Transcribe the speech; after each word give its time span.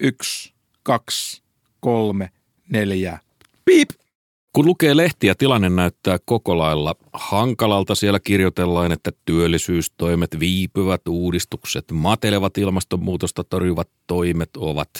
Yksi, 0.00 0.52
kaksi, 0.82 1.42
kolme, 1.80 2.30
neljä. 2.68 3.18
Piip! 3.64 3.90
Kun 4.52 4.66
lukee 4.66 4.96
lehtiä, 4.96 5.34
tilanne 5.34 5.68
näyttää 5.68 6.18
koko 6.24 6.58
lailla 6.58 6.94
hankalalta. 7.12 7.94
Siellä 7.94 8.20
kirjoitellaan, 8.20 8.92
että 8.92 9.10
työllisyystoimet 9.24 10.40
viipyvät, 10.40 11.08
uudistukset 11.08 11.84
matelevat, 11.92 12.58
ilmastonmuutosta 12.58 13.44
torjuvat 13.44 13.88
toimet 14.06 14.56
ovat 14.56 14.90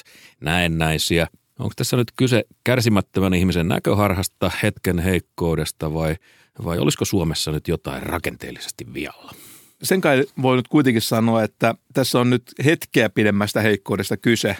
näennäisiä. 0.40 1.26
Onko 1.58 1.72
tässä 1.76 1.96
nyt 1.96 2.12
kyse 2.17 2.44
kärsimättömän 2.64 3.35
ihmisen 3.35 3.69
näköharhasta, 3.69 4.51
hetken 4.62 4.98
heikkoudesta 4.98 5.94
vai, 5.94 6.17
vai 6.64 6.78
olisiko 6.78 7.04
Suomessa 7.04 7.53
nyt 7.53 7.69
jotain 7.69 8.03
rakenteellisesti 8.03 8.94
vialla? 8.94 9.35
Sen 9.82 10.01
kai 10.01 10.24
voi 10.42 10.56
nyt 10.56 10.69
kuitenkin 10.69 11.03
sanoa, 11.03 11.42
että 11.42 11.74
tässä 11.92 12.21
on 12.21 12.30
nyt 12.30 12.42
hetkeä 12.64 13.10
pidemmästä 13.10 13.60
heikkoudesta 13.60 14.17
kyse. 14.17 14.56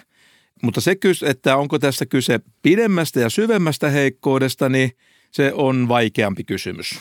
Mutta 0.61 0.81
se, 0.81 0.95
että 1.25 1.57
onko 1.57 1.79
tässä 1.79 2.05
kyse 2.05 2.39
pidemmästä 2.61 3.19
ja 3.19 3.29
syvemmästä 3.29 3.89
heikkoudesta, 3.89 4.69
niin 4.69 4.91
se 5.31 5.53
on 5.53 5.87
vaikeampi 5.87 6.43
kysymys. 6.43 6.99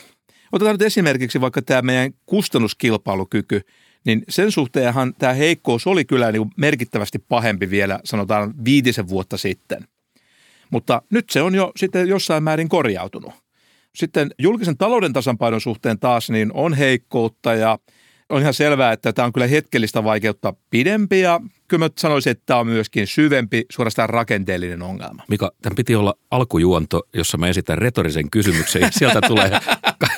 Otetaan 0.52 0.74
nyt 0.74 0.82
esimerkiksi 0.82 1.40
vaikka 1.40 1.62
tämä 1.62 1.82
meidän 1.82 2.12
kustannuskilpailukyky, 2.26 3.60
niin 4.04 4.22
sen 4.28 4.52
suhteenhan 4.52 5.14
tämä 5.14 5.32
heikkous 5.32 5.86
oli 5.86 6.04
kyllä 6.04 6.32
niin 6.32 6.50
merkittävästi 6.56 7.18
pahempi 7.18 7.70
vielä 7.70 8.00
sanotaan 8.04 8.54
viitisen 8.64 9.08
vuotta 9.08 9.36
sitten. 9.36 9.84
Mutta 10.70 11.02
nyt 11.10 11.30
se 11.30 11.42
on 11.42 11.54
jo 11.54 11.72
sitten 11.76 12.08
jossain 12.08 12.42
määrin 12.42 12.68
korjautunut. 12.68 13.32
Sitten 13.94 14.30
julkisen 14.38 14.76
talouden 14.76 15.12
tasapainon 15.12 15.60
suhteen 15.60 15.98
taas 15.98 16.30
niin 16.30 16.50
on 16.54 16.74
heikkoutta 16.74 17.54
ja 17.54 17.78
on 18.28 18.40
ihan 18.40 18.54
selvää, 18.54 18.92
että 18.92 19.12
tämä 19.12 19.26
on 19.26 19.32
kyllä 19.32 19.46
hetkellistä 19.46 20.04
vaikeutta 20.04 20.54
pidempi 20.70 21.20
ja 21.20 21.40
kyllä 21.70 21.84
mä 21.84 21.90
sanoisin, 21.98 22.30
että 22.30 22.42
tämä 22.46 22.60
on 22.60 22.66
myöskin 22.66 23.06
syvempi, 23.06 23.64
suorastaan 23.70 24.08
rakenteellinen 24.08 24.82
ongelma. 24.82 25.22
Mika, 25.28 25.52
tämän 25.62 25.76
piti 25.76 25.94
olla 25.94 26.14
alkujuonto, 26.30 27.02
jossa 27.14 27.38
mä 27.38 27.48
esitän 27.48 27.78
retorisen 27.78 28.30
kysymyksen 28.30 28.82
ja 28.82 28.88
sieltä 28.90 29.20
tulee 29.28 29.50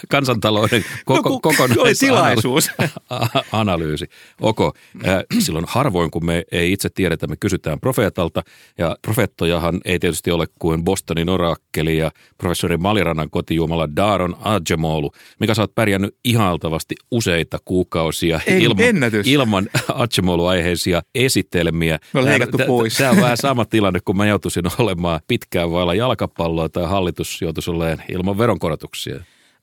kansantalouden 0.09 0.85
koko, 1.05 1.29
no, 1.29 1.41
kokonaisanalyysi. 1.41 2.71
analyysi. 3.53 4.07
Oko, 4.41 4.73
äh, 5.07 5.25
silloin 5.39 5.65
harvoin, 5.69 6.11
kun 6.11 6.27
me 6.27 6.45
ei 6.53 6.73
itse 6.73 6.89
tiedetä, 6.89 7.27
me 7.27 7.37
kysytään 7.37 7.81
profeetalta 7.81 8.43
ja 8.79 8.97
profeettojahan 9.03 9.81
ei 9.85 9.99
tietysti 9.99 10.31
ole 10.31 10.47
kuin 10.59 10.85
Bostonin 10.85 11.29
orakkeli 11.29 11.97
ja 11.97 12.11
professori 12.39 12.77
Malirannan 12.77 13.31
kotijuomala 13.31 13.97
Daron 13.97 14.37
Ajemolu. 14.41 15.13
Mikä 15.41 15.55
sä 15.55 15.63
oot 15.63 15.75
pärjännyt 15.75 16.17
ihaltavasti 16.25 16.95
useita 17.11 17.59
kuukausia 17.65 18.41
ei, 18.47 18.63
ilman, 18.63 18.85
ennätys. 18.85 19.27
ilman 19.27 19.69
Ajemolu-aiheisia 19.95 21.03
esittelemiä. 21.43 21.99
Me 22.13 22.21
on 22.21 22.27
leikattu 22.27 22.59
pois. 22.67 22.97
Tämä 22.97 23.11
on 23.11 23.17
vähän 23.17 23.37
sama 23.37 23.65
tilanne, 23.65 24.01
kun 24.05 24.17
mä 24.17 24.27
joutuisin 24.27 24.65
olemaan 24.79 25.21
pitkään 25.29 25.71
vailla 25.71 25.95
jalkapalloa 25.95 26.69
tai 26.69 26.85
hallitus 26.85 27.43
joutuisi 27.43 27.71
olemaan 27.71 28.03
ilman 28.09 28.39
veronkorotuksia. 28.39 29.21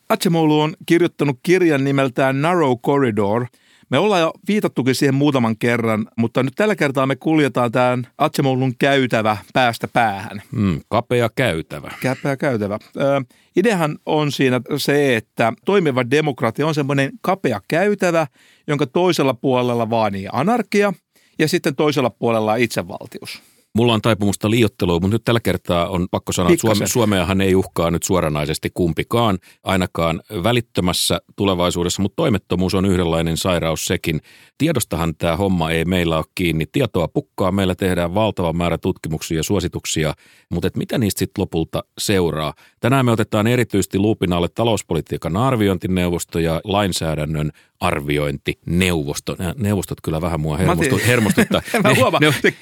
Atsemolu 0.09 0.61
on 0.61 0.73
kirjoittanut 0.85 1.39
kirjan 1.43 1.83
nimeltään 1.83 2.41
Narrow 2.41 2.77
Corridor. 2.85 3.45
Me 3.89 3.97
ollaan 3.97 4.21
jo 4.21 4.31
viitattukin 4.47 4.95
siihen 4.95 5.15
muutaman 5.15 5.57
kerran, 5.57 6.07
mutta 6.17 6.43
nyt 6.43 6.53
tällä 6.55 6.75
kertaa 6.75 7.05
me 7.05 7.15
kuljetaan 7.15 7.71
tämän 7.71 8.07
Atsemolun 8.17 8.73
käytävä 8.79 9.37
päästä 9.53 9.87
päähän. 9.87 10.41
Mm, 10.51 10.81
kapea 10.89 11.29
käytävä. 11.35 11.91
Kapea 12.03 12.37
käytävä. 12.37 12.79
Ö, 12.97 13.21
ideahan 13.55 13.97
on 14.05 14.31
siinä 14.31 14.61
se, 14.77 15.15
että 15.15 15.53
toimiva 15.65 16.03
demokratia 16.11 16.67
on 16.67 16.75
semmoinen 16.75 17.11
kapea 17.21 17.61
käytävä, 17.67 18.27
jonka 18.67 18.87
toisella 18.87 19.33
puolella 19.33 19.89
vaanii 19.89 20.27
anarkia 20.31 20.93
ja 21.39 21.47
sitten 21.47 21.75
toisella 21.75 22.09
puolella 22.09 22.55
itsevaltius. 22.55 23.41
Mulla 23.75 23.93
on 23.93 24.01
taipumusta 24.01 24.49
liiottelua, 24.49 24.99
mutta 24.99 25.15
nyt 25.15 25.23
tällä 25.25 25.39
kertaa 25.39 25.89
on 25.89 26.07
pakko 26.11 26.31
sanoa, 26.31 26.51
että 26.51 26.61
Suome, 26.61 26.87
Suomeahan 26.87 27.41
ei 27.41 27.55
uhkaa 27.55 27.91
nyt 27.91 28.03
suoranaisesti 28.03 28.69
kumpikaan, 28.73 29.37
ainakaan 29.63 30.21
välittömässä 30.43 31.21
tulevaisuudessa, 31.35 32.01
mutta 32.01 32.15
toimettomuus 32.15 32.73
on 32.73 32.85
yhdenlainen 32.85 33.37
sairaus 33.37 33.85
sekin. 33.85 34.21
Tiedostahan 34.57 35.15
tämä 35.15 35.37
homma 35.37 35.71
ei 35.71 35.85
meillä 35.85 36.17
ole 36.17 36.25
kiinni. 36.35 36.65
Tietoa 36.71 37.07
pukkaa, 37.07 37.51
meillä 37.51 37.75
tehdään 37.75 38.15
valtava 38.15 38.53
määrä 38.53 38.77
tutkimuksia 38.77 39.37
ja 39.37 39.43
suosituksia, 39.43 40.13
mutta 40.51 40.67
et 40.67 40.77
mitä 40.77 40.97
niistä 40.97 41.19
sitten 41.19 41.41
lopulta 41.41 41.83
seuraa? 41.97 42.53
Tänään 42.79 43.05
me 43.05 43.11
otetaan 43.11 43.47
erityisesti 43.47 43.99
luupin 43.99 44.33
alle 44.33 44.47
talouspolitiikan 44.55 45.37
arviointineuvosto 45.37 46.39
ja 46.39 46.61
lainsäädännön 46.63 47.51
arviointineuvosto. 47.79 49.35
Neuvostot 49.55 50.01
kyllä 50.01 50.21
vähän 50.21 50.39
mua 50.39 50.57
hermostu, 50.57 50.99
hermostuttaa. 51.07 51.61
Mä 51.83 51.95
huomaan, 51.95 52.23
ne, 52.23 52.53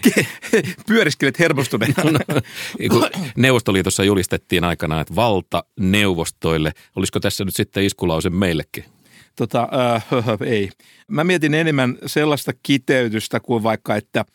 ne, 0.54 0.62
pyöriskelet 0.88 1.40
hermostuneena. 1.40 2.04
No, 2.04 3.10
Neuvostoliitossa 3.38 4.04
julistettiin 4.04 4.64
aikanaan, 4.64 5.02
että 5.02 5.16
valta 5.16 5.64
neuvostoille. 5.80 6.72
Olisiko 6.96 7.20
tässä 7.20 7.46
nyt 7.46 7.56
sitten 7.56 7.84
iskulause 7.84 8.30
meillekin? 8.30 8.84
Tota, 9.36 9.68
äh, 9.96 10.06
ei. 10.46 10.70
Mä 11.08 11.24
mietin 11.24 11.54
enemmän 11.54 11.98
sellaista 12.06 12.52
kiteytystä 12.64 13.40
kuin 13.40 13.64
vaikka, 13.64 13.96
että 13.96 14.26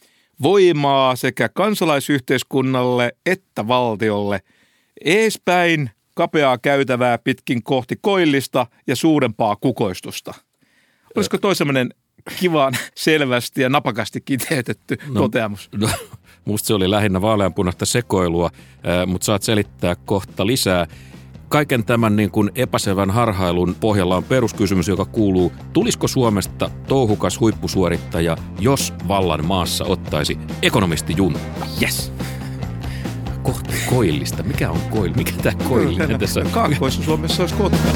voimaa 0.42 1.16
sekä 1.16 1.48
kansalaisyhteiskunnalle 1.48 3.12
että 3.26 3.68
valtiolle 3.68 4.40
eespäin 5.04 5.90
kapeaa 6.14 6.58
käytävää 6.58 7.18
pitkin 7.18 7.62
kohti 7.62 7.96
koillista 8.00 8.66
ja 8.86 8.96
suurempaa 8.96 9.56
kukoistusta. 9.56 10.34
Olisiko 11.16 11.38
toi 11.38 11.56
sellainen 11.56 11.90
kivan, 12.40 12.74
selvästi 12.94 13.62
ja 13.62 13.68
napakasti 13.68 14.20
kiteytetty 14.20 14.96
no, 15.08 15.20
toteamus? 15.20 15.68
No, 15.76 15.88
musta 16.44 16.66
se 16.66 16.74
oli 16.74 16.90
lähinnä 16.90 17.20
vaaleanpunaista 17.20 17.86
sekoilua, 17.86 18.50
mutta 19.06 19.24
saat 19.24 19.42
selittää 19.42 19.96
kohta 20.04 20.46
lisää. 20.46 20.86
Kaiken 21.48 21.84
tämän 21.84 22.16
niin 22.16 22.30
kuin 22.30 22.50
epäsevän 22.54 23.10
harhailun 23.10 23.76
pohjalla 23.80 24.16
on 24.16 24.24
peruskysymys, 24.24 24.88
joka 24.88 25.04
kuuluu, 25.04 25.52
tulisiko 25.72 26.08
Suomesta 26.08 26.70
touhukas 26.88 27.40
huippusuorittaja, 27.40 28.36
jos 28.60 28.94
vallan 29.08 29.46
maassa 29.46 29.84
ottaisi 29.84 30.38
ekonomisti 30.62 31.14
juntta? 31.16 31.66
Yes! 31.82 32.12
Kohta 33.42 33.72
koillista. 33.90 34.42
Mikä 34.42 34.70
on 34.70 34.80
koil? 34.90 35.12
Mikä 35.16 35.32
tämä 35.42 35.68
koillinen 35.68 36.18
tässä 36.18 36.40
on? 36.40 36.50
Kaakkois-Suomessa 36.50 37.42
olisi 37.42 37.54
kotka. 37.54 37.88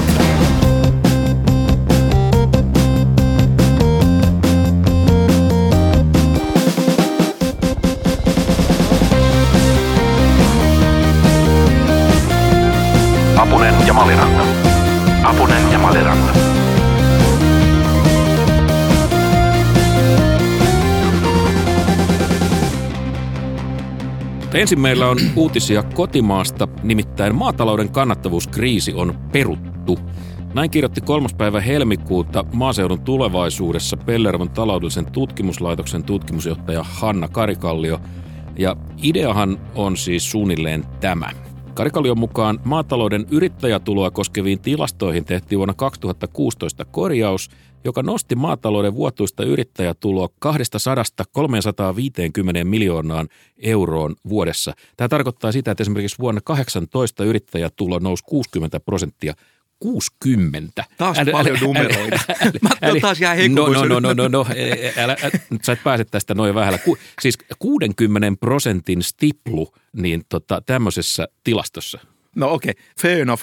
Ensin 24.57 24.81
meillä 24.81 25.09
on 25.09 25.19
uutisia 25.37 25.83
kotimaasta, 25.83 26.69
nimittäin 26.83 27.35
maatalouden 27.35 27.89
kannattavuuskriisi 27.89 28.95
on 28.95 29.19
peruttu. 29.33 29.99
Näin 30.55 30.71
kirjoitti 30.71 31.01
kolmas 31.01 31.35
päivä 31.35 31.61
helmikuuta 31.61 32.45
maaseudun 32.53 33.01
tulevaisuudessa 33.01 33.97
Pellervon 33.97 34.51
taloudellisen 34.51 35.07
tutkimuslaitoksen 35.13 36.05
tutkimusjohtaja 36.05 36.83
Hanna 36.83 37.29
Karikallio. 37.29 38.01
Ja 38.59 38.77
ideahan 39.03 39.59
on 39.75 39.97
siis 39.97 40.31
suunnilleen 40.31 40.85
tämä– 41.01 41.31
Karikallion 41.77 42.19
mukaan 42.19 42.61
maatalouden 42.65 43.27
yrittäjätuloa 43.31 44.11
koskeviin 44.11 44.61
tilastoihin 44.61 45.25
tehtiin 45.25 45.59
vuonna 45.59 45.75
2016 45.75 46.85
korjaus, 46.85 47.51
joka 47.87 48.03
nosti 48.03 48.35
maatalouden 48.35 48.95
vuotuista 48.95 49.45
yrittäjätuloa 49.45 50.29
200-350 50.47 50.51
miljoonaan 52.65 53.29
euroon 53.59 54.17
vuodessa. 54.29 54.75
Tämä 54.97 55.09
tarkoittaa 55.09 55.53
sitä, 55.53 55.71
että 55.71 55.83
esimerkiksi 55.83 56.19
vuonna 56.19 56.41
2018 56.41 57.25
yrittäjätulo 57.25 57.99
nousi 57.99 58.25
60 58.27 58.81
prosenttia 58.81 59.35
60. 59.81 60.85
Taas 60.97 61.19
älä, 61.19 61.31
paljon 61.33 61.57
älä, 61.57 61.67
numeroita. 61.67 62.19
Älä, 62.43 62.53
Mä 62.63 62.71
älä, 62.83 63.01
taas 63.01 63.21
jää 63.21 63.37
no, 63.49 63.67
no, 63.67 63.85
no, 63.85 64.01
no, 64.01 64.13
no, 64.13 64.29
no, 64.29 64.47
älä, 64.97 65.17
älä, 65.23 65.31
sä 65.63 65.73
et 65.73 65.83
pääse 65.85 66.05
tästä 66.05 66.35
noin 66.35 66.55
vähällä. 66.55 66.79
Ku, 66.79 66.99
siis 67.21 67.39
60 67.59 68.41
prosentin 68.41 69.03
stiplu 69.03 69.75
niin 69.93 70.23
tota, 70.29 70.63
tämmöisessä 70.67 71.29
tilastossa. 71.45 71.99
No 72.37 72.53
okei, 72.53 72.71
okay, 72.71 72.85
fair 73.01 73.21
enough. 73.21 73.43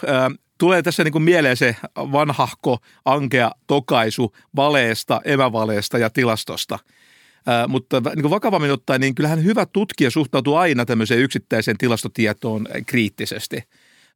Tulee 0.64 0.82
tässä 0.82 1.04
niin 1.04 1.12
kuin 1.12 1.24
mieleen 1.24 1.58
se 1.58 1.76
vanhahko, 1.96 2.78
ankea 3.06 3.52
tokaisu 3.68 4.36
valeesta, 4.56 5.22
emävaleesta 5.26 5.98
ja 5.98 6.10
tilastosta. 6.10 6.80
Äh, 7.48 7.68
mutta 7.68 8.02
niin 8.16 8.22
kuin 8.22 8.30
vakavammin 8.30 8.72
ottaen, 8.72 9.02
niin 9.02 9.16
kyllähän 9.16 9.44
hyvä 9.44 9.66
tutkija 9.66 10.12
suhtautuu 10.12 10.56
aina 10.56 10.86
tämmöiseen 10.86 11.20
yksittäiseen 11.20 11.78
tilastotietoon 11.78 12.68
kriittisesti– 12.86 13.64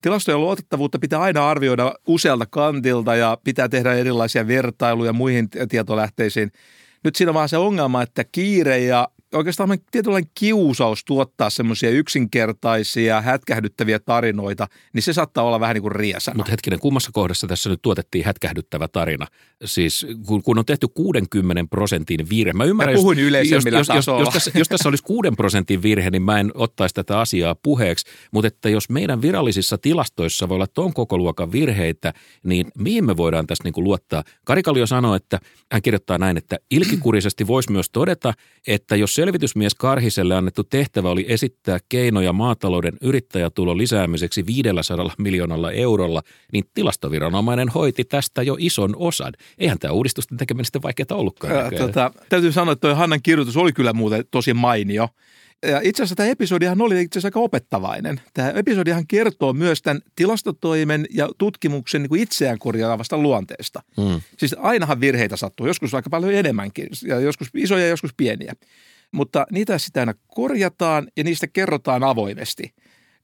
Tilastojen 0.02 0.42
luotettavuutta 0.42 1.00
pitää 1.00 1.22
aina 1.22 1.50
arvioida 1.50 1.94
usealta 2.08 2.46
kantilta 2.46 3.16
ja 3.16 3.38
pitää 3.44 3.70
tehdä 3.70 3.94
erilaisia 3.94 4.48
vertailuja 4.48 5.14
muihin 5.14 5.50
tietolähteisiin. 5.70 6.52
Nyt 7.04 7.16
siinä 7.16 7.30
on 7.30 7.34
vaan 7.34 7.50
se 7.50 7.58
ongelma, 7.58 8.02
että 8.02 8.24
kiire 8.24 8.80
ja 8.80 9.08
oikeastaan 9.34 9.78
tietynlainen 9.92 10.32
kiusaus 10.40 11.06
tuottaa 11.06 11.50
semmoisia 11.50 11.90
yksinkertaisia, 11.90 13.22
hätkähdyttäviä 13.22 14.00
tarinoita, 14.00 14.68
niin 14.94 15.04
se 15.04 15.14
saattaa 15.14 15.44
olla 15.44 15.60
vähän 15.60 15.74
niin 15.74 15.82
kuin 15.82 15.92
riesana. 15.92 16.38
Mutta 16.38 16.52
hetkinen, 16.52 16.80
kummassa 16.80 17.12
kohdassa 17.14 17.48
tässä 17.48 17.70
nyt 17.70 17.82
tuotettiin 17.82 18.26
hätkähdyttävä 18.26 18.88
tarina? 18.88 19.28
Siis 19.66 20.08
kun, 20.26 20.44
kun 20.44 20.60
on 20.60 20.66
tehty 20.66 20.88
60 20.88 21.66
prosentin 21.70 22.30
virhe. 22.30 22.54
Mä 22.54 22.64
ymmärrän, 22.64 22.96
mä 22.96 22.98
puhuin 22.98 23.20
jos, 23.20 23.52
jos, 23.52 23.66
jos, 23.66 23.88
jos, 23.88 24.08
jos, 24.08 24.30
tässä, 24.34 24.52
jos 24.56 24.68
tässä 24.68 24.90
olisi 24.90 25.04
6 25.04 25.30
prosentin 25.38 25.84
virhe, 25.84 26.10
niin 26.10 26.22
mä 26.22 26.40
en 26.40 26.52
ottaisi 26.54 26.96
tätä 26.96 27.20
asiaa 27.20 27.56
puheeksi. 27.56 28.06
Mutta 28.32 28.48
että 28.48 28.70
jos 28.70 28.90
meidän 28.90 29.22
virallisissa 29.22 29.78
tilastoissa 29.78 30.50
voi 30.50 30.56
olla 30.56 30.68
ton 30.68 30.94
koko 30.94 31.18
luokan 31.18 31.52
virheitä, 31.52 32.14
niin 32.44 32.68
mihin 32.78 33.06
me 33.06 33.18
voidaan 33.18 33.48
tässä 33.48 33.64
niin 33.64 33.74
kuin 33.74 33.84
luottaa? 33.84 34.24
Karikallio 34.46 34.88
sanoi, 34.88 35.16
että 35.16 35.40
hän 35.72 35.82
kirjoittaa 35.82 36.18
näin, 36.18 36.38
että 36.38 36.58
ilkikurisesti 36.72 37.48
voisi 37.48 37.72
myös 37.72 37.90
todeta, 37.90 38.34
että 38.68 38.96
jos 38.96 39.17
selvitysmies 39.18 39.76
Karhiselle 39.76 40.36
annettu 40.36 40.64
tehtävä 40.64 41.10
oli 41.10 41.26
esittää 41.28 41.80
keinoja 41.90 42.34
maatalouden 42.34 42.94
yrittäjätulon 43.02 43.78
lisäämiseksi 43.78 44.46
500 44.46 45.12
miljoonalla 45.18 45.72
eurolla, 45.72 46.24
niin 46.54 46.64
tilastoviranomainen 46.74 47.70
hoiti 47.70 48.04
tästä 48.04 48.44
jo 48.44 48.56
ison 48.60 48.96
osan. 48.96 49.34
Eihän 49.58 49.80
tämä 49.80 49.92
uudistusten 49.92 50.38
tekeminen 50.38 50.66
sitten 50.66 50.82
vaikeaa 50.82 51.08
ollutkaan. 51.12 51.56
Ää, 51.56 51.72
tota, 51.72 52.12
täytyy 52.30 52.52
sanoa, 52.52 52.72
että 52.72 52.88
tuo 52.88 52.96
Hannan 52.96 53.22
kirjoitus 53.24 53.58
oli 53.58 53.74
kyllä 53.74 53.94
muuten 53.94 54.26
tosi 54.32 54.54
mainio. 54.54 55.10
Ja 55.66 55.82
itse 55.84 56.04
asiassa 56.04 56.16
tämä 56.16 56.30
episodihan 56.30 56.82
oli 56.82 57.02
itse 57.02 57.20
asiassa 57.20 57.28
aika 57.28 57.40
opettavainen. 57.40 58.22
Tämä 58.34 58.50
episodihan 58.50 59.08
kertoo 59.08 59.54
myös 59.54 59.82
tämän 59.82 60.02
tilastotoimen 60.16 61.06
ja 61.10 61.30
tutkimuksen 61.38 62.02
niin 62.02 62.10
kuin 62.10 62.22
itseään 62.22 62.60
korjaavasta 62.60 63.18
luonteesta. 63.18 63.84
Mm. 63.98 64.22
Siis 64.38 64.56
ainahan 64.60 65.00
virheitä 65.00 65.38
sattuu, 65.38 65.68
joskus 65.68 65.94
aika 65.94 66.10
paljon 66.10 66.34
enemmänkin, 66.34 66.88
ja 67.08 67.20
joskus 67.20 67.48
isoja 67.54 67.84
ja 67.84 67.90
joskus 67.90 68.14
pieniä. 68.18 68.54
Mutta 69.12 69.46
niitä 69.52 69.78
sitä 69.78 70.00
aina 70.00 70.14
korjataan 70.28 71.08
ja 71.18 71.24
niistä 71.24 71.48
kerrotaan 71.48 72.04
avoimesti. 72.04 72.74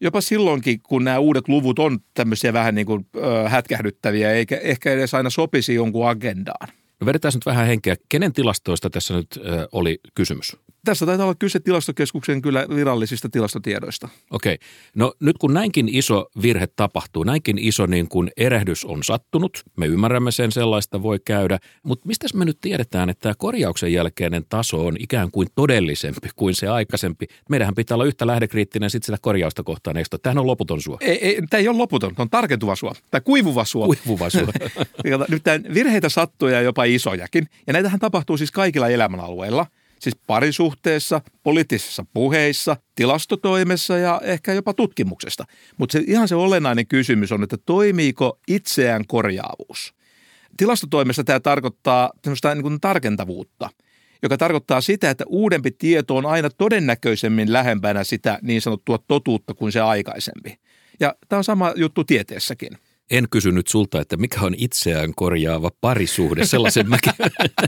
Jopa 0.02 0.22
silloinkin, 0.22 0.82
kun 0.82 1.04
nämä 1.04 1.20
uudet 1.20 1.48
luvut 1.48 1.80
on 1.80 2.00
tämmöisiä 2.14 2.54
vähän 2.54 2.76
niin 2.76 2.86
kuin, 2.86 3.06
ö, 3.16 3.50
hätkähdyttäviä, 3.50 4.32
eikä 4.32 4.58
ehkä 4.58 4.92
edes 4.92 5.14
aina 5.14 5.30
sopisi 5.30 5.74
jonkun 5.74 6.10
agendaan. 6.10 6.68
No 7.00 7.06
vedetään 7.06 7.32
nyt 7.34 7.46
vähän 7.46 7.68
henkeä. 7.68 7.96
Kenen 8.10 8.34
tilastoista 8.34 8.90
tässä 8.90 9.14
nyt 9.14 9.28
ö, 9.38 9.68
oli 9.72 10.00
kysymys? 10.16 10.58
Tässä 10.86 11.06
taitaa 11.06 11.26
olla 11.26 11.36
kyse 11.40 11.60
tilastokeskuksen 11.60 12.42
kyllä 12.42 12.66
virallisista 12.76 13.30
tilastotiedoista. 13.30 14.10
Okei. 14.32 14.58
No 14.96 15.14
nyt 15.20 15.38
kun 15.38 15.54
näinkin 15.54 15.90
iso 15.90 16.26
virhe 16.42 16.68
tapahtuu, 16.68 17.24
näinkin 17.24 17.58
iso 17.58 17.86
niin 17.86 18.08
kuin 18.08 18.32
erehdys 18.38 18.86
on 18.86 19.04
sattunut, 19.04 19.64
me 19.78 19.86
ymmärrämme 19.86 20.32
sen, 20.32 20.52
sellaista 20.52 21.04
voi 21.04 21.20
käydä, 21.26 21.60
mutta 21.84 22.08
mistä 22.08 22.28
me 22.34 22.46
nyt 22.46 22.58
tiedetään, 22.62 23.10
että 23.10 23.22
tämä 23.22 23.34
korjauksen 23.38 23.94
jälkeinen 23.94 24.46
taso 24.50 24.86
on 24.88 24.96
ikään 25.00 25.32
kuin 25.32 25.48
todellisempi 25.56 26.30
kuin 26.36 26.56
se 26.56 26.68
aikaisempi? 26.68 27.26
Meidänhän 27.50 27.76
pitää 27.76 27.96
olla 27.96 28.06
yhtä 28.06 28.28
lähdekriittinen 28.28 28.90
sitten 28.90 29.06
sitä 29.06 29.18
korjausta 29.22 29.64
kohtaan, 29.64 29.98
eikö 29.98 30.18
Tämähän 30.22 30.38
on 30.38 30.48
loputon 30.48 30.82
suo. 30.82 30.98
Ei, 31.02 31.28
ei, 31.28 31.42
tämä 31.50 31.60
ei 31.62 31.68
ole 31.68 31.78
loputon, 31.78 32.16
tämä 32.16 32.24
on 32.24 32.30
tarkentuva 32.30 32.76
suo, 32.76 32.94
tai 33.12 33.22
kuivuva 33.22 33.66
suo. 33.66 33.86
Kuivuva 33.86 34.30
suo. 34.30 34.48
nyt 35.30 35.44
tämän 35.44 35.64
virheitä 35.74 36.10
sattuu 36.10 36.48
ja 36.48 36.62
jopa 36.62 36.84
isojakin, 36.84 37.48
ja 37.68 37.74
näitähän 37.74 38.00
tapahtuu 38.00 38.38
siis 38.38 38.52
kaikilla 38.52 38.90
elämänalueilla– 38.90 39.66
Siis 40.04 40.16
parisuhteessa, 40.28 41.22
poliittisissa 41.44 42.06
puheissa, 42.14 42.78
tilastotoimessa 42.96 43.98
ja 43.98 44.22
ehkä 44.24 44.54
jopa 44.54 44.74
tutkimuksesta. 44.74 45.46
Mutta 45.78 45.94
se, 45.94 46.04
ihan 46.08 46.28
se 46.28 46.36
olennainen 46.36 46.88
kysymys 46.88 47.32
on, 47.32 47.44
että 47.44 47.58
toimiiko 47.58 48.40
itseään 48.48 49.08
korjaavuus. 49.08 49.94
Tilastotoimessa 50.58 51.24
tämä 51.24 51.40
tarkoittaa 51.40 52.12
semmoista 52.24 52.56
niin 52.56 52.64
kuin 52.64 52.82
tarkentavuutta, 52.82 53.70
joka 54.24 54.38
tarkoittaa 54.38 54.82
sitä, 54.82 55.10
että 55.10 55.24
uudempi 55.28 55.72
tieto 55.72 56.16
on 56.16 56.26
aina 56.26 56.50
todennäköisemmin 56.50 57.54
lähempänä 57.54 58.04
sitä 58.04 58.40
niin 58.42 58.62
sanottua 58.62 58.98
totuutta 59.08 59.54
kuin 59.54 59.72
se 59.72 59.80
aikaisempi. 59.80 60.60
Ja 61.00 61.16
tämä 61.30 61.38
on 61.38 61.44
sama 61.44 61.74
juttu 61.76 62.04
tieteessäkin 62.04 62.78
en 63.14 63.30
kysynyt 63.30 63.68
sulta, 63.68 64.02
että 64.02 64.18
mikä 64.18 64.42
on 64.42 64.56
itseään 64.58 65.14
korjaava 65.16 65.72
parisuhde. 65.82 66.46
Sellaisen 66.46 66.90
mäkin, 66.90 67.14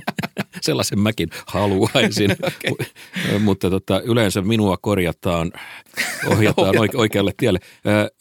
sellaisen 0.61 0.99
mäkin 0.99 1.29
haluaisin. 1.45 2.31
okay. 2.47 3.39
Mutta 3.39 3.69
tota, 3.69 4.01
yleensä 4.01 4.41
minua 4.41 4.77
korjataan, 4.77 5.51
ohjataan 6.27 6.75
oike- 6.81 6.97
oikealle 6.97 7.31
tielle. 7.37 7.59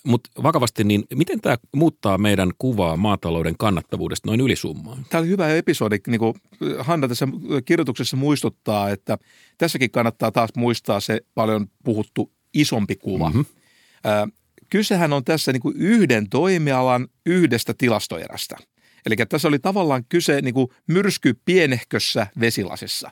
Mutta 0.05 0.31
vakavasti, 0.43 0.85
niin 0.85 1.05
miten 1.15 1.41
tämä 1.41 1.57
muuttaa 1.77 2.19
meidän 2.19 2.51
kuvaa 2.59 2.97
maatalouden 2.97 3.55
kannattavuudesta 3.59 4.29
noin 4.29 4.41
ylisummaan? 4.41 5.07
Tämä 5.11 5.21
oli 5.21 5.29
hyvä 5.29 5.49
episodi. 5.49 5.99
Niin 6.07 6.19
kuin 6.19 6.35
Hanna 6.79 7.09
tässä 7.09 7.29
kirjoituksessa 7.65 8.17
muistuttaa, 8.17 8.91
että 8.91 9.19
tässäkin 9.59 9.91
kannattaa 9.91 10.33
taas 10.33 10.51
muistaa 10.57 11.01
se 11.01 11.21
paljon 11.35 11.67
puhuttu 11.85 12.33
isompi 12.55 12.97
kuva. 12.97 13.29
Mm-hmm. 13.29 13.45
Kysehän 14.71 15.13
on 15.13 15.25
tässä 15.25 15.53
niin 15.53 15.61
kuin 15.61 15.77
yhden 15.77 16.29
toimialan 16.29 17.09
yhdestä 17.27 17.75
tilastoerästä. 17.79 18.57
Eli 19.07 19.17
tässä 19.29 19.49
oli 19.49 19.59
tavallaan 19.59 20.05
kyse 20.09 20.41
niin 20.41 20.55
kuin 20.55 20.69
myrsky 20.87 21.39
pienehkössä 21.45 22.27
vesilasissa. 22.41 23.11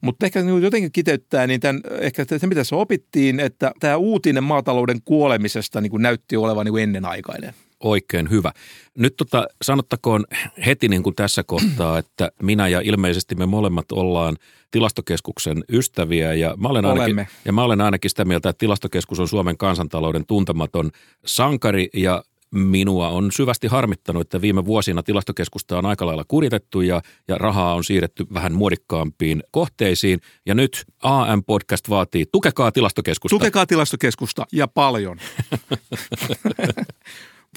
Mutta 0.00 0.26
ehkä 0.26 0.42
niin 0.42 0.62
jotenkin 0.62 0.92
kiteyttää, 0.92 1.46
niin 1.46 1.60
tämän, 1.60 1.80
ehkä 2.00 2.24
se 2.38 2.46
mitä 2.46 2.60
tässä 2.60 2.76
opittiin, 2.76 3.40
että 3.40 3.72
tämä 3.80 3.96
uutinen 3.96 4.44
maatalouden 4.44 5.02
kuolemisesta 5.04 5.80
niin 5.80 5.90
kuin 5.90 6.02
näytti 6.02 6.36
olevan 6.36 6.66
niin 6.66 6.72
kuin 6.72 6.82
ennenaikainen 6.82 7.54
oikein 7.80 8.30
hyvä. 8.30 8.52
Nyt 8.98 9.16
tota, 9.16 9.46
sanottakoon 9.62 10.24
heti 10.66 10.88
niin 10.88 11.02
kuin 11.02 11.14
tässä 11.14 11.44
kohtaa, 11.44 11.98
että 12.02 12.32
minä 12.42 12.68
ja 12.68 12.80
ilmeisesti 12.80 13.34
me 13.34 13.46
molemmat 13.46 13.92
ollaan 13.92 14.36
tilastokeskuksen 14.70 15.64
ystäviä 15.68 16.34
ja 16.34 16.54
mä 16.56 16.68
olen 16.68 16.84
ainakin, 16.84 17.26
ja 17.44 17.52
mä 17.52 17.64
olen 17.64 17.80
ainakin 17.80 18.10
sitä 18.10 18.24
mieltä, 18.24 18.48
että 18.48 18.58
tilastokeskus 18.58 19.20
on 19.20 19.28
Suomen 19.28 19.56
kansantalouden 19.56 20.26
tuntematon 20.26 20.90
sankari 21.24 21.88
ja 21.94 22.22
minua 22.54 23.08
on 23.08 23.32
syvästi 23.32 23.66
harmittanut, 23.66 24.20
että 24.20 24.40
viime 24.40 24.64
vuosina 24.64 25.02
tilastokeskusta 25.02 25.78
on 25.78 25.86
aika 25.86 26.06
lailla 26.06 26.24
kuritettu 26.28 26.80
ja, 26.80 27.02
ja 27.28 27.38
rahaa 27.38 27.74
on 27.74 27.84
siirretty 27.84 28.26
vähän 28.34 28.52
muodikkaampiin 28.52 29.42
kohteisiin. 29.50 30.20
Ja 30.46 30.54
nyt 30.54 30.84
AM-podcast 31.02 31.90
vaatii, 31.90 32.26
tukekaa 32.32 32.72
tilastokeskusta. 32.72 33.36
Tukekaa 33.36 33.66
tilastokeskusta 33.66 34.46
ja 34.52 34.68
paljon. 34.68 35.18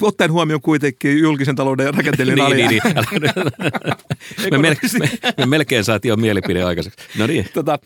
ottaen 0.02 0.32
huomioon 0.32 0.60
kuitenkin 0.60 1.18
julkisen 1.18 1.56
talouden 1.56 1.94
rakenteellinen 1.94 2.44
niin, 2.50 2.56
niin, 2.56 2.68
niin. 2.68 2.82
me, 4.60 4.68
mel- 4.68 4.98
me, 4.98 5.10
me, 5.38 5.46
melkein 5.46 5.84
saatiin 5.84 6.10
jo 6.10 6.16
mielipide 6.16 6.62
aikaiseksi. 6.62 6.98
No 7.18 7.26
niin. 7.26 7.46
Tota, 7.54 7.78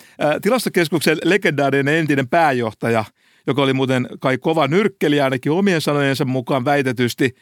tilastokeskuksen 0.42 1.18
legendaarinen 1.24 1.94
entinen 1.94 2.28
pääjohtaja, 2.28 3.04
joka 3.46 3.62
oli 3.62 3.72
muuten 3.72 4.08
kai 4.20 4.38
kova 4.38 4.68
nyrkkeli 4.68 5.20
ainakin 5.20 5.52
omien 5.52 5.80
sanojensa 5.80 6.24
mukaan 6.24 6.64
väitetysti, 6.64 7.34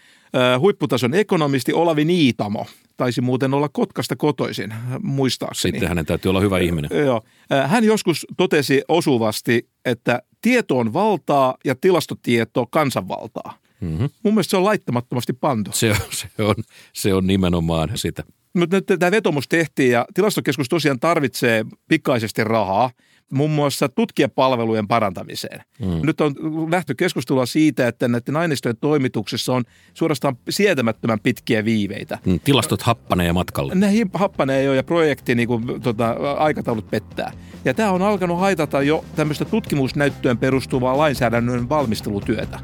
huipputason 0.59 1.15
ekonomisti 1.15 1.73
Olavi 1.73 2.05
Niitamo. 2.05 2.67
Taisi 2.97 3.21
muuten 3.21 3.55
olla 3.55 3.69
Kotkasta 3.69 4.17
kotoisin, 4.17 4.75
muistaakseni. 5.03 5.73
Sitten 5.73 5.89
hänen 5.89 6.07
täytyy 6.07 6.29
olla 6.29 6.41
hyvä 6.41 6.59
ihminen. 6.59 6.91
Joo. 7.07 7.23
Hän 7.67 7.85
joskus 7.85 8.27
totesi 8.37 8.83
osuvasti, 8.89 9.69
että 9.85 10.23
tieto 10.43 10.79
on 10.79 10.93
valtaa 10.93 11.55
ja 11.65 11.75
tilastotieto 11.75 12.67
kansanvaltaa. 12.71 13.59
Mm-hmm. 13.81 14.09
Mun 14.23 14.35
mielestä 14.35 14.51
se 14.51 14.57
on 14.57 14.65
laittamattomasti 14.65 15.33
pantu. 15.33 15.71
Se 15.75 15.91
on, 15.91 15.97
se 16.11 16.29
on, 16.39 16.55
se 16.93 17.15
on 17.15 17.27
nimenomaan 17.27 17.91
sitä. 17.95 18.25
Mutta 18.55 18.77
nyt 18.77 18.87
tämä 18.99 19.11
vetomus 19.11 19.49
tehtiin 19.49 19.91
ja 19.91 20.07
tilastokeskus 20.15 20.69
tosiaan 20.69 21.01
tarvitsee 21.01 21.65
pikaisesti 21.89 22.45
rahaa 22.45 22.91
muun 23.33 23.51
muassa 23.51 23.89
tutkijapalvelujen 23.89 24.89
parantamiseen. 24.89 25.61
Mm. 25.81 26.07
Nyt 26.07 26.21
on 26.21 26.35
nähty 26.71 26.95
keskustelua 26.95 27.47
siitä, 27.47 27.89
että 27.89 28.09
näiden 28.09 28.37
aineistojen 28.37 28.77
toimituksessa 28.77 29.53
on 29.53 29.65
suorastaan 29.95 30.37
sietämättömän 30.49 31.21
pitkiä 31.21 31.65
viiveitä. 31.65 32.19
Mm, 32.27 32.41
tilastot 32.45 32.83
happanee 32.83 33.33
matkalla. 33.33 33.75
Ne 33.75 33.93
happanee 34.15 34.63
jo 34.63 34.75
ja 34.75 34.83
projekti 34.83 35.35
niin 35.35 35.49
kuin, 35.49 35.81
tota, 35.83 36.11
aikataulut 36.39 36.91
pettää. 36.91 37.33
Ja 37.65 37.75
tämä 37.75 37.91
on 37.91 38.03
alkanut 38.03 38.41
haitata 38.41 38.83
jo 38.83 39.05
tämmöistä 39.17 39.45
tutkimusnäyttöön 39.45 40.39
perustuvaa 40.39 40.99
lainsäädännön 40.99 41.69
valmistelutyötä 41.69 42.61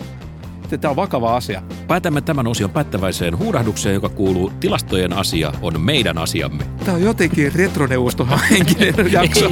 että 0.75 0.83
tämä 0.83 0.91
on 0.91 0.97
vakava 0.97 1.37
asia. 1.37 1.63
Päätämme 1.89 2.21
tämän 2.21 2.47
osion 2.47 2.71
päättäväiseen 2.71 3.39
huudahdukseen, 3.39 3.95
joka 3.95 4.09
kuuluu 4.09 4.53
tilastojen 4.61 5.13
asia 5.13 5.53
on 5.63 5.81
meidän 5.81 6.19
asiamme. 6.19 6.65
Tämä 6.85 6.97
on 6.97 7.03
jotenkin 7.03 7.53
retroneuvostohenkinen 7.55 8.95
jakso. 9.13 9.51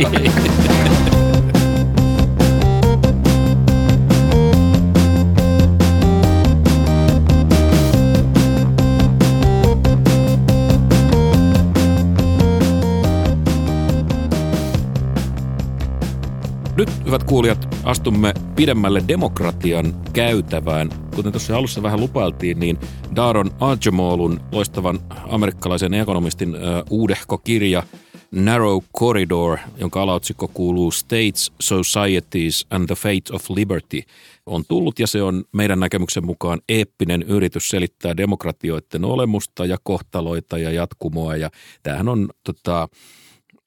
Nyt, 16.77 17.05
hyvät 17.05 17.25
kuulijat, 17.25 17.77
astumme 17.85 18.35
pidemmälle 18.57 19.03
demokratian 19.09 19.95
käytävään. 20.13 21.10
Kuten 21.21 21.33
tuossa 21.33 21.57
alussa 21.57 21.83
vähän 21.83 22.01
lupailtiin, 22.01 22.61
niin 22.61 22.79
Daron 23.17 23.51
Ajamolun 23.61 24.41
loistavan 24.53 25.01
amerikkalaisen 25.29 25.95
ekonomistin 25.95 26.55
uh, 26.55 26.61
uudehko 26.91 27.39
kirja 27.39 27.83
Narrow 28.31 28.79
Corridor, 28.99 29.59
jonka 29.79 30.03
alaotsikko 30.03 30.49
kuuluu 30.49 30.91
States, 30.91 31.53
Societies 31.61 32.67
and 32.71 32.87
the 32.87 32.95
Fate 32.95 33.33
of 33.33 33.51
Liberty, 33.51 34.03
on 34.47 34.65
tullut 34.69 34.99
ja 34.99 35.07
se 35.07 35.23
on 35.23 35.45
meidän 35.53 35.81
näkemyksen 35.81 36.27
mukaan 36.27 36.61
eeppinen 36.69 37.23
yritys 37.23 37.69
selittää 37.69 38.17
demokratioiden 38.17 39.05
olemusta 39.05 39.67
ja 39.67 39.77
kohtaloita 39.83 40.59
ja 40.59 40.71
jatkumoa. 40.71 41.37
Ja 41.37 41.51
tämähän 41.83 42.09
on 42.09 42.29
tota, 42.45 42.89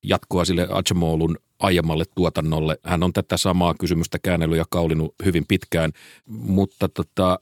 jatkoa 0.03 0.45
sille 0.45 0.67
Acemolun 0.69 1.37
aiemmalle 1.63 2.03
tuotannolle. 2.15 2.77
Hän 2.83 3.03
on 3.03 3.13
tätä 3.13 3.37
samaa 3.37 3.73
kysymystä 3.79 4.19
käännellyt 4.19 4.57
ja 4.57 4.65
kaulinut 4.69 5.15
hyvin 5.25 5.45
pitkään, 5.47 5.91
mutta 6.27 6.89
tota, 6.89 7.39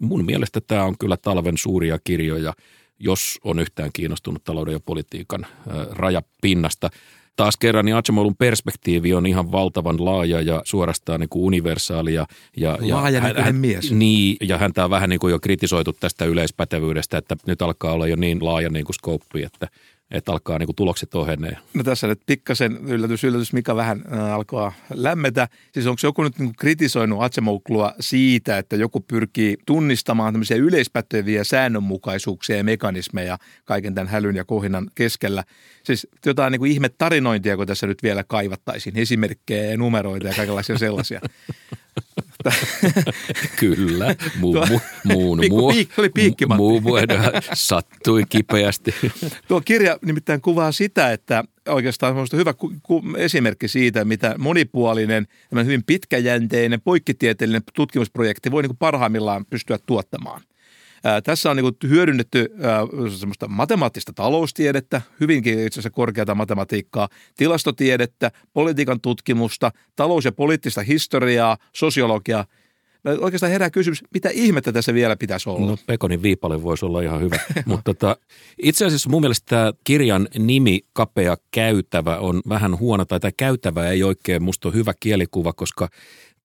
mun 0.00 0.24
mielestä 0.24 0.60
tämä 0.60 0.84
on 0.84 0.98
kyllä 0.98 1.16
talven 1.16 1.58
suuria 1.58 1.98
kirjoja, 2.04 2.52
jos 2.98 3.38
on 3.44 3.58
yhtään 3.58 3.90
kiinnostunut 3.92 4.44
talouden 4.44 4.72
ja 4.72 4.80
politiikan 4.80 5.46
rajapinnasta. 5.90 6.90
Taas 7.36 7.56
kerran 7.56 7.84
niin 7.84 7.96
Acemolun 7.96 8.36
perspektiivi 8.36 9.14
on 9.14 9.26
ihan 9.26 9.52
valtavan 9.52 10.04
laaja 10.04 10.40
ja 10.40 10.62
suorastaan 10.64 11.20
niin 11.20 11.28
kuin 11.28 11.44
universaali. 11.44 12.14
Ja, 12.14 12.26
ja, 12.56 12.78
laaja 12.80 13.20
hän, 13.20 13.36
hän, 13.36 13.56
mies. 13.56 13.92
Niin, 13.92 14.36
ja 14.40 14.58
häntä 14.58 14.84
on 14.84 14.90
vähän 14.90 15.10
niin 15.10 15.20
kuin 15.20 15.30
jo 15.30 15.38
kritisoitu 15.38 15.92
tästä 15.92 16.24
yleispätevyydestä, 16.24 17.18
että 17.18 17.36
nyt 17.46 17.62
alkaa 17.62 17.92
olla 17.92 18.06
jo 18.06 18.16
niin 18.16 18.44
laaja 18.44 18.68
niin 18.68 18.84
kuin 18.84 18.94
skouppi, 18.94 19.42
että– 19.42 19.68
että 20.12 20.32
alkaa 20.32 20.58
niin 20.58 20.66
kuin 20.66 20.76
tulokset 20.76 21.14
ohenee. 21.14 21.56
No 21.74 21.82
tässä 21.82 22.06
nyt 22.06 22.20
pikkasen 22.26 22.76
yllätys, 22.76 23.24
yllätys, 23.24 23.52
mikä 23.52 23.76
vähän 23.76 24.04
äh, 24.12 24.32
alkaa 24.32 24.72
lämmetä. 24.94 25.48
Siis 25.72 25.86
onko 25.86 26.00
joku 26.02 26.22
nyt 26.22 26.38
niin 26.38 26.56
kritisoinut 26.56 27.22
Atsemouklua 27.22 27.94
siitä, 28.00 28.58
että 28.58 28.76
joku 28.76 29.00
pyrkii 29.00 29.56
tunnistamaan 29.66 30.34
tämmöisiä 30.34 30.56
yleispäteviä 30.56 31.44
säännönmukaisuuksia 31.44 32.56
ja 32.56 32.64
mekanismeja 32.64 33.38
kaiken 33.64 33.94
tämän 33.94 34.08
hälyn 34.08 34.36
ja 34.36 34.44
kohinan 34.44 34.90
keskellä. 34.94 35.44
Siis 35.84 36.06
jotain 36.26 36.52
niin 36.52 36.60
kuin 36.60 36.72
ihme 36.72 36.88
tarinointia, 36.88 37.56
kun 37.56 37.66
tässä 37.66 37.86
nyt 37.86 38.02
vielä 38.02 38.24
kaivattaisiin, 38.24 38.98
esimerkkejä 38.98 39.70
ja 39.70 39.76
numeroita 39.76 40.28
ja 40.28 40.34
kaikenlaisia 40.34 40.78
sellaisia. 40.78 41.20
Kyllä, 43.60 44.14
muu, 44.38 44.54
mu, 44.54 44.80
muun, 45.04 45.40
muu, 45.48 45.66
oli 45.66 45.88
muu, 46.56 46.80
muu 46.80 46.96
sattui 47.52 48.24
kipeästi. 48.28 48.94
Tuo 49.48 49.60
kirja 49.60 49.98
nimittäin 50.04 50.40
kuvaa 50.40 50.72
sitä, 50.72 51.12
että 51.12 51.44
oikeastaan 51.68 52.16
on 52.16 52.26
hyvä 52.32 52.52
ku, 52.52 52.72
ku, 52.82 53.02
esimerkki 53.16 53.68
siitä, 53.68 54.04
mitä 54.04 54.34
monipuolinen, 54.38 55.26
hyvin 55.64 55.84
pitkäjänteinen, 55.84 56.80
poikkitieteellinen 56.80 57.62
tutkimusprojekti 57.74 58.50
voi 58.50 58.62
niin 58.62 58.76
parhaimmillaan 58.76 59.46
pystyä 59.50 59.78
tuottamaan. 59.86 60.42
Ää, 61.04 61.22
tässä 61.22 61.50
on 61.50 61.56
niin 61.56 61.76
hyödynnetty 61.88 62.48
ää, 62.60 62.80
semmoista 63.18 63.48
matemaattista 63.48 64.12
taloustiedettä, 64.12 65.02
hyvinkin 65.20 65.58
itse 65.58 65.74
asiassa 65.74 65.90
korkeata 65.90 66.34
matematiikkaa, 66.34 67.08
tilastotiedettä, 67.36 68.30
politiikan 68.52 69.00
tutkimusta, 69.00 69.70
talous- 69.96 70.24
ja 70.24 70.32
poliittista 70.32 70.82
historiaa, 70.82 71.56
sosiologiaa. 71.72 72.44
Oikeastaan 73.20 73.52
herää 73.52 73.70
kysymys, 73.70 74.04
mitä 74.14 74.28
ihmettä 74.32 74.72
tässä 74.72 74.94
vielä 74.94 75.16
pitäisi 75.16 75.48
olla? 75.48 75.66
No 75.66 75.76
Pekonin 75.86 76.22
viipale 76.22 76.62
voisi 76.62 76.86
olla 76.86 77.00
ihan 77.00 77.20
hyvä. 77.20 77.38
Mutta 77.66 77.84
tota, 77.84 78.16
itse 78.62 78.86
asiassa 78.86 79.10
mun 79.10 79.22
mielestä 79.22 79.46
tämä 79.48 79.72
kirjan 79.84 80.28
nimi 80.38 80.80
Kapea 80.92 81.36
käytävä 81.50 82.18
on 82.18 82.42
vähän 82.48 82.78
huono, 82.78 83.04
tai 83.04 83.20
tämä 83.20 83.32
käytävä 83.36 83.88
ei 83.88 84.02
oikein 84.02 84.42
musta 84.42 84.68
ole 84.68 84.74
hyvä 84.74 84.92
kielikuva, 85.00 85.52
koska 85.52 85.88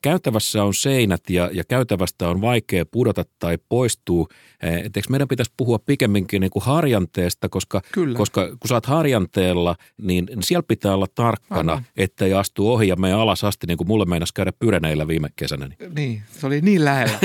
Käytävässä 0.01 0.63
on 0.63 0.73
seinät 0.73 1.29
ja, 1.29 1.49
ja 1.53 1.63
käytävästä 1.63 2.29
on 2.29 2.41
vaikea 2.41 2.85
pudota 2.85 3.25
tai 3.39 3.57
poistua. 3.69 4.27
Eh, 4.63 4.73
eikö 4.73 5.01
meidän 5.09 5.27
pitäisi 5.27 5.51
puhua 5.57 5.79
pikemminkin 5.79 6.41
niin 6.41 6.49
kuin 6.51 6.63
harjanteesta, 6.63 7.49
koska, 7.49 7.81
Kyllä. 7.91 8.17
koska 8.17 8.47
kun 8.47 8.67
sä 8.67 8.73
oot 8.75 8.85
harjanteella, 8.85 9.75
niin 10.01 10.27
siellä 10.39 10.63
pitää 10.67 10.93
olla 10.93 11.07
tarkkana, 11.15 11.71
Aivan. 11.71 11.85
ettei 11.97 12.33
astu 12.33 12.73
ohi 12.73 12.87
ja 12.87 12.95
mene 12.95 13.13
alas 13.13 13.43
asti, 13.43 13.67
niin 13.67 13.77
kuin 13.77 13.87
mulle 13.87 14.05
meinasi 14.05 14.33
käydä 14.33 14.51
Pyreneillä 14.51 15.07
viime 15.07 15.29
kesänä. 15.35 15.69
Niin, 15.95 16.21
se 16.31 16.47
oli 16.47 16.61
niin 16.61 16.85
lähellä. 16.85 17.19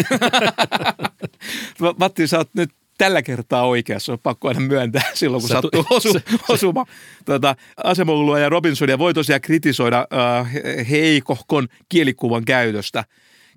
Matti, 1.99 2.26
sä 2.26 2.38
oot 2.38 2.50
nyt 2.55 2.71
tällä 2.99 3.22
kertaa 3.22 3.66
oikeassa, 3.66 4.12
on 4.12 4.18
pakko 4.22 4.49
aina 4.49 4.61
myöntää 4.61 5.02
silloin, 5.14 5.40
kun 5.42 5.49
Satu, 5.49 5.70
sattuu 5.72 5.96
osu, 5.96 6.08
osuma. 6.54 6.87
Tuota, 7.25 7.56
Asemogulua 7.84 8.38
ja 8.38 8.49
Robinsonia 8.49 8.99
voi 8.99 9.14
tosiaan 9.14 9.40
kritisoida 9.40 10.06
äh, 10.12 10.52
heikohkon 10.90 11.68
kielikuvan 11.88 12.44
käytöstä. 12.44 13.04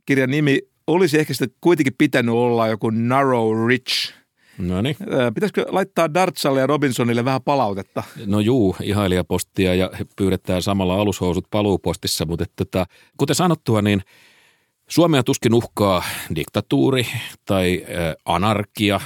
Kirjan 0.05 0.29
nimi 0.29 0.61
olisi 0.87 1.19
ehkä 1.19 1.33
sitten 1.33 1.57
kuitenkin 1.61 1.93
pitänyt 1.97 2.35
olla 2.35 2.67
joku 2.67 2.89
Narrow 2.89 3.67
Rich. 3.67 4.13
No 4.57 4.81
niin. 4.81 4.95
Pitäisikö 5.33 5.65
laittaa 5.69 6.13
Dartsalle 6.13 6.59
ja 6.59 6.67
Robinsonille 6.67 7.25
vähän 7.25 7.41
palautetta? 7.41 8.03
No 8.25 8.39
juu, 8.39 8.75
ihailijapostia 8.83 9.75
ja 9.75 9.91
pyydetään 10.15 10.61
samalla 10.61 10.95
alushousut 10.95 11.47
paluupostissa, 11.51 12.25
mutta 12.25 12.43
että, 12.43 12.63
että, 12.63 12.85
kuten 13.17 13.35
sanottua, 13.35 13.81
niin– 13.81 14.01
Suomea 14.89 15.23
tuskin 15.23 15.53
uhkaa 15.53 16.03
diktatuuri 16.35 17.07
tai 17.45 17.85
anarkia. 18.25 19.01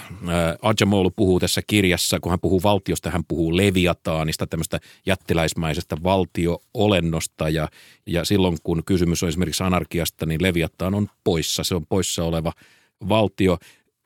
Ajamolu 0.61 1.11
puhuu 1.15 1.39
tässä 1.39 1.61
kirjassa, 1.67 2.19
kun 2.19 2.29
hän 2.29 2.39
puhuu 2.39 2.63
valtiosta, 2.63 3.11
hän 3.11 3.23
puhuu 3.27 3.57
leviataanista, 3.57 4.47
tämmöistä 4.47 4.79
jättiläismäisestä 5.05 5.97
valtioolennosta. 6.03 7.49
Ja, 7.49 7.67
ja 8.05 8.25
silloin, 8.25 8.57
kun 8.63 8.83
kysymys 8.85 9.23
on 9.23 9.29
esimerkiksi 9.29 9.63
anarkiasta, 9.63 10.25
niin 10.25 10.43
leviataan 10.43 10.95
on 10.95 11.07
poissa. 11.23 11.63
Se 11.63 11.75
on 11.75 11.85
poissa 11.85 12.23
oleva 12.23 12.53
valtio. 13.09 13.57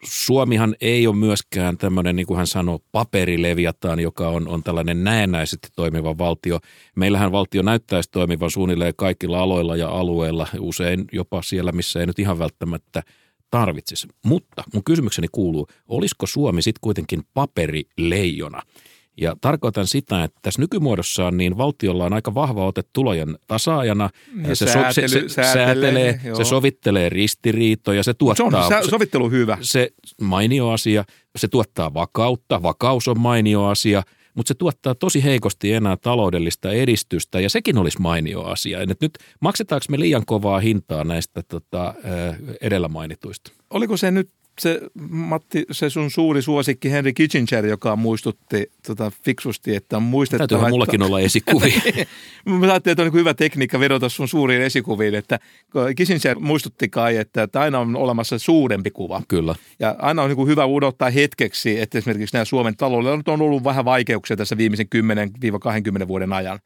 Suomihan 0.03 0.75
ei 0.81 1.07
ole 1.07 1.15
myöskään 1.15 1.77
tämmöinen, 1.77 2.15
niin 2.15 2.25
kuin 2.25 2.37
hän 2.37 2.47
sanoo, 2.47 2.79
paperileviataan, 2.91 3.99
joka 3.99 4.27
on, 4.27 4.47
on 4.47 4.63
tällainen 4.63 5.03
näennäisesti 5.03 5.67
toimiva 5.75 6.17
valtio. 6.17 6.59
Meillähän 6.95 7.31
valtio 7.31 7.61
näyttäisi 7.61 8.11
toimivan 8.11 8.51
suunnilleen 8.51 8.93
kaikilla 8.97 9.39
aloilla 9.39 9.75
ja 9.75 9.89
alueilla, 9.89 10.47
usein 10.59 11.05
jopa 11.11 11.41
siellä, 11.41 11.71
missä 11.71 11.99
ei 11.99 12.05
nyt 12.05 12.19
ihan 12.19 12.39
välttämättä 12.39 13.03
tarvitsisi. 13.51 14.07
Mutta 14.25 14.63
mun 14.73 14.83
kysymykseni 14.83 15.27
kuuluu, 15.31 15.67
olisiko 15.87 16.27
Suomi 16.27 16.61
sitten 16.61 16.81
kuitenkin 16.81 17.21
paperileijona? 17.33 18.61
Ja 19.17 19.35
tarkoitan 19.41 19.87
sitä, 19.87 20.23
että 20.23 20.39
tässä 20.41 20.61
nykymuodossaan 20.61 21.37
niin 21.37 21.57
valtiolla 21.57 22.05
on 22.05 22.13
aika 22.13 22.33
vahva 22.33 22.65
ote 22.65 22.81
tulojen 22.93 23.37
tasaajana. 23.47 24.09
Ja 24.47 24.55
se, 24.55 24.65
säätely, 24.65 25.07
so, 25.07 25.19
se, 25.19 25.29
se 25.29 25.43
säätelee, 25.53 26.19
se 26.33 26.43
sovittelee 26.43 27.09
ristiriitoja, 27.09 28.03
se 28.03 28.13
tuottaa... 28.13 28.67
Se 28.67 28.75
on 28.75 28.89
sovittelu 28.89 29.29
hyvä. 29.29 29.57
Se 29.61 29.89
mainio 30.21 30.69
asia, 30.69 31.03
se 31.35 31.47
tuottaa 31.47 31.93
vakautta, 31.93 32.63
vakaus 32.63 33.07
on 33.07 33.19
mainio 33.19 33.65
asia– 33.65 34.03
mutta 34.35 34.47
se 34.47 34.53
tuottaa 34.53 34.95
tosi 34.95 35.23
heikosti 35.23 35.71
enää 35.71 35.97
taloudellista 35.97 36.71
edistystä 36.71 37.39
ja 37.39 37.49
sekin 37.49 37.77
olisi 37.77 38.01
mainio 38.01 38.43
asia. 38.43 38.81
Et 38.81 39.01
nyt 39.01 39.17
maksetaanko 39.39 39.85
me 39.89 39.99
liian 39.99 40.25
kovaa 40.25 40.59
hintaa 40.59 41.03
näistä 41.03 41.41
tota, 41.47 41.93
edellä 42.61 42.87
mainituista? 42.87 43.51
Oliko 43.69 43.97
se 43.97 44.11
nyt 44.11 44.29
se, 44.59 44.81
Matti, 45.09 45.65
se 45.71 45.89
sun 45.89 46.11
suuri 46.11 46.41
suosikki 46.41 46.91
Henry 46.91 47.13
Kissinger, 47.13 47.65
joka 47.65 47.95
muistutti 47.95 48.71
tota, 48.87 49.11
fiksusti, 49.23 49.75
että 49.75 49.97
on 49.97 50.03
muistettava. 50.03 50.47
Täytyyhän 50.47 50.71
mullakin 50.71 51.01
että, 51.01 51.05
olla 51.05 51.19
esikuvi. 51.19 51.73
Mä 52.45 52.65
ajattelin, 52.65 52.93
että 52.93 53.03
on 53.03 53.07
niin 53.07 53.19
hyvä 53.19 53.33
tekniikka 53.33 53.79
vedota 53.79 54.09
sun 54.09 54.27
suuriin 54.27 54.61
esikuviin, 54.61 55.15
että 55.15 55.39
Kissinger 55.95 56.39
muistutti 56.39 56.89
kai, 56.89 57.17
että, 57.17 57.43
että 57.43 57.61
aina 57.61 57.79
on 57.79 57.95
olemassa 57.95 58.39
suurempi 58.39 58.91
kuva. 58.91 59.21
Kyllä. 59.27 59.55
Ja 59.79 59.95
aina 59.99 60.21
on 60.21 60.29
niin 60.29 60.47
hyvä 60.47 60.65
udottaa 60.65 61.09
hetkeksi, 61.09 61.79
että 61.79 61.97
esimerkiksi 61.97 62.35
nämä 62.35 62.45
Suomen 62.45 62.77
taloudella 62.77 63.23
on 63.27 63.41
ollut 63.41 63.63
vähän 63.63 63.85
vaikeuksia 63.85 64.37
tässä 64.37 64.57
viimeisen 64.57 64.87
10-20 66.03 66.07
vuoden 66.07 66.33
ajan. 66.33 66.59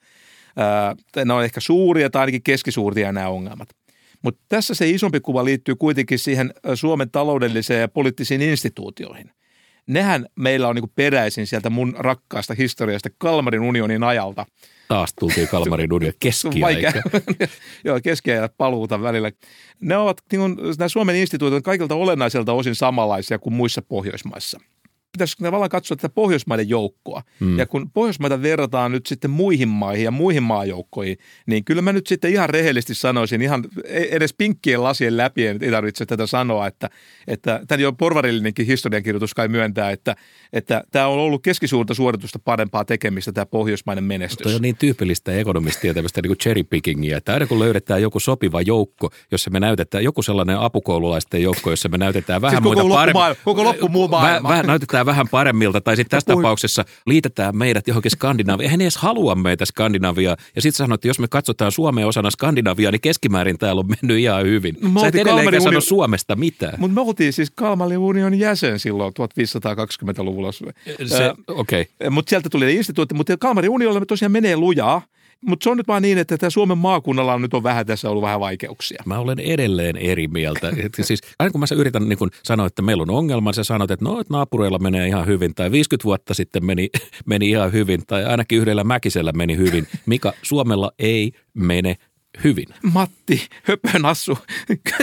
Ne 1.25 1.33
on 1.33 1.43
ehkä 1.43 1.59
suuria 1.59 2.09
tai 2.09 2.19
ainakin 2.19 2.43
keskisuurtia 2.43 3.11
nämä 3.11 3.27
ongelmat. 3.27 3.69
Mutta 4.21 4.41
tässä 4.49 4.73
se 4.73 4.89
isompi 4.89 5.19
kuva 5.19 5.45
liittyy 5.45 5.75
kuitenkin 5.75 6.19
siihen 6.19 6.53
Suomen 6.75 7.11
taloudelliseen 7.11 7.81
ja 7.81 7.87
poliittisiin 7.87 8.41
instituutioihin. 8.41 9.31
Nehän 9.87 10.25
meillä 10.35 10.67
on 10.67 10.75
niin 10.75 10.91
peräisin 10.95 11.47
sieltä 11.47 11.69
mun 11.69 11.95
rakkaasta 11.97 12.53
historiasta 12.57 13.09
Kalmarin 13.17 13.61
unionin 13.61 14.03
ajalta. 14.03 14.45
Taas 14.87 15.13
tultiin 15.19 15.47
Kalmarin 15.47 15.93
unionin 15.93 16.17
keskiaika. 16.19 16.91
Joo, 17.85 17.99
keskiajan 18.03 18.49
paluuta 18.57 19.01
välillä. 19.01 19.31
Ne 19.81 19.97
ovat, 19.97 20.17
niin 20.31 20.39
kuin, 20.39 20.57
nämä 20.77 20.89
Suomen 20.89 21.15
instituutiot 21.15 21.63
kaikilta 21.63 21.95
olennaiselta 21.95 22.53
osin 22.53 22.75
samanlaisia 22.75 23.39
kuin 23.39 23.53
muissa 23.53 23.81
Pohjoismaissa– 23.81 24.59
pitäisi 25.17 25.37
tavallaan 25.43 25.69
katsoa 25.69 25.97
tätä 25.97 26.09
Pohjoismaiden 26.09 26.69
joukkoa. 26.69 27.21
Mm. 27.39 27.59
Ja 27.59 27.65
kun 27.65 27.91
Pohjoismaita 27.91 28.41
verrataan 28.41 28.91
nyt 28.91 29.05
sitten 29.05 29.31
muihin 29.31 29.67
maihin 29.67 30.03
ja 30.03 30.11
muihin 30.11 30.43
maajoukkoihin, 30.43 31.17
niin 31.45 31.65
kyllä 31.65 31.81
mä 31.81 31.93
nyt 31.93 32.07
sitten 32.07 32.31
ihan 32.31 32.49
rehellisesti 32.49 32.95
sanoisin, 32.95 33.41
ihan 33.41 33.65
e- 33.83 34.07
edes 34.11 34.33
pinkkien 34.33 34.83
lasien 34.83 35.17
läpi 35.17 35.47
ei 35.47 35.71
tarvitse 35.71 36.05
tätä 36.05 36.27
sanoa, 36.27 36.67
että, 36.67 36.89
että 37.27 37.61
tämä 37.67 37.81
jo 37.81 37.93
porvarillinenkin 37.93 38.65
historiankirjoitus 38.65 39.33
kai 39.33 39.47
myöntää, 39.47 39.91
että, 39.91 40.15
että 40.53 40.83
tämä 40.91 41.07
on 41.07 41.19
ollut 41.19 41.43
keskisuurta 41.43 41.93
suoritusta 41.93 42.39
parempaa 42.39 42.85
tekemistä 42.85 43.31
tämä 43.31 43.45
pohjoismainen 43.45 44.03
menestys. 44.03 44.43
Tuo 44.43 44.55
on 44.55 44.61
niin 44.61 44.77
tyypillistä 44.77 45.31
ekonomistia 45.31 45.93
tämmöistä 45.93 46.21
niin 46.21 46.29
kuin 46.29 46.37
cherry 46.37 46.63
pickingia, 46.63 47.17
että 47.17 47.33
aina 47.33 47.47
kun 47.47 47.59
löydetään 47.59 48.01
joku 48.01 48.19
sopiva 48.19 48.61
joukko, 48.61 49.09
jossa 49.31 49.49
me 49.49 49.59
näytetään 49.59 50.03
joku 50.03 50.21
sellainen 50.21 50.59
apukoululaisten 50.59 51.43
joukko, 51.43 51.69
jossa 51.69 51.89
me 51.89 51.97
näytetään 51.97 52.41
vähän 52.41 52.51
siis 52.51 52.63
koko 52.63 52.81
muita 52.81 52.95
paremmin. 52.95 53.37
Koko 53.45 53.63
loppu 53.63 53.89
muu 53.89 54.07
maailma. 54.07 54.49
Vähän, 54.49 54.65
näytetään 54.65 55.05
vähän 55.07 55.27
paremmilta, 55.31 55.81
tai 55.81 55.95
sitten 55.95 56.17
tässä 56.17 56.35
tapauksessa 56.35 56.85
liitetään 57.05 57.57
meidät 57.57 57.87
johonkin 57.87 58.11
Skandinaviaan. 58.11 58.71
Hän 58.71 58.81
ei 58.81 58.85
edes 58.85 58.97
halua 58.97 59.35
meitä 59.35 59.65
Skandinaviaa. 59.65 60.37
Ja 60.55 60.61
sitten 60.61 60.77
sanoi, 60.77 60.95
että 60.95 61.07
jos 61.07 61.19
me 61.19 61.27
katsotaan 61.27 61.71
Suomea 61.71 62.07
osana 62.07 62.31
Skandinaviaa, 62.31 62.91
niin 62.91 63.01
keskimäärin 63.01 63.57
täällä 63.57 63.79
on 63.79 63.87
mennyt 63.87 64.19
ihan 64.19 64.45
hyvin. 64.45 64.77
No, 64.81 65.01
Sä 65.01 65.07
et 65.07 65.15
edelleenkään 65.15 65.61
sano 65.61 65.81
Suomesta 65.81 66.35
mitään. 66.35 66.73
Mutta 66.77 66.95
me 66.95 67.01
oltiin 67.01 67.33
siis 67.33 67.51
Kalmarin 67.51 67.97
union 67.97 68.39
jäsen 68.39 68.79
silloin 68.79 69.13
1520-luvulla. 69.13 70.49
Okei. 71.47 71.81
Okay. 71.81 72.09
Mutta 72.09 72.29
sieltä 72.29 72.49
tuli 72.49 72.75
instituutti, 72.75 73.15
mutta 73.15 73.37
Kalmarin 73.37 73.69
unionilla 73.69 74.05
tosiaan 74.05 74.31
menee 74.31 74.57
lujaa. 74.57 75.01
Mutta 75.41 75.63
se 75.63 75.69
on 75.69 75.77
nyt 75.77 75.87
vaan 75.87 76.01
niin, 76.01 76.17
että 76.17 76.37
tämä 76.37 76.49
Suomen 76.49 76.77
maakunnalla 76.77 77.33
on 77.33 77.41
nyt 77.41 77.53
on 77.53 77.63
vähän 77.63 77.85
tässä 77.85 78.09
ollut 78.09 78.23
vähän 78.23 78.39
vaikeuksia. 78.39 79.03
Mä 79.05 79.19
olen 79.19 79.39
edelleen 79.39 79.97
eri 79.97 80.27
mieltä. 80.27 80.71
että 80.77 81.03
siis, 81.03 81.21
aina 81.39 81.51
kun 81.51 81.59
mä 81.59 81.65
yritän 81.75 82.09
niin 82.09 82.19
kun 82.19 82.31
sanoa, 82.43 82.67
että 82.67 82.81
meillä 82.81 83.01
on 83.01 83.09
ongelma, 83.09 83.53
sä 83.53 83.63
sanot, 83.63 83.91
että 83.91 84.05
no, 84.05 84.19
että 84.19 84.33
naapureilla 84.33 84.79
menee 84.79 85.07
ihan 85.07 85.27
hyvin, 85.27 85.55
tai 85.55 85.71
50 85.71 86.03
vuotta 86.03 86.33
sitten 86.33 86.65
meni, 86.65 86.89
meni 87.25 87.49
ihan 87.49 87.71
hyvin, 87.73 88.05
tai 88.07 88.25
ainakin 88.25 88.59
yhdellä 88.59 88.83
Mäkisellä 88.83 89.31
meni 89.31 89.57
hyvin. 89.57 89.87
Mika, 90.05 90.33
Suomella 90.41 90.91
ei 90.99 91.31
mene 91.53 91.95
hyvin. 92.43 92.67
Matti, 92.93 93.47
höpönassu. 93.63 94.37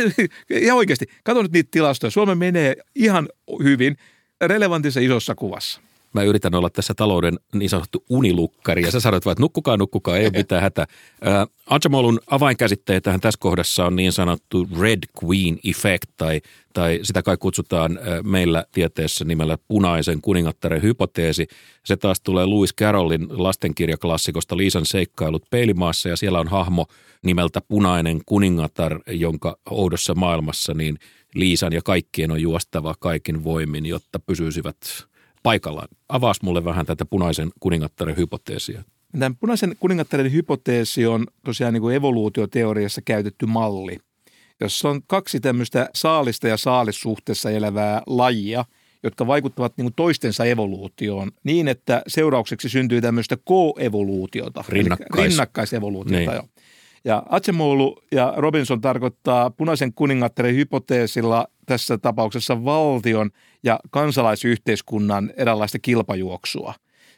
ja 0.67 0.75
oikeasti, 0.75 1.07
katso 1.25 1.43
nyt 1.43 1.53
niitä 1.53 1.69
tilastoja. 1.71 2.11
Suomen 2.11 2.39
menee 2.39 2.77
ihan 2.95 3.29
hyvin 3.63 3.97
relevantissa 4.41 5.01
isossa 5.01 5.35
kuvassa 5.35 5.81
mä 6.15 6.23
yritän 6.23 6.55
olla 6.55 6.71
tässä 6.71 6.95
talouden 6.95 7.39
niin 7.55 7.71
sanottu 7.71 8.05
unilukkari, 8.09 8.83
ja 8.83 8.91
sä 8.91 9.01
sanoit 9.01 9.25
vaan, 9.25 9.33
että 9.33 9.43
nukkukaa, 9.43 9.77
nukkukaa, 9.77 10.17
ei 10.17 10.25
ole 10.25 10.33
mitään 10.37 10.63
hätä. 10.63 10.87
Äh, 11.27 11.47
Anjamolun 11.67 12.21
avainkäsitteitä 12.27 13.19
tässä 13.19 13.39
kohdassa 13.41 13.87
on 13.87 13.97
niin 13.97 14.13
sanottu 14.13 14.69
Red 14.81 15.03
Queen 15.25 15.59
Effect, 15.65 16.11
tai, 16.17 16.41
tai 16.73 17.01
sitä 17.03 17.23
kai 17.23 17.37
kutsutaan 17.37 17.99
meillä 18.23 18.65
tieteessä 18.73 19.25
nimellä 19.25 19.59
punaisen 19.69 20.21
kuningattaren 20.21 20.83
hypoteesi. 20.83 21.47
Se 21.85 21.97
taas 21.97 22.21
tulee 22.21 22.47
Lewis 22.47 22.75
Carrollin 22.75 23.27
lastenkirjaklassikosta 23.31 24.57
Liisan 24.57 24.87
seikkailut 24.87 25.51
peilimaassa, 25.51 26.09
ja 26.09 26.17
siellä 26.17 26.41
on 26.41 26.49
hahmo 26.49 26.87
nimeltä 27.23 27.61
punainen 27.69 28.21
kuningatar, 28.27 29.01
jonka 29.07 29.57
oudossa 29.71 30.15
maailmassa 30.15 30.75
niin 30.75 30.99
Liisan 31.35 31.73
ja 31.73 31.81
kaikkien 31.85 32.31
on 32.31 32.43
juostava 32.43 32.95
kaikin 32.99 33.45
voimin, 33.45 33.87
jotta 33.87 34.19
pysyisivät– 34.19 34.77
paikallaan. 35.45 35.89
Avaas 36.09 36.43
mulle 36.43 36.65
vähän 36.65 36.87
tätä 36.87 37.05
punaisen 37.05 37.51
kuningattaren 37.61 38.17
hypoteesia. 38.17 38.83
Tämän 39.19 39.37
punaisen 39.37 39.77
kuningattaren 39.81 40.33
hypoteesi 40.33 41.07
on 41.07 41.27
tosiaan 41.45 41.73
niin 41.73 41.81
kuin 41.81 41.97
evoluutioteoriassa 41.97 43.03
käytetty 43.03 43.47
malli, 43.47 43.99
jossa 44.61 44.89
on 44.91 45.01
kaksi 45.07 45.41
tämmöistä 45.41 45.89
saalista 45.95 46.49
ja 46.49 46.57
saalissuhteessa 46.57 47.51
elävää 47.51 48.03
lajia, 48.07 48.65
jotka 49.03 49.27
vaikuttavat 49.27 49.77
niin 49.77 49.85
kuin 49.85 49.95
toistensa 49.95 50.45
evoluutioon 50.45 51.31
niin, 51.45 51.69
että 51.69 52.03
seuraukseksi 52.07 52.69
syntyy 52.69 53.01
tämmöistä 53.01 53.37
ko-evoluutiota. 53.45 54.65
Rinnakkais. 54.69 55.25
Rinnakkaisevoluutiota, 55.25 56.33
niin. 56.33 56.51
Ja 57.05 57.23
Atsemolu 57.29 58.03
ja 58.13 58.33
Robinson 58.37 58.81
tarkoittaa 58.81 59.51
punaisen 59.51 59.95
kuningattaren 59.95 60.55
hypoteesilla 60.55 61.47
tässä 61.67 61.99
tapauksessa 61.99 62.65
valtion 62.65 63.31
ja 63.63 63.81
kansalaisyhteiskunnan 63.91 65.33
eräänlaista 65.37 65.79
kilpajuoksua. 65.79 66.75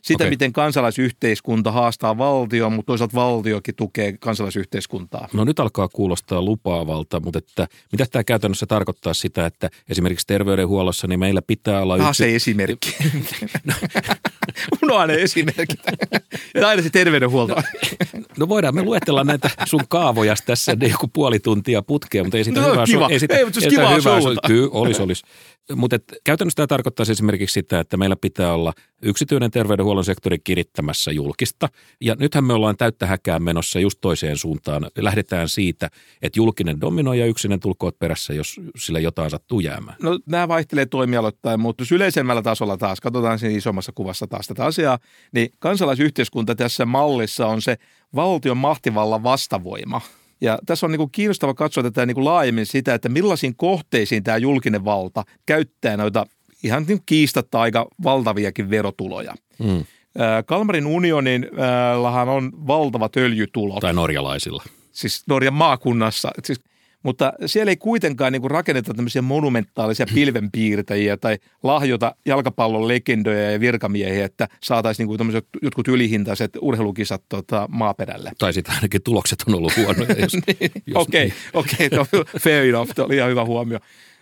Sitä, 0.07 0.25
okay. 0.25 0.31
miten 0.31 0.53
kansalaisyhteiskunta 0.53 1.73
haastaa 1.73 2.19
valtion, 2.19 2.73
mutta 2.73 2.87
toisaalta 2.87 3.15
valtiokin 3.15 3.75
tukee 3.75 4.13
kansalaisyhteiskuntaa. 4.21 5.29
No 5.33 5.45
nyt 5.45 5.61
alkaa 5.61 5.89
kuulostaa 5.89 6.43
lupaavalta, 6.43 7.21
mutta 7.21 7.39
että, 7.39 7.67
mitä 7.93 8.07
tämä 8.11 8.25
käytännössä 8.25 8.67
tarkoittaa 8.67 9.15
sitä, 9.15 9.47
että 9.47 9.71
esimerkiksi 9.91 10.27
terveydenhuollossa 10.27 11.07
niin 11.07 11.21
meillä 11.21 11.43
pitää 11.43 11.83
olla... 11.83 11.95
Ah, 11.95 12.09
yksi... 12.09 12.19
se 12.19 12.35
esimerkki. 12.35 12.97
no. 13.65 13.75
Unoa 14.83 15.07
ne 15.07 15.15
esimerkit. 15.15 15.81
Ja 16.55 16.69
aina 16.69 16.83
se 16.83 16.91
terveydenhuolto. 16.91 17.55
No, 17.55 17.63
no 18.39 18.49
voidaan 18.49 18.75
me 18.75 18.83
luetella 18.83 19.25
näitä 19.25 19.51
sun 19.69 19.83
kaavoja 19.89 20.35
tässä 20.47 20.77
joku 20.81 21.09
puoli 21.09 21.39
tuntia 21.39 21.83
putkeen, 21.83 22.25
mutta 22.25 22.39
ei 22.39 22.45
sitä 22.45 22.61
no, 22.61 22.71
hyvää... 22.71 22.87
Kiva. 22.87 23.09
Ei, 23.09 23.21
sitä, 23.21 23.37
ei 23.37 23.45
mutta 23.45 23.61
se 23.61 23.67
olisi 23.67 23.77
kivaa 23.77 23.95
hyvää, 23.95 24.21
Kyllä, 24.47 24.69
olisi, 24.71 25.03
olisi. 25.03 25.25
Mutta 25.75 25.99
käytännössä 26.25 26.57
tämä 26.57 26.67
tarkoittaa 26.67 27.07
esimerkiksi 27.11 27.55
sitä, 27.55 27.81
että 27.81 27.97
meillä 27.97 28.17
pitää 28.17 28.53
olla 28.53 28.73
yksityinen 29.03 29.51
terveydenhuollon 29.51 30.05
sektori 30.05 30.39
kirittämässä 30.39 31.13
julkista. 31.13 31.69
Ja 32.01 32.17
nythän 32.19 32.45
me 32.45 32.53
ollaan 32.53 32.77
täyttä 32.77 33.07
häkää 33.07 33.39
menossa 33.39 33.81
just 33.81 33.99
toiseen 34.01 34.37
suuntaan. 34.37 34.91
Lähdetään 34.99 35.49
siitä, 35.49 35.91
että 36.23 36.39
julkinen 36.39 36.81
dominoi 36.81 37.19
ja 37.19 37.27
yksinen 37.27 37.61
tulkoot 37.61 37.99
perässä, 37.99 38.35
jos 38.35 38.61
sillä 38.77 39.01
jotain 39.01 39.31
sattuu 39.31 39.61
jäämään. 39.61 39.97
No 40.03 40.19
nämä 40.27 40.49
vaihtelee 40.49 40.87
toimialoittain, 40.87 41.61
mutta 41.61 41.83
jos 41.83 41.93
yleisemmällä 41.93 42.43
tasolla 42.43 42.77
taas, 42.77 43.01
katsotaan 43.01 43.39
siinä 43.39 43.59
isommassa 43.59 43.93
kuvassa 43.95 44.27
taas 44.27 44.47
tätä 44.47 44.65
asiaa, 44.65 44.99
niin 45.33 45.49
kansalaisyhteiskunta 45.59 46.55
tässä 46.55 46.87
mallissa 46.87 47.47
on 47.47 47.63
se 47.63 47.77
valtion 48.15 48.57
mahtivallan 48.57 49.23
vastavoima– 49.23 50.01
ja 50.41 50.59
tässä 50.67 50.87
on 50.87 50.93
niin 50.93 50.99
kuin 50.99 51.11
kiinnostava 51.11 51.55
katsoa 51.55 51.83
tätä 51.83 52.07
niin 52.07 52.15
kuin 52.15 52.25
laajemmin 52.25 52.67
sitä, 52.67 52.95
että 52.95 53.09
millaisiin 53.09 53.57
kohteisiin 53.57 54.23
tämä 54.23 54.37
julkinen 54.37 54.85
valta 54.85 55.25
käyttää 55.47 55.97
noita 55.97 56.27
ihan 56.67 56.85
niin 56.89 57.03
kiistatta 57.07 57.61
aika 57.61 57.87
valtaviakin 58.03 58.71
verotuloja. 58.71 59.35
Mm. 59.59 59.85
Kalmarin 60.47 60.87
unionillahan 60.87 62.29
on 62.29 62.53
valtavat 62.67 63.17
öljytulot. 63.17 63.81
Tai 63.81 63.95
norjalaisilla. 63.95 64.63
Siis 64.93 65.23
Norjan 65.27 65.55
maakunnassa. 65.55 66.31
Siis 66.45 66.61
mutta 67.07 67.33
siellä 67.47 67.71
ei 67.71 67.77
kuitenkaan 67.77 68.33
niin 68.33 68.51
rakenneta 68.51 68.95
tämmöisiä 68.95 69.23
monumentaalisia 69.23 70.07
pilvenpiirtäjiä 70.15 71.17
tai 71.17 71.39
lahjota 71.63 72.15
jalkapallon 72.25 72.89
legendoja 72.89 73.51
ja 73.51 73.61
virkamiehiä, 73.61 74.25
että 74.25 74.49
saataisiin 74.63 75.09
niin 75.09 75.19
kuin 75.19 75.43
jotkut 75.63 75.89
ylihintaiset 75.89 76.51
urheilukisat 76.61 77.23
tota, 77.29 77.69
maaperälle. 77.71 78.33
Tai 78.39 78.53
sitten 78.53 78.75
ainakin 78.75 79.03
tulokset 79.03 79.45
on 79.49 79.55
ollut 79.55 79.77
huonoja. 79.77 80.07
Niin, 80.47 80.71
okei, 80.95 81.33
okei, 81.53 81.91
fair 82.41 82.69
enough, 82.69 82.91
oli 82.99 83.17
ihan 83.17 83.31
hyvä 83.31 83.45
huomio. 83.45 83.79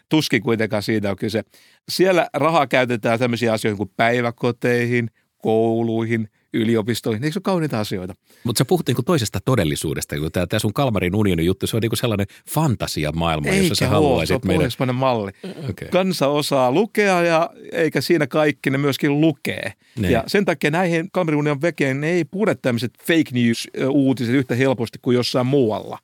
Tuskin 0.09 0.43
kuitenkaan 0.43 0.83
siitä 0.83 1.11
on 1.11 1.17
kyse. 1.17 1.43
Siellä 1.89 2.29
rahaa 2.35 2.67
käytetään 2.67 3.19
tämmöisiä 3.19 3.53
asioihin 3.53 3.79
kuin 3.79 3.91
päiväkoteihin, 3.97 5.11
kouluihin– 5.39 6.29
yliopistoihin. 6.55 7.25
Eikö 7.25 7.33
se 7.33 7.39
ole 7.39 7.43
kauniita 7.43 7.81
asioita? 7.81 8.15
Mutta 8.45 8.59
sä 8.59 8.65
puhut 8.65 8.87
niinku 8.87 9.03
toisesta 9.03 9.39
todellisuudesta, 9.45 10.17
kun 10.19 10.33
tämä 10.33 10.59
sun 10.59 10.73
Kalmarin 10.73 11.15
unionin 11.15 11.47
juttu, 11.47 11.67
se 11.67 11.77
on 11.77 11.81
niinku 11.81 11.97
sellainen 11.97 12.27
fantasiamaailma, 12.51 13.49
eikä 13.49 13.63
jossa 13.63 13.75
sä 13.75 13.89
haluaisit 13.89 14.43
se 14.43 14.49
on 14.53 14.59
meidän... 14.79 14.95
malli. 14.95 15.31
Okay. 15.71 15.89
Kansa 15.91 16.29
osaa 16.29 16.73
lukea 16.73 17.23
ja 17.23 17.51
eikä 17.73 18.01
siinä 18.01 18.27
kaikki, 18.27 18.71
ne 18.71 18.79
myöskin 18.79 19.21
lukee. 19.21 19.73
Ne. 19.99 20.11
Ja 20.11 20.25
sen 20.27 20.45
takia 20.45 20.71
näihin 20.71 21.09
Kalmarin 21.13 21.39
unionin 21.39 21.63
vekeen 21.63 22.05
ei 22.05 22.25
pure 22.25 22.55
tämmöiset 22.55 22.93
fake 23.03 23.31
news-uutiset 23.33 24.35
yhtä 24.35 24.55
helposti 24.55 24.99
kuin 25.03 25.15
jossain 25.15 25.47
muualla. 25.47 25.99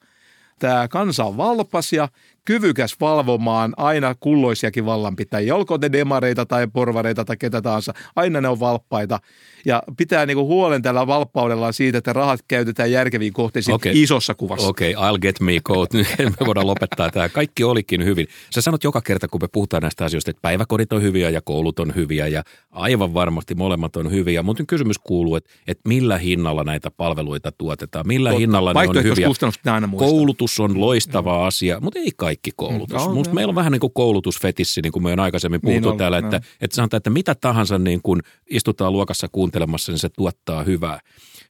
Tämä 0.58 0.88
kansa 0.88 1.24
on 1.24 1.36
valpas 1.36 1.92
ja 1.92 2.08
kyvykäs 2.50 2.96
valvomaan 3.00 3.72
aina 3.76 4.14
kulloisiakin 4.20 4.86
vallanpitäjiä, 4.86 5.54
olkoon 5.54 5.80
ne 5.80 5.92
demareita 5.92 6.46
tai 6.46 6.66
porvareita 6.72 7.24
tai 7.24 7.36
ketä 7.36 7.62
tahansa, 7.62 7.94
aina 8.16 8.40
ne 8.40 8.48
on 8.48 8.60
valppaita. 8.60 9.20
Ja 9.66 9.82
pitää 9.96 10.26
niinku 10.26 10.46
huolen 10.46 10.82
tällä 10.82 11.06
valppaudella 11.06 11.72
siitä, 11.72 11.98
että 11.98 12.12
rahat 12.12 12.40
käytetään 12.48 12.92
järkeviin 12.92 13.32
kohteisiin 13.32 13.74
okay. 13.74 13.92
isossa 13.94 14.34
kuvassa. 14.34 14.68
Okei, 14.68 14.94
okay, 14.94 15.10
I'll 15.10 15.18
get 15.18 15.40
me 15.40 15.60
code. 15.60 15.98
Nyt 16.18 16.40
me 16.40 16.46
voidaan 16.46 16.66
lopettaa 16.66 17.10
tämä. 17.10 17.28
Kaikki 17.28 17.64
olikin 17.64 18.04
hyvin. 18.04 18.26
Sä 18.50 18.60
sanot 18.60 18.84
joka 18.84 19.00
kerta, 19.00 19.28
kun 19.28 19.42
me 19.42 19.48
puhutaan 19.52 19.82
näistä 19.82 20.04
asioista, 20.04 20.30
että 20.30 20.42
päiväkodit 20.42 20.92
on 20.92 21.02
hyviä 21.02 21.30
ja 21.30 21.40
koulut 21.40 21.78
on 21.78 21.94
hyviä 21.94 22.26
ja 22.26 22.42
aivan 22.70 23.14
varmasti 23.14 23.54
molemmat 23.54 23.96
on 23.96 24.10
hyviä. 24.10 24.42
Mutta 24.42 24.64
kysymys 24.64 24.98
kuuluu, 24.98 25.36
että, 25.36 25.50
että 25.66 25.88
millä 25.88 26.18
hinnalla 26.18 26.64
näitä 26.64 26.90
palveluita 26.90 27.52
tuotetaan, 27.52 28.06
millä 28.06 28.30
Totta. 28.30 28.40
hinnalla 28.40 28.72
ne 28.72 28.88
on 28.88 29.04
hyviä. 29.04 29.28
Aina 29.66 29.88
Koulutus 29.96 30.60
on 30.60 30.80
loistava 30.80 31.32
no. 31.32 31.42
asia, 31.42 31.80
mutta 31.80 31.98
ei 31.98 32.10
kaikki 32.16 32.50
koulutus. 32.56 33.06
No, 33.06 33.14
Musta 33.14 33.30
no. 33.30 33.34
meillä 33.34 33.50
on 33.50 33.54
vähän 33.54 33.72
niin 33.72 33.80
kuin 33.80 33.92
koulutusfetissi, 33.92 34.82
niin 34.82 34.92
kuin 34.92 35.02
me 35.02 35.12
on 35.12 35.20
aikaisemmin 35.20 35.60
puhuttu 35.60 35.88
niin 35.88 35.98
täällä, 35.98 36.18
että, 36.18 36.40
että 36.60 36.74
sanotaan, 36.76 36.98
että 36.98 37.10
mitä 37.10 37.34
tahansa 37.34 37.78
niin 37.78 38.00
kuin 38.02 38.22
istutaan 38.50 38.92
luokassa 38.92 39.28
kuuntelemassa, 39.32 39.92
niin 39.92 39.98
se 39.98 40.08
tuottaa 40.08 40.62
hyvää. 40.62 41.00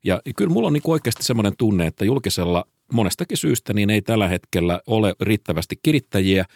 Ja 0.04 0.20
kyllä 0.36 0.52
mulla 0.52 0.66
on 0.66 0.72
niin 0.72 0.82
oikeasti 0.84 1.22
semmoinen 1.24 1.52
tunne, 1.58 1.86
että 1.86 2.04
julkisella 2.04 2.64
monestakin 2.92 3.36
syystä 3.36 3.72
niin 3.72 3.90
ei 3.90 4.02
tällä 4.02 4.28
hetkellä 4.28 4.80
ole 4.86 5.14
riittävästi 5.20 5.76
kirittäjiä– 5.82 6.44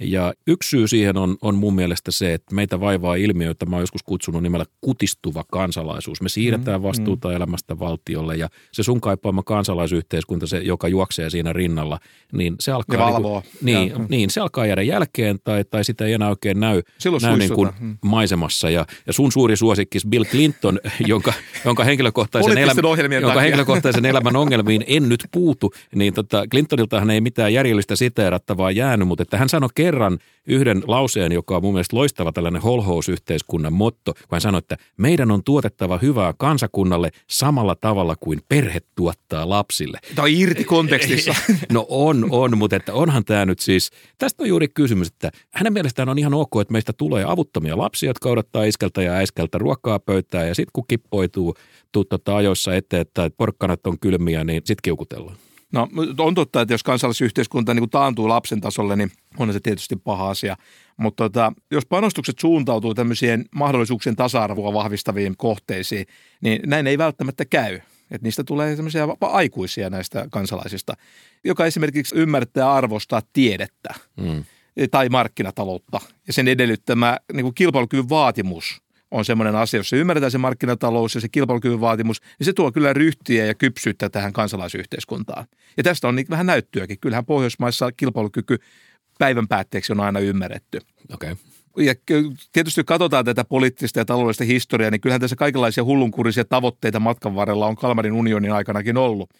ja 0.00 0.34
yksi 0.46 0.68
syy 0.68 0.88
siihen 0.88 1.16
on, 1.16 1.36
on 1.42 1.54
mun 1.54 1.74
mielestä 1.74 2.10
se, 2.10 2.34
että 2.34 2.54
meitä 2.54 2.80
vaivaa 2.80 3.14
ilmiö, 3.14 3.50
että 3.50 3.66
mä 3.66 3.76
oon 3.76 3.82
joskus 3.82 4.02
kutsunut 4.02 4.42
nimellä 4.42 4.64
kutistuva 4.80 5.44
kansalaisuus. 5.52 6.22
Me 6.22 6.28
siirretään 6.28 6.80
mm, 6.80 6.82
vastuuta 6.82 7.28
mm. 7.28 7.34
elämästä 7.34 7.78
valtiolle 7.78 8.36
ja 8.36 8.48
se 8.72 8.82
sun 8.82 9.00
kaipaama 9.00 9.42
kansalaisyhteiskunta, 9.42 10.46
se, 10.46 10.58
joka 10.58 10.88
juoksee 10.88 11.30
siinä 11.30 11.52
rinnalla, 11.52 11.98
niin 12.32 12.54
se 12.60 12.72
alkaa, 12.72 13.00
ja 13.00 13.12
valvoo. 13.12 13.42
Niin, 13.62 13.88
ja, 13.88 13.98
niin, 13.98 14.06
niin, 14.08 14.30
se 14.30 14.40
alkaa 14.40 14.66
jäädä 14.66 14.82
jälkeen 14.82 15.38
tai, 15.44 15.64
tai 15.64 15.84
sitä 15.84 16.04
ei 16.04 16.12
enää 16.12 16.28
oikein 16.28 16.60
näy, 16.60 16.82
näy 17.22 17.36
niin 17.36 17.54
kuin 17.54 17.70
mm. 17.80 17.98
maisemassa. 18.04 18.70
Ja, 18.70 18.86
ja 19.06 19.12
sun 19.12 19.32
suuri 19.32 19.56
suosikkis 19.56 20.06
Bill 20.06 20.24
Clinton, 20.24 20.80
jonka, 21.06 21.32
jonka, 21.64 21.84
henkilökohtaisen, 21.84 22.58
elämä, 22.58 22.80
jonka 23.20 23.40
henkilökohtaisen 23.40 24.04
elämän 24.04 24.36
ongelmiin 24.36 24.84
en 24.86 25.08
nyt 25.08 25.24
puutu, 25.32 25.72
niin 25.94 26.14
tota, 26.14 26.44
Clintoniltahan 26.50 27.10
ei 27.10 27.20
mitään 27.20 27.52
järjellistä 27.52 27.96
siteerattavaa 27.96 28.70
jäänyt, 28.70 29.08
mutta 29.08 29.22
että 29.22 29.38
hän 29.38 29.48
sanoi 29.48 29.68
kerran 29.84 30.18
yhden 30.46 30.82
lauseen, 30.86 31.32
joka 31.32 31.56
on 31.56 31.62
mun 31.62 31.72
mielestä 31.74 31.96
loistava 31.96 32.32
tällainen 32.32 32.62
holhousyhteiskunnan 32.62 33.72
motto, 33.72 34.14
kun 34.14 34.22
hän 34.30 34.40
sanoi, 34.40 34.58
että 34.58 34.76
meidän 34.96 35.30
on 35.30 35.44
tuotettava 35.44 35.98
hyvää 35.98 36.34
kansakunnalle 36.38 37.10
samalla 37.26 37.74
tavalla 37.74 38.16
kuin 38.20 38.40
perhe 38.48 38.80
tuottaa 38.94 39.48
lapsille. 39.48 39.98
Tämä 40.14 40.24
on 40.24 40.30
irti 40.30 40.64
kontekstissa. 40.64 41.34
no 41.72 41.86
on, 41.88 42.26
on, 42.30 42.58
mutta 42.58 42.76
että 42.76 42.94
onhan 42.94 43.24
tämä 43.24 43.46
nyt 43.46 43.58
siis, 43.58 43.90
tästä 44.18 44.42
on 44.42 44.48
juuri 44.48 44.68
kysymys, 44.68 45.08
että 45.08 45.30
hänen 45.50 45.72
mielestään 45.72 46.08
on 46.08 46.18
ihan 46.18 46.34
ok, 46.34 46.60
että 46.60 46.72
meistä 46.72 46.92
tulee 46.92 47.24
avuttomia 47.28 47.78
lapsia, 47.78 48.10
jotka 48.10 48.28
odottaa 48.28 48.64
iskeltä 48.64 49.02
ja 49.02 49.12
äiskeltä 49.12 49.58
ruokaa 49.58 49.98
pöytään 49.98 50.48
ja 50.48 50.54
sitten 50.54 50.72
kun 50.72 50.84
kippoituu 50.88 51.54
tota 51.92 52.36
ajoissa 52.36 52.74
eteen, 52.74 53.02
että 53.02 53.30
porkkanat 53.36 53.86
on 53.86 53.98
kylmiä, 53.98 54.44
niin 54.44 54.62
sitten 54.64 54.82
kiukutellaan. 54.82 55.36
No 55.74 55.88
on 56.18 56.34
totta, 56.34 56.60
että 56.60 56.74
jos 56.74 56.82
kansallisyhteiskunta 56.82 57.74
niin 57.74 57.80
kuin 57.80 57.90
taantuu 57.90 58.28
lapsen 58.28 58.60
tasolle, 58.60 58.96
niin 58.96 59.12
on 59.38 59.52
se 59.52 59.60
tietysti 59.60 59.96
paha 59.96 60.30
asia. 60.30 60.56
Mutta 60.96 61.24
tota, 61.24 61.52
jos 61.70 61.86
panostukset 61.86 62.38
suuntautuu 62.38 62.94
tämmöisien 62.94 63.44
mahdollisuuksien 63.54 64.16
tasa-arvoa 64.16 64.72
vahvistaviin 64.72 65.36
kohteisiin, 65.36 66.06
niin 66.40 66.60
näin 66.66 66.86
ei 66.86 66.98
välttämättä 66.98 67.44
käy. 67.44 67.74
Että 68.10 68.26
niistä 68.26 68.44
tulee 68.44 68.76
semmoisia 68.76 69.08
aikuisia 69.20 69.90
näistä 69.90 70.26
kansalaisista, 70.30 70.94
joka 71.44 71.66
esimerkiksi 71.66 72.16
ymmärtää 72.16 72.72
arvostaa 72.72 73.22
tiedettä 73.32 73.94
mm. 74.16 74.44
tai 74.90 75.08
markkinataloutta 75.08 76.00
ja 76.26 76.32
sen 76.32 76.48
edellyttämä 76.48 77.18
niin 77.32 77.44
kuin 77.44 77.54
kilpailukyvyn 77.54 78.08
vaatimus– 78.08 78.80
on 79.14 79.24
semmoinen 79.24 79.56
asia, 79.56 79.78
jos 79.78 79.88
se 79.88 79.96
ymmärretään 79.96 80.30
se 80.30 80.38
markkinatalous 80.38 81.14
ja 81.14 81.20
se 81.20 81.28
kilpailukyvyn 81.28 81.80
vaatimus, 81.80 82.20
niin 82.38 82.44
se 82.44 82.52
tuo 82.52 82.72
kyllä 82.72 82.92
ryhtiä 82.92 83.46
ja 83.46 83.54
kypsyyttä 83.54 84.08
tähän 84.08 84.32
kansalaisyhteiskuntaan. 84.32 85.46
Ja 85.76 85.82
tästä 85.82 86.08
on 86.08 86.16
niin 86.16 86.26
vähän 86.30 86.46
näyttöäkin. 86.46 86.98
Kyllähän 87.00 87.26
Pohjoismaissa 87.26 87.92
kilpailukyky 87.92 88.58
päivän 89.18 89.48
päätteeksi 89.48 89.92
on 89.92 90.00
aina 90.00 90.20
ymmärretty. 90.20 90.78
Okay. 91.12 91.36
Ja 91.76 91.94
tietysti 92.52 92.80
kun 92.80 92.84
katsotaan 92.84 93.24
tätä 93.24 93.44
poliittista 93.44 93.98
ja 93.98 94.04
taloudellista 94.04 94.44
historiaa, 94.44 94.90
niin 94.90 95.00
kyllähän 95.00 95.20
tässä 95.20 95.36
kaikenlaisia 95.36 95.84
hullunkurisia 95.84 96.44
tavoitteita 96.44 97.00
matkan 97.00 97.34
varrella 97.34 97.66
on 97.66 97.76
Kalmarin 97.76 98.12
unionin 98.12 98.52
aikanakin 98.52 98.96
ollut. 98.96 99.30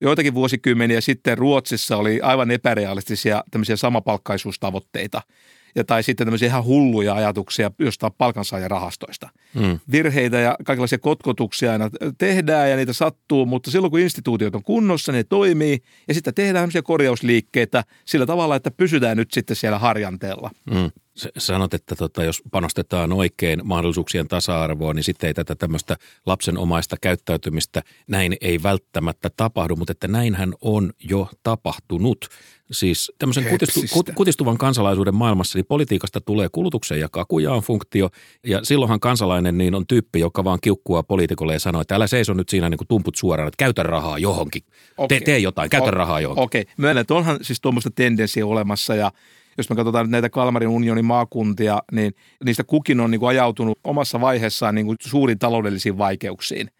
Joitakin 0.00 0.34
vuosikymmeniä 0.34 1.00
sitten 1.00 1.38
Ruotsissa 1.38 1.96
oli 1.96 2.20
aivan 2.20 2.50
epärealistisia 2.50 3.44
tämmöisiä 3.50 3.76
samapalkkaisuustavoitteita– 3.76 5.22
ja 5.74 5.84
tai 5.84 6.02
sitten 6.02 6.26
tämmöisiä 6.26 6.48
ihan 6.48 6.64
hulluja 6.64 7.14
ajatuksia 7.14 7.70
jostain 7.78 8.12
palkansaajarahastoista. 8.18 9.28
Mm. 9.54 9.80
Virheitä 9.92 10.36
ja 10.36 10.56
kaikenlaisia 10.64 10.98
kotkotuksia 10.98 11.72
aina 11.72 11.90
tehdään 12.18 12.70
ja 12.70 12.76
niitä 12.76 12.92
sattuu, 12.92 13.46
mutta 13.46 13.70
silloin 13.70 13.90
kun 13.90 14.00
instituutiot 14.00 14.54
on 14.54 14.62
kunnossa, 14.62 15.12
ne 15.12 15.24
toimii 15.24 15.82
ja 16.08 16.14
sitten 16.14 16.34
tehdään 16.34 16.62
tämmöisiä 16.62 16.82
korjausliikkeitä 16.82 17.84
sillä 18.04 18.26
tavalla, 18.26 18.56
että 18.56 18.70
pysytään 18.70 19.16
nyt 19.16 19.32
sitten 19.32 19.56
siellä 19.56 19.78
harjanteella. 19.78 20.50
Mm. 20.70 20.90
Sanot, 21.38 21.74
että 21.74 21.96
tota, 21.96 22.24
jos 22.24 22.42
panostetaan 22.50 23.12
oikein 23.12 23.60
mahdollisuuksien 23.64 24.28
tasa-arvoon, 24.28 24.96
niin 24.96 25.04
sitten 25.04 25.28
ei 25.28 25.34
tätä 25.34 25.54
tämmöistä 25.54 25.96
lapsenomaista 26.26 26.96
käyttäytymistä, 27.00 27.82
näin 28.06 28.36
ei 28.40 28.62
välttämättä 28.62 29.30
tapahdu, 29.36 29.76
mutta 29.76 29.92
että 29.92 30.08
näinhän 30.08 30.54
on 30.60 30.92
jo 31.10 31.28
tapahtunut. 31.42 32.28
Siis 32.70 33.12
tämmöisen 33.18 33.44
kutistu, 33.44 33.80
kutistuvan 34.14 34.58
kansalaisuuden 34.58 35.14
maailmassa, 35.14 35.58
niin 35.58 35.66
politiikasta 35.66 36.20
tulee 36.20 36.48
kulutuksen 36.52 37.00
ja 37.00 37.08
kakujaan 37.08 37.62
funktio, 37.62 38.10
ja 38.46 38.60
silloinhan 38.62 39.00
kansalainen 39.00 39.58
niin 39.58 39.74
on 39.74 39.86
tyyppi, 39.86 40.20
joka 40.20 40.44
vaan 40.44 40.58
kiukkua 40.62 41.02
poliitikolle 41.02 41.52
ja 41.52 41.58
sanoo, 41.58 41.80
että 41.80 41.94
älä 41.94 42.06
seiso 42.06 42.34
nyt 42.34 42.48
siinä 42.48 42.70
niin 42.70 42.78
kuin 42.78 42.88
tumput 42.88 43.14
suoraan, 43.16 43.48
että 43.48 43.58
käytä 43.58 43.82
rahaa 43.82 44.18
johonkin, 44.18 44.62
okay. 44.96 45.08
tee, 45.08 45.20
tee 45.20 45.38
jotain, 45.38 45.70
käytä 45.70 45.86
o- 45.86 45.90
rahaa 45.90 46.20
johonkin. 46.20 46.42
Okei, 46.42 46.60
okay. 46.60 46.74
myönnän, 46.76 47.00
että 47.00 47.14
onhan 47.14 47.38
siis 47.42 47.60
tuommoista 47.60 47.90
tendenssiä 47.94 48.46
olemassa, 48.46 48.94
ja 48.94 49.12
jos 49.58 49.70
me 49.70 49.76
katsotaan 49.76 50.10
näitä 50.10 50.30
Kalmarin 50.30 50.68
unionin 50.68 51.04
maakuntia, 51.04 51.82
niin 51.92 52.14
niistä 52.44 52.64
kukin 52.64 53.00
on 53.00 53.10
niin 53.10 53.20
kuin 53.20 53.28
ajautunut 53.28 53.78
omassa 53.84 54.20
vaiheessaan 54.20 54.74
niin 54.74 54.86
kuin 54.86 54.96
suuriin 55.00 55.38
taloudellisiin 55.38 55.98
vaikeuksiin. 55.98 56.70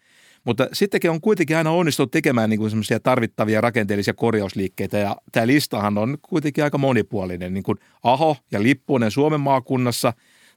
Mutta 0.45 0.67
sittenkin 0.73 1.11
on 1.11 1.21
kuitenkin 1.21 1.57
aina 1.57 1.71
onnistunut 1.71 2.11
tekemään 2.11 2.49
niin 2.49 2.69
semmoisia 2.69 2.99
tarvittavia 2.99 3.61
rakenteellisia 3.61 4.13
korjausliikkeitä 4.13 4.97
ja 4.97 5.15
tämä 5.31 5.47
listahan 5.47 5.97
on 5.97 6.17
kuitenkin 6.21 6.63
aika 6.63 6.77
monipuolinen. 6.77 7.53
Niin 7.53 7.63
kuin 7.63 7.77
Aho 8.03 8.37
ja 8.51 8.63
Lippunen 8.63 9.11
Suomen 9.11 9.39
maakunnassa 9.39 10.13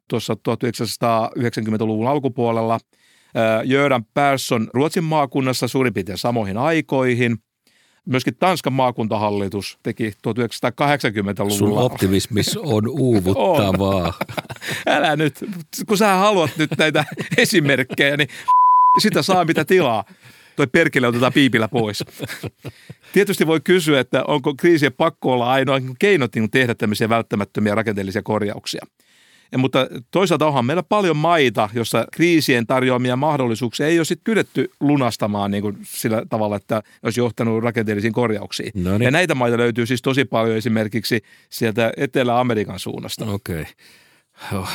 tuossa 0.09 0.35
1990-luvun 0.35 2.09
alkupuolella, 2.09 2.79
Jöran 3.65 4.05
Persson 4.05 4.71
Ruotsin 4.75 5.05
maakunnassa 5.05 5.69
suurin 5.69 5.95
piirtein 5.95 6.19
samoihin 6.19 6.57
aikoihin– 6.57 7.37
Myöskin 8.09 8.37
Tanskan 8.37 8.73
maakuntahallitus 8.73 9.79
teki 9.83 10.11
1980-luvulla. 10.11 11.59
Sun 11.59 11.79
optimismis 11.79 12.57
on 12.57 12.89
uuvuttavaa. 13.01 14.07
on. 14.07 14.13
Älä 14.95 15.17
nyt, 15.17 15.45
kun 15.89 15.99
sä 15.99 16.15
haluat 16.15 16.51
nyt 16.57 16.71
näitä 16.79 17.05
esimerkkejä, 17.37 18.17
niin 18.17 18.29
sitä 18.99 19.23
saa 19.23 19.45
mitä 19.45 19.65
tilaa. 19.65 20.05
Toi 20.57 20.67
perkele 20.67 21.07
otetaan 21.07 21.33
piipillä 21.33 21.69
pois. 21.69 22.05
Tietysti 23.13 23.47
voi 23.47 23.61
kysyä, 23.61 24.01
että 24.01 24.25
onko 24.25 24.55
kriisien 24.55 24.93
pakko 24.93 25.33
olla 25.33 25.53
ainoa 25.53 25.81
keinot 25.99 26.35
niin 26.35 26.51
tehdä 26.51 26.75
tämmöisiä 26.75 27.09
välttämättömiä 27.09 27.75
rakenteellisia 27.75 28.23
korjauksia. 28.23 28.87
Ja, 29.53 29.59
mutta 29.59 29.87
toisaalta 30.11 30.47
onhan 30.47 30.65
meillä 30.65 30.83
paljon 30.83 31.17
maita, 31.17 31.69
jossa 31.75 32.07
kriisien 32.13 32.67
tarjoamia 32.67 33.17
mahdollisuuksia 33.17 33.87
ei 33.87 33.99
ole 33.99 34.05
sitten 34.05 34.35
kyetty 34.35 34.71
lunastamaan 34.81 35.51
niin 35.51 35.63
kuin 35.63 35.79
sillä 35.83 36.23
tavalla, 36.29 36.57
että 36.57 36.83
olisi 37.03 37.21
johtanut 37.21 37.65
rakenteellisiin 37.65 38.13
korjauksiin. 38.13 38.73
No 38.75 38.99
niin. 38.99 39.03
Ja 39.05 39.11
näitä 39.11 39.35
maita 39.35 39.59
löytyy 39.59 39.87
siis 39.87 40.03
tosi 40.03 40.25
paljon 40.25 40.57
esimerkiksi 40.57 41.23
sieltä 41.51 41.93
Etelä-Amerikan 41.97 42.79
suunnasta. 42.79 43.25
Okei. 43.25 43.65
Okay. 44.53 44.61
Oh. 44.61 44.69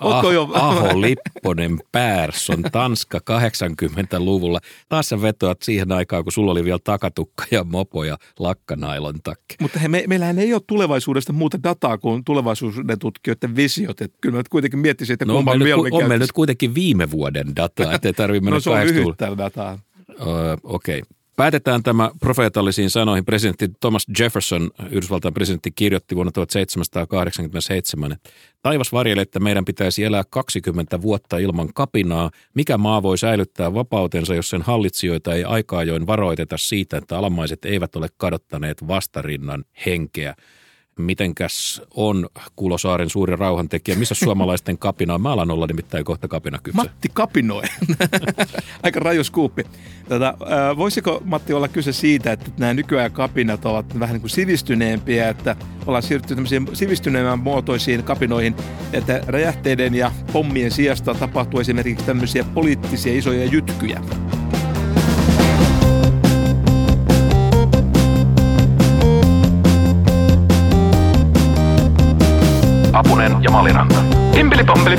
Ootko 0.00 0.32
jo? 0.32 0.48
Aho 0.52 1.00
Lipponen 1.00 1.78
Persson, 1.92 2.62
Tanska 2.62 3.18
80-luvulla. 3.18 4.60
Taas 4.88 5.08
sä 5.08 5.22
vetoat 5.22 5.62
siihen 5.62 5.92
aikaan, 5.92 6.24
kun 6.24 6.32
sulla 6.32 6.52
oli 6.52 6.64
vielä 6.64 6.78
takatukka 6.84 7.44
ja 7.50 7.64
mopo 7.64 8.04
ja 8.04 8.18
lakkanailon 8.38 9.14
takki. 9.24 9.54
Mutta 9.60 9.78
he, 9.78 9.88
me, 9.88 10.04
meillähän 10.06 10.38
ei 10.38 10.54
ole 10.54 10.62
tulevaisuudesta 10.66 11.32
muuta 11.32 11.62
dataa 11.62 11.98
kuin 11.98 12.24
tulevaisuuden 12.24 12.98
tutkijoiden 12.98 13.56
visiot. 13.56 14.00
Että 14.00 14.18
kyllä 14.20 14.36
mä 14.36 14.42
kuitenkin 14.50 14.78
miettisin, 14.78 15.14
että 15.14 15.24
no, 15.24 15.36
on, 15.36 15.44
meillä 15.44 15.64
nyt, 15.64 15.92
on 15.92 16.08
meillä 16.08 16.18
nyt 16.18 16.32
kuitenkin 16.32 16.74
viime 16.74 17.10
vuoden 17.10 17.56
dataa, 17.56 17.92
ettei 17.92 18.12
tarvitse 18.12 18.44
mennä 18.44 18.56
No 18.56 18.60
se 18.60 18.70
on 19.30 19.38
dataa. 19.38 19.78
Öö, 20.20 20.56
Okei. 20.62 20.98
Okay. 20.98 21.16
Päätetään 21.36 21.82
tämä 21.82 22.10
profeetallisiin 22.20 22.90
sanoihin. 22.90 23.24
Presidentti 23.24 23.68
Thomas 23.80 24.06
Jefferson, 24.18 24.70
Yhdysvaltain 24.90 25.34
presidentti, 25.34 25.70
kirjoitti 25.70 26.14
vuonna 26.16 26.32
1787, 26.32 28.12
että 28.12 28.30
taivas 28.62 28.92
varjelee, 28.92 29.22
että 29.22 29.40
meidän 29.40 29.64
pitäisi 29.64 30.04
elää 30.04 30.22
20 30.30 31.02
vuotta 31.02 31.38
ilman 31.38 31.68
kapinaa. 31.74 32.30
Mikä 32.54 32.78
maa 32.78 33.02
voi 33.02 33.18
säilyttää 33.18 33.74
vapautensa, 33.74 34.34
jos 34.34 34.50
sen 34.50 34.62
hallitsijoita 34.62 35.34
ei 35.34 35.44
aikaa 35.44 35.84
join 35.84 36.06
varoiteta 36.06 36.56
siitä, 36.58 36.98
että 36.98 37.18
alamaiset 37.18 37.64
eivät 37.64 37.96
ole 37.96 38.08
kadottaneet 38.16 38.88
vastarinnan 38.88 39.64
henkeä? 39.86 40.34
Mitenkäs 40.98 41.82
on 41.94 42.28
Kulosaaren 42.56 43.10
suuri 43.10 43.36
rauhantekijä? 43.36 43.96
Missä 43.96 44.14
suomalaisten 44.24 44.78
kapina 44.78 45.14
on? 45.14 45.20
Mä 45.20 45.32
alan 45.32 45.50
olla 45.50 45.66
nimittäin 45.66 46.04
kohta 46.04 46.28
kapina 46.28 46.58
kypsä. 46.62 46.82
Matti 46.82 47.08
kapinoi. 47.14 47.62
Aika 48.82 49.00
raju 49.00 49.24
skuuppi. 49.24 49.64
Tätä, 50.08 50.28
äh, 50.28 50.76
voisiko 50.76 51.22
Matti 51.24 51.52
olla 51.52 51.68
kyse 51.68 51.92
siitä, 51.92 52.32
että 52.32 52.50
nämä 52.58 52.74
nykyään 52.74 53.12
kapinat 53.12 53.66
ovat 53.66 54.00
vähän 54.00 54.12
niin 54.12 54.20
kuin 54.20 54.30
sivistyneempiä, 54.30 55.28
että 55.28 55.56
ollaan 55.86 56.02
siirrytty 56.02 56.34
tämmöisiin 56.34 56.68
sivistyneemmän 56.72 57.38
muotoisiin 57.38 58.02
kapinoihin, 58.02 58.56
että 58.92 59.20
räjähteiden 59.26 59.94
ja 59.94 60.12
pommien 60.32 60.70
sijasta 60.70 61.14
tapahtuu 61.14 61.60
esimerkiksi 61.60 62.06
tämmöisiä 62.06 62.44
poliittisia 62.54 63.18
isoja 63.18 63.44
jytkyjä. 63.44 64.02
Maliranta. 73.56 74.02
Himpeli 74.34 74.64
pompeli. 74.64 74.96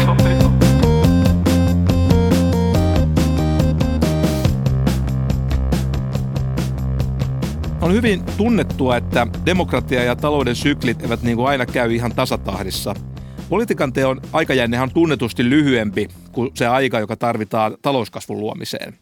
On 7.82 7.93
hyvin 7.93 8.24
tunnettua, 8.38 8.98
että 8.98 9.28
demokratia 9.46 10.04
ja 10.04 10.15
talouden 10.15 10.56
syklit 10.56 11.02
eivät 11.02 11.22
niin 11.22 11.38
kuin 11.38 11.48
aina 11.48 11.65
käy 11.65 11.96
ihan 11.96 12.15
tasatahdissa. 12.15 12.96
Politiikan 13.50 13.93
teon 13.93 14.22
aikajänne 14.34 14.82
on 14.82 14.91
tunnetusti 14.91 15.50
lyhyempi 15.50 16.08
kuin 16.32 16.52
se 16.54 16.67
aika, 16.67 17.00
joka 17.00 17.15
tarvitaan 17.15 17.78
talouskasvun 17.82 18.39
luomiseen. 18.39 18.93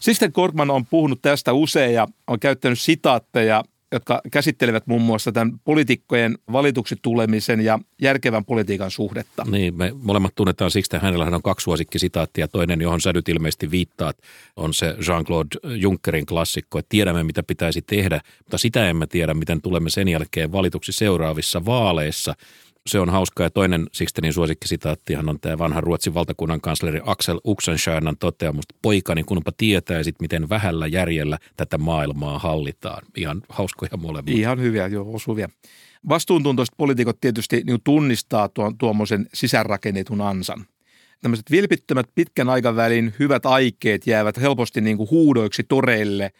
Sisten 0.00 0.32
Korkman 0.32 0.70
on 0.70 0.86
puhunut 0.86 1.22
tästä 1.22 1.52
usein 1.52 1.94
ja 1.94 2.06
on 2.26 2.40
käyttänyt 2.40 2.80
sitaatteja 2.80 3.64
jotka 3.92 4.20
käsittelevät 4.30 4.86
muun 4.86 5.02
muassa 5.02 5.32
tämän 5.32 5.60
poliitikkojen 5.64 6.38
valituksi 6.52 6.96
tulemisen 7.02 7.60
ja 7.60 7.78
järkevän 8.00 8.44
politiikan 8.44 8.90
suhdetta. 8.90 9.44
Niin, 9.50 9.76
me 9.76 9.92
molemmat 10.02 10.34
tunnetaan 10.34 10.70
siksi, 10.70 10.96
että 10.96 11.06
hänellä 11.06 11.24
on 11.24 11.42
kaksi 11.42 11.64
suosikkisitaattia. 11.64 12.48
Toinen, 12.48 12.80
johon 12.80 13.00
sä 13.00 13.12
nyt 13.12 13.28
ilmeisesti 13.28 13.70
viittaat, 13.70 14.18
on 14.56 14.74
se 14.74 14.86
Jean-Claude 14.86 15.76
Junckerin 15.76 16.26
klassikko, 16.26 16.78
että 16.78 16.88
tiedämme 16.88 17.24
mitä 17.24 17.42
pitäisi 17.42 17.82
tehdä, 17.82 18.20
mutta 18.38 18.58
sitä 18.58 18.88
emme 18.88 19.06
tiedä, 19.06 19.34
miten 19.34 19.62
tulemme 19.62 19.90
sen 19.90 20.08
jälkeen 20.08 20.52
valituksi 20.52 20.92
seuraavissa 20.92 21.64
vaaleissa– 21.64 22.34
se 22.86 23.00
on 23.00 23.10
hauska. 23.10 23.42
Ja 23.42 23.50
toinen 23.50 23.86
Sixtenin 23.92 24.32
suosikkisitaattihan 24.32 25.28
on 25.28 25.40
tämä 25.40 25.58
vanha 25.58 25.80
Ruotsin 25.80 26.14
valtakunnan 26.14 26.60
kansleri 26.60 27.00
Axel 27.04 27.40
Uxenstiernan 27.46 28.16
toteamus, 28.16 28.64
poikani 28.82 29.22
kunpa 29.22 29.52
tietäisit, 29.56 30.20
miten 30.20 30.48
vähällä 30.48 30.86
järjellä 30.86 31.38
tätä 31.56 31.78
maailmaa 31.78 32.38
hallitaan. 32.38 33.02
Ihan 33.16 33.42
hauskoja 33.48 33.96
molemmat. 33.96 34.34
Ihan 34.34 34.60
hyviä, 34.60 34.86
joo, 34.86 35.14
osuvia. 35.14 35.48
Vastuuntuntoiset 36.08 36.74
poliitikot 36.76 37.20
tietysti 37.20 37.62
niin 37.66 37.80
tunnistaa 37.84 38.48
tuon 38.48 38.78
tuommoisen 38.78 39.28
sisäänrakennetun 39.34 40.20
ansan. 40.20 40.64
Tämmöiset 41.20 41.50
vilpittömät 41.50 42.06
pitkän 42.14 42.48
aikavälin 42.48 43.14
hyvät 43.18 43.46
aikeet 43.46 44.06
jäävät 44.06 44.40
helposti 44.40 44.80
niin 44.80 44.96
kuin 44.96 45.10
huudoiksi 45.10 45.62
toreille, 45.62 46.30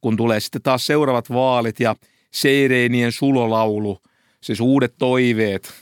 kun 0.00 0.16
tulee 0.16 0.40
sitten 0.40 0.62
taas 0.62 0.86
seuraavat 0.86 1.30
vaalit 1.30 1.80
ja 1.80 1.96
seireenien 2.30 3.12
sulolaulu– 3.12 3.98
siis 4.40 4.60
uudet 4.60 4.94
toiveet, 4.98 5.74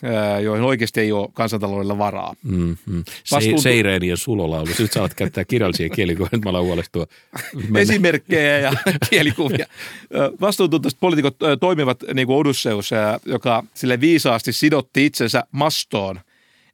joihin 0.43 0.65
oikeasti 0.65 1.01
ei 1.01 1.13
ole 1.13 1.29
kansantaloudella 1.33 1.99
varaa. 1.99 2.35
Mm-hmm. 2.43 3.05
Vastuuntu- 3.31 3.63
Seireeni 3.63 4.09
ja 4.09 4.17
sulolaulu. 4.17 4.71
Nyt 4.79 4.93
saavat 4.93 5.15
käyttää 5.15 5.45
kirjallisia 5.45 5.89
kielikuvia, 5.89 6.29
nyt 6.33 6.45
mä 6.45 6.51
alan 6.51 6.65
huolestua. 6.65 7.07
Mennä. 7.55 7.81
Esimerkkejä 7.81 8.59
ja 8.59 8.73
kielikuvia. 9.11 9.67
Vastuuntuntoiset 10.41 11.01
poliitikot 11.01 11.37
toimivat 11.61 12.05
niin 12.15 12.27
kuin 12.27 12.37
Odysseus, 12.39 12.91
joka 13.27 13.65
sille 13.75 14.01
viisaasti 14.01 14.53
sidotti 14.53 15.07
itsensä 15.07 15.45
mastoon, 15.53 16.21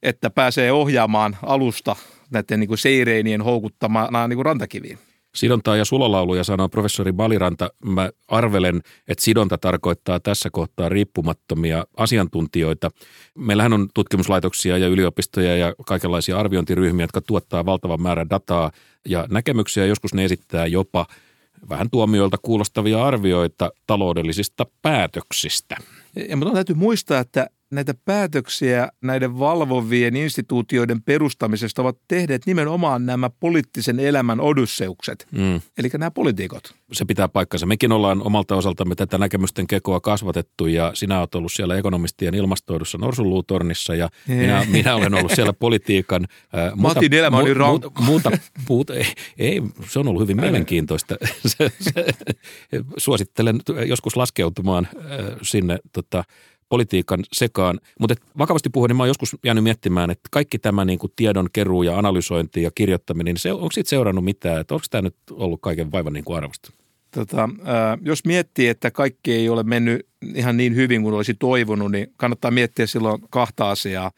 että 0.03 0.31
pääsee 0.31 0.73
ohjaamaan 0.73 1.37
alusta 1.42 1.97
näiden 2.31 2.61
niin 2.61 2.68
kuin 2.68 2.79
seireinien 2.79 3.42
houkuttamana 3.42 4.29
niin 4.29 4.37
kuin 4.37 4.47
rantakiviin. 4.47 4.99
Sidontaa 5.35 5.77
ja 5.77 5.85
sulolauluja 5.85 6.45
sanoo 6.45 6.68
professori 6.68 7.12
Baliranta. 7.12 7.71
Mä 7.85 8.11
arvelen, 8.29 8.83
että 9.09 9.25
sidonta 9.25 9.59
tarkoittaa 9.59 10.21
tässä 10.21 10.51
kohtaa 10.53 10.88
riippumattomia 10.88 11.85
asiantuntijoita. 11.97 12.90
Meillähän 13.38 13.73
on 13.73 13.88
tutkimuslaitoksia 13.95 14.79
ja 14.79 14.88
yliopistoja 14.88 15.57
ja 15.57 15.75
kaikenlaisia 15.87 16.38
arviointiryhmiä, 16.38 17.05
jotka 17.05 17.21
tuottaa 17.21 17.66
valtavan 17.66 18.03
määrän 18.03 18.31
dataa 18.31 18.71
ja 19.09 19.27
näkemyksiä. 19.31 19.87
Joskus 19.87 20.14
ne 20.14 20.25
esittää 20.25 20.66
jopa 20.66 21.07
vähän 21.68 21.90
tuomioilta 21.90 22.37
kuulostavia 22.42 23.05
arvioita 23.05 23.71
taloudellisista 23.87 24.66
päätöksistä. 24.83 25.77
Ja 26.29 26.37
mutta 26.37 26.55
täytyy 26.55 26.77
muistaa, 26.77 27.21
että 27.21 27.47
näitä 27.72 27.94
päätöksiä 28.04 28.88
näiden 29.00 29.38
valvovien 29.38 30.16
instituutioiden 30.16 31.02
perustamisesta 31.02 31.82
ovat 31.82 31.98
tehneet 32.08 32.42
nimenomaan 32.46 33.06
nämä 33.06 33.30
poliittisen 33.40 34.00
elämän 34.00 34.40
odysseukset, 34.40 35.26
mm. 35.30 35.61
eli 35.78 35.88
nämä 35.98 36.11
poliitikot. 36.11 36.74
Se 36.92 37.04
pitää 37.04 37.28
paikkansa. 37.28 37.66
Mekin 37.66 37.92
ollaan 37.92 38.22
omalta 38.26 38.56
osaltamme 38.56 38.94
tätä 38.94 39.18
näkemysten 39.18 39.66
kekoa 39.66 40.00
kasvatettu 40.00 40.66
ja 40.66 40.90
sinä 40.94 41.20
olet 41.20 41.35
ollut 41.35 41.52
siellä 41.52 41.76
ekonomistien 41.76 42.35
ilmastoidussa 42.35 42.98
Norsunluutornissa 42.98 43.94
ja 43.94 44.08
minä, 44.28 44.66
minä 44.68 44.94
olen 44.94 45.14
ollut 45.14 45.32
siellä 45.32 45.52
politiikan. 45.52 46.26
Äh, 46.56 46.72
muuta, 46.76 46.94
Matin 46.94 47.14
elämä 47.14 47.37
oli 47.37 47.54
mu, 47.54 47.64
muuta, 47.64 47.90
muuta, 48.00 48.30
muuta, 48.68 48.94
ei, 48.94 49.06
ei, 49.38 49.62
se 49.88 49.98
on 49.98 50.08
ollut 50.08 50.22
hyvin 50.22 50.40
mielenkiintoista. 50.40 51.16
se, 51.46 51.72
se, 51.80 52.04
suosittelen 52.96 53.61
joskus 53.87 54.16
laskeutumaan 54.16 54.88
äh, 54.96 55.02
sinne 55.42 55.78
tota, 55.92 56.24
politiikan 56.72 57.24
sekaan. 57.32 57.80
Mutta 58.00 58.14
vakavasti 58.38 58.70
puhuen, 58.70 58.88
niin 58.88 58.96
mä 58.96 59.02
oon 59.02 59.08
joskus 59.08 59.37
jäänyt 59.44 59.64
miettimään, 59.64 60.11
että 60.11 60.28
kaikki 60.30 60.58
tämä 60.58 60.85
niin 60.85 60.98
kuin 60.98 61.12
tiedon 61.16 61.48
keruu 61.52 61.82
ja 61.82 61.98
analysointi 61.98 62.62
ja 62.62 62.70
kirjoittaminen, 62.74 63.35
niin 63.35 63.40
se, 63.40 63.52
onko 63.52 63.72
siitä 63.72 63.90
seurannut 63.90 64.24
mitään? 64.24 64.61
Että 64.61 64.74
onko 64.74 64.87
tämä 64.90 65.02
nyt 65.02 65.16
ollut 65.30 65.61
kaiken 65.61 65.92
vaivan 65.92 66.12
niin 66.12 66.24
kuin 66.24 66.37
arvosta? 66.37 66.72
Tota, 67.11 67.48
jos 68.02 68.24
miettii, 68.24 68.68
että 68.68 68.90
kaikki 68.90 69.32
ei 69.32 69.48
ole 69.48 69.62
mennyt 69.62 70.06
ihan 70.35 70.56
niin 70.56 70.74
hyvin 70.74 71.02
kuin 71.02 71.14
olisi 71.14 71.35
toivonut, 71.35 71.92
niin 71.92 72.12
kannattaa 72.16 72.50
miettiä 72.50 72.87
silloin 72.87 73.22
kahta 73.30 73.70
asiaa. 73.70 74.11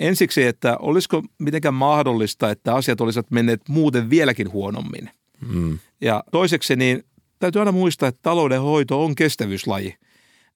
Ensiksi, 0.00 0.42
että 0.42 0.76
olisiko 0.76 1.22
mitenkään 1.38 1.74
mahdollista, 1.74 2.50
että 2.50 2.74
asiat 2.74 3.00
olisivat 3.00 3.30
menneet 3.30 3.60
muuten 3.68 4.10
vieläkin 4.10 4.52
huonommin. 4.52 5.10
Mm. 5.48 5.78
Ja 6.00 6.24
toiseksi, 6.32 6.76
niin 6.76 7.04
täytyy 7.38 7.60
aina 7.60 7.72
muistaa, 7.72 8.08
että 8.08 8.20
taloudenhoito 8.22 9.04
on 9.04 9.14
kestävyyslaji– 9.14 9.94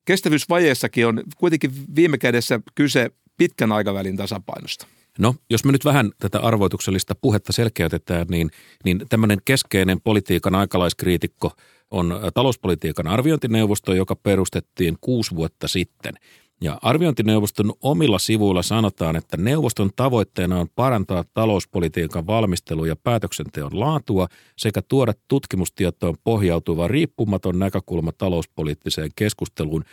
kestävyysvajeessakin 0.05 1.07
on 1.07 1.23
kuitenkin 1.37 1.71
viime 1.97 2.19
kädessä 2.19 2.61
kyse 2.75 3.11
pitkän 3.37 3.73
aikavälin 3.73 4.17
tasapainosta. 4.17 4.87
No, 5.19 5.35
jos 5.51 5.65
me 5.65 5.73
nyt 5.73 5.85
vähän 5.85 6.11
tätä 6.19 6.41
arvoituksellista 6.41 7.15
puhetta 7.15 7.53
selkeytetään, 7.53 8.27
niin, 8.31 8.51
niin 8.85 9.07
tämmöinen 9.09 9.39
keskeinen 9.45 10.01
politiikan 10.01 10.55
aikalaiskriitikko 10.55 11.53
on 11.91 12.21
talouspolitiikan 12.35 13.07
arviointineuvosto, 13.07 13.95
joka 13.95 14.17
perustettiin 14.17 14.97
kuusi 15.01 15.37
vuotta 15.37 15.69
sitten. 15.69 16.15
Ja 16.63 16.79
arviointineuvoston 16.83 17.73
omilla 17.81 18.19
sivuilla 18.19 18.63
sanotaan, 18.63 19.17
että 19.17 19.37
neuvoston 19.37 19.91
tavoitteena 19.97 20.61
on 20.61 20.69
parantaa 20.75 21.25
talouspolitiikan 21.35 22.27
valmistelu- 22.27 22.85
ja 22.85 22.97
päätöksenteon 22.97 23.81
laatua 23.81 24.29
sekä 24.59 24.83
tuoda 24.89 25.13
tutkimustietoon 25.29 26.15
pohjautuva 26.25 26.89
riippumaton 26.89 27.59
näkökulma 27.59 28.13
talouspoliittiseen 28.13 29.11
keskusteluun. 29.17 29.85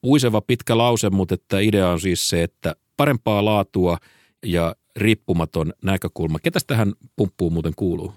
Puiseva 0.00 0.40
pitkä 0.40 0.78
lause, 0.78 1.10
mutta 1.10 1.34
että 1.34 1.58
idea 1.60 1.90
on 1.90 2.00
siis 2.00 2.28
se, 2.28 2.42
että 2.42 2.76
parempaa 2.96 3.44
laatua 3.44 3.98
ja 4.46 4.76
riippumaton 4.96 5.72
näkökulma. 5.82 6.38
Ketä 6.38 6.58
tähän 6.66 6.92
pumppuun 7.16 7.52
muuten 7.52 7.72
kuuluu? 7.76 8.12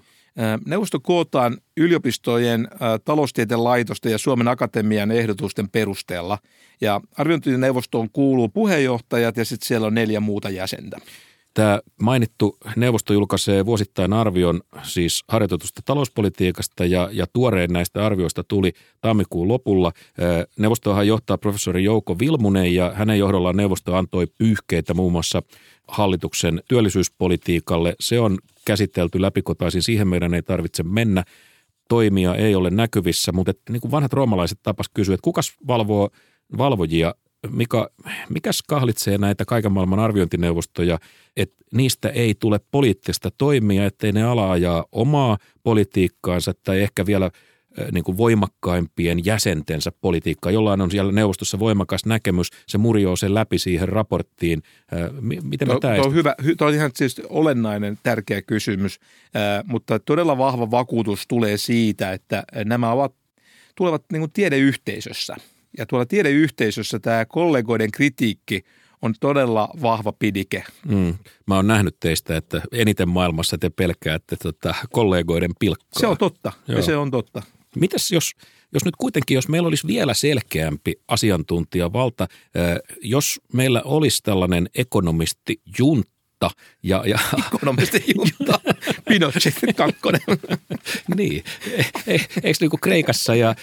Neuvosto 0.66 1.00
kootaan 1.00 1.58
yliopistojen, 1.76 2.68
taloustieteen 3.04 3.64
laitosten 3.64 4.12
ja 4.12 4.18
Suomen 4.18 4.48
Akatemian 4.48 5.10
ehdotusten 5.10 5.68
perusteella. 5.68 6.38
Ja 6.80 7.00
arviointineuvostoon 7.18 8.10
kuuluu 8.12 8.48
puheenjohtajat 8.48 9.36
ja 9.36 9.44
sitten 9.44 9.66
siellä 9.66 9.86
on 9.86 9.94
neljä 9.94 10.20
muuta 10.20 10.50
jäsentä. 10.50 10.98
Tämä 11.54 11.80
mainittu 12.02 12.56
neuvosto 12.76 13.12
julkaisee 13.12 13.66
vuosittain 13.66 14.12
arvion 14.12 14.60
siis 14.82 15.24
harjoitetusta 15.28 15.82
talouspolitiikasta 15.84 16.84
ja, 16.84 17.08
ja 17.12 17.26
tuoreen 17.32 17.72
näistä 17.72 18.06
arvioista 18.06 18.44
tuli 18.44 18.72
tammikuun 19.00 19.48
lopulla. 19.48 19.92
Neuvostohan 20.58 21.06
johtaa 21.06 21.38
professori 21.38 21.84
Jouko 21.84 22.18
Vilmunen 22.18 22.74
ja 22.74 22.92
hänen 22.94 23.18
johdollaan 23.18 23.56
neuvosto 23.56 23.94
antoi 23.94 24.26
pyyhkeitä 24.38 24.94
muun 24.94 25.12
muassa 25.12 25.42
hallituksen 25.90 26.62
työllisyyspolitiikalle. 26.68 27.96
Se 28.00 28.20
on 28.20 28.38
käsitelty 28.64 29.22
läpikotaisin, 29.22 29.82
siihen 29.82 30.08
meidän 30.08 30.34
ei 30.34 30.42
tarvitse 30.42 30.82
mennä. 30.82 31.24
Toimia 31.88 32.34
ei 32.34 32.54
ole 32.54 32.70
näkyvissä, 32.70 33.32
mutta 33.32 33.50
että 33.50 33.72
niin 33.72 33.80
kuin 33.80 33.90
vanhat 33.90 34.12
roomalaiset 34.12 34.58
tapas 34.62 34.86
kysyä, 34.94 35.14
että 35.14 35.24
kukas 35.24 35.54
valvoo 35.66 36.10
valvojia 36.58 37.14
Mika, 37.48 37.90
mikäs 38.28 38.62
kahlitsee 38.62 39.18
näitä 39.18 39.44
kaiken 39.44 39.72
maailman 39.72 39.98
arviointineuvostoja, 39.98 40.98
että 41.36 41.64
niistä 41.72 42.08
ei 42.08 42.34
tule 42.34 42.60
poliittista 42.70 43.30
toimia, 43.30 43.86
ettei 43.86 44.12
ne 44.12 44.22
ala 44.22 44.50
ajaa 44.50 44.84
omaa 44.92 45.38
politiikkaansa 45.62 46.52
tai 46.64 46.80
ehkä 46.80 47.06
vielä 47.06 47.30
niin 47.92 48.04
kuin 48.04 48.16
voimakkaimpien 48.16 49.24
jäsentensä 49.24 49.92
politiikkaa. 50.00 50.52
Jollain 50.52 50.80
on 50.80 50.90
siellä 50.90 51.12
neuvostossa 51.12 51.58
voimakas 51.58 52.06
näkemys, 52.06 52.50
se 52.66 52.78
murjoo 52.78 53.16
sen 53.16 53.34
läpi 53.34 53.58
siihen 53.58 53.88
raporttiin. 53.88 54.62
Miten 55.42 55.68
me 55.68 55.80
tämä 55.80 56.02
on 56.02 56.14
hyvä, 56.14 56.34
tuo 56.58 56.68
on 56.68 56.74
ihan 56.74 56.90
siis 56.94 57.22
olennainen, 57.28 57.98
tärkeä 58.02 58.42
kysymys, 58.42 59.00
mutta 59.64 59.98
todella 59.98 60.38
vahva 60.38 60.70
vakuutus 60.70 61.24
tulee 61.28 61.56
siitä, 61.56 62.12
että 62.12 62.44
nämä 62.64 62.92
ovat, 62.92 63.14
tulevat 63.74 64.04
niin 64.12 64.20
kuin 64.20 64.32
tiedeyhteisössä. 64.32 65.36
Ja 65.78 65.86
tuolla 65.86 66.06
tiedeyhteisössä 66.06 66.98
tämä 66.98 67.24
kollegoiden 67.24 67.90
kritiikki 67.90 68.62
on 69.02 69.14
todella 69.20 69.68
vahva 69.82 70.12
pidike. 70.12 70.64
Mm. 70.88 71.14
Mä 71.46 71.56
oon 71.56 71.66
nähnyt 71.66 71.96
teistä, 72.00 72.36
että 72.36 72.62
eniten 72.72 73.08
maailmassa 73.08 73.58
te 73.58 73.70
pelkäätte 73.70 74.36
tota 74.36 74.74
kollegoiden 74.90 75.50
pilkkaa. 75.58 76.00
Se 76.00 76.06
on 76.06 76.16
totta, 76.18 76.52
Joo. 76.68 76.78
ja 76.78 76.82
se 76.84 76.96
on 76.96 77.10
totta. 77.10 77.42
Mitäs 77.76 78.10
jos, 78.10 78.32
jos 78.74 78.84
nyt 78.84 78.96
kuitenkin, 78.96 79.34
jos 79.34 79.48
meillä 79.48 79.68
olisi 79.68 79.86
vielä 79.86 80.14
selkeämpi 80.14 80.94
asiantuntijavalta, 81.08 82.28
jos 83.02 83.40
meillä 83.52 83.82
olisi 83.84 84.22
tällainen 84.22 84.70
ekonomisti 84.74 85.60
juntta, 85.78 86.19
juntta. 86.40 86.50
Ja, 86.82 87.02
ja, 87.06 87.18
Ekonomisten 87.54 88.02
juntta. 88.16 88.60
Pinochet 89.08 89.54
kakkonen. 89.76 90.20
niin. 91.16 91.44
E, 91.76 92.14
e, 92.14 92.20
eikö 92.42 92.58
niin 92.60 92.70
kuin 92.70 92.80
Kreikassa 92.80 93.34
ja 93.34 93.54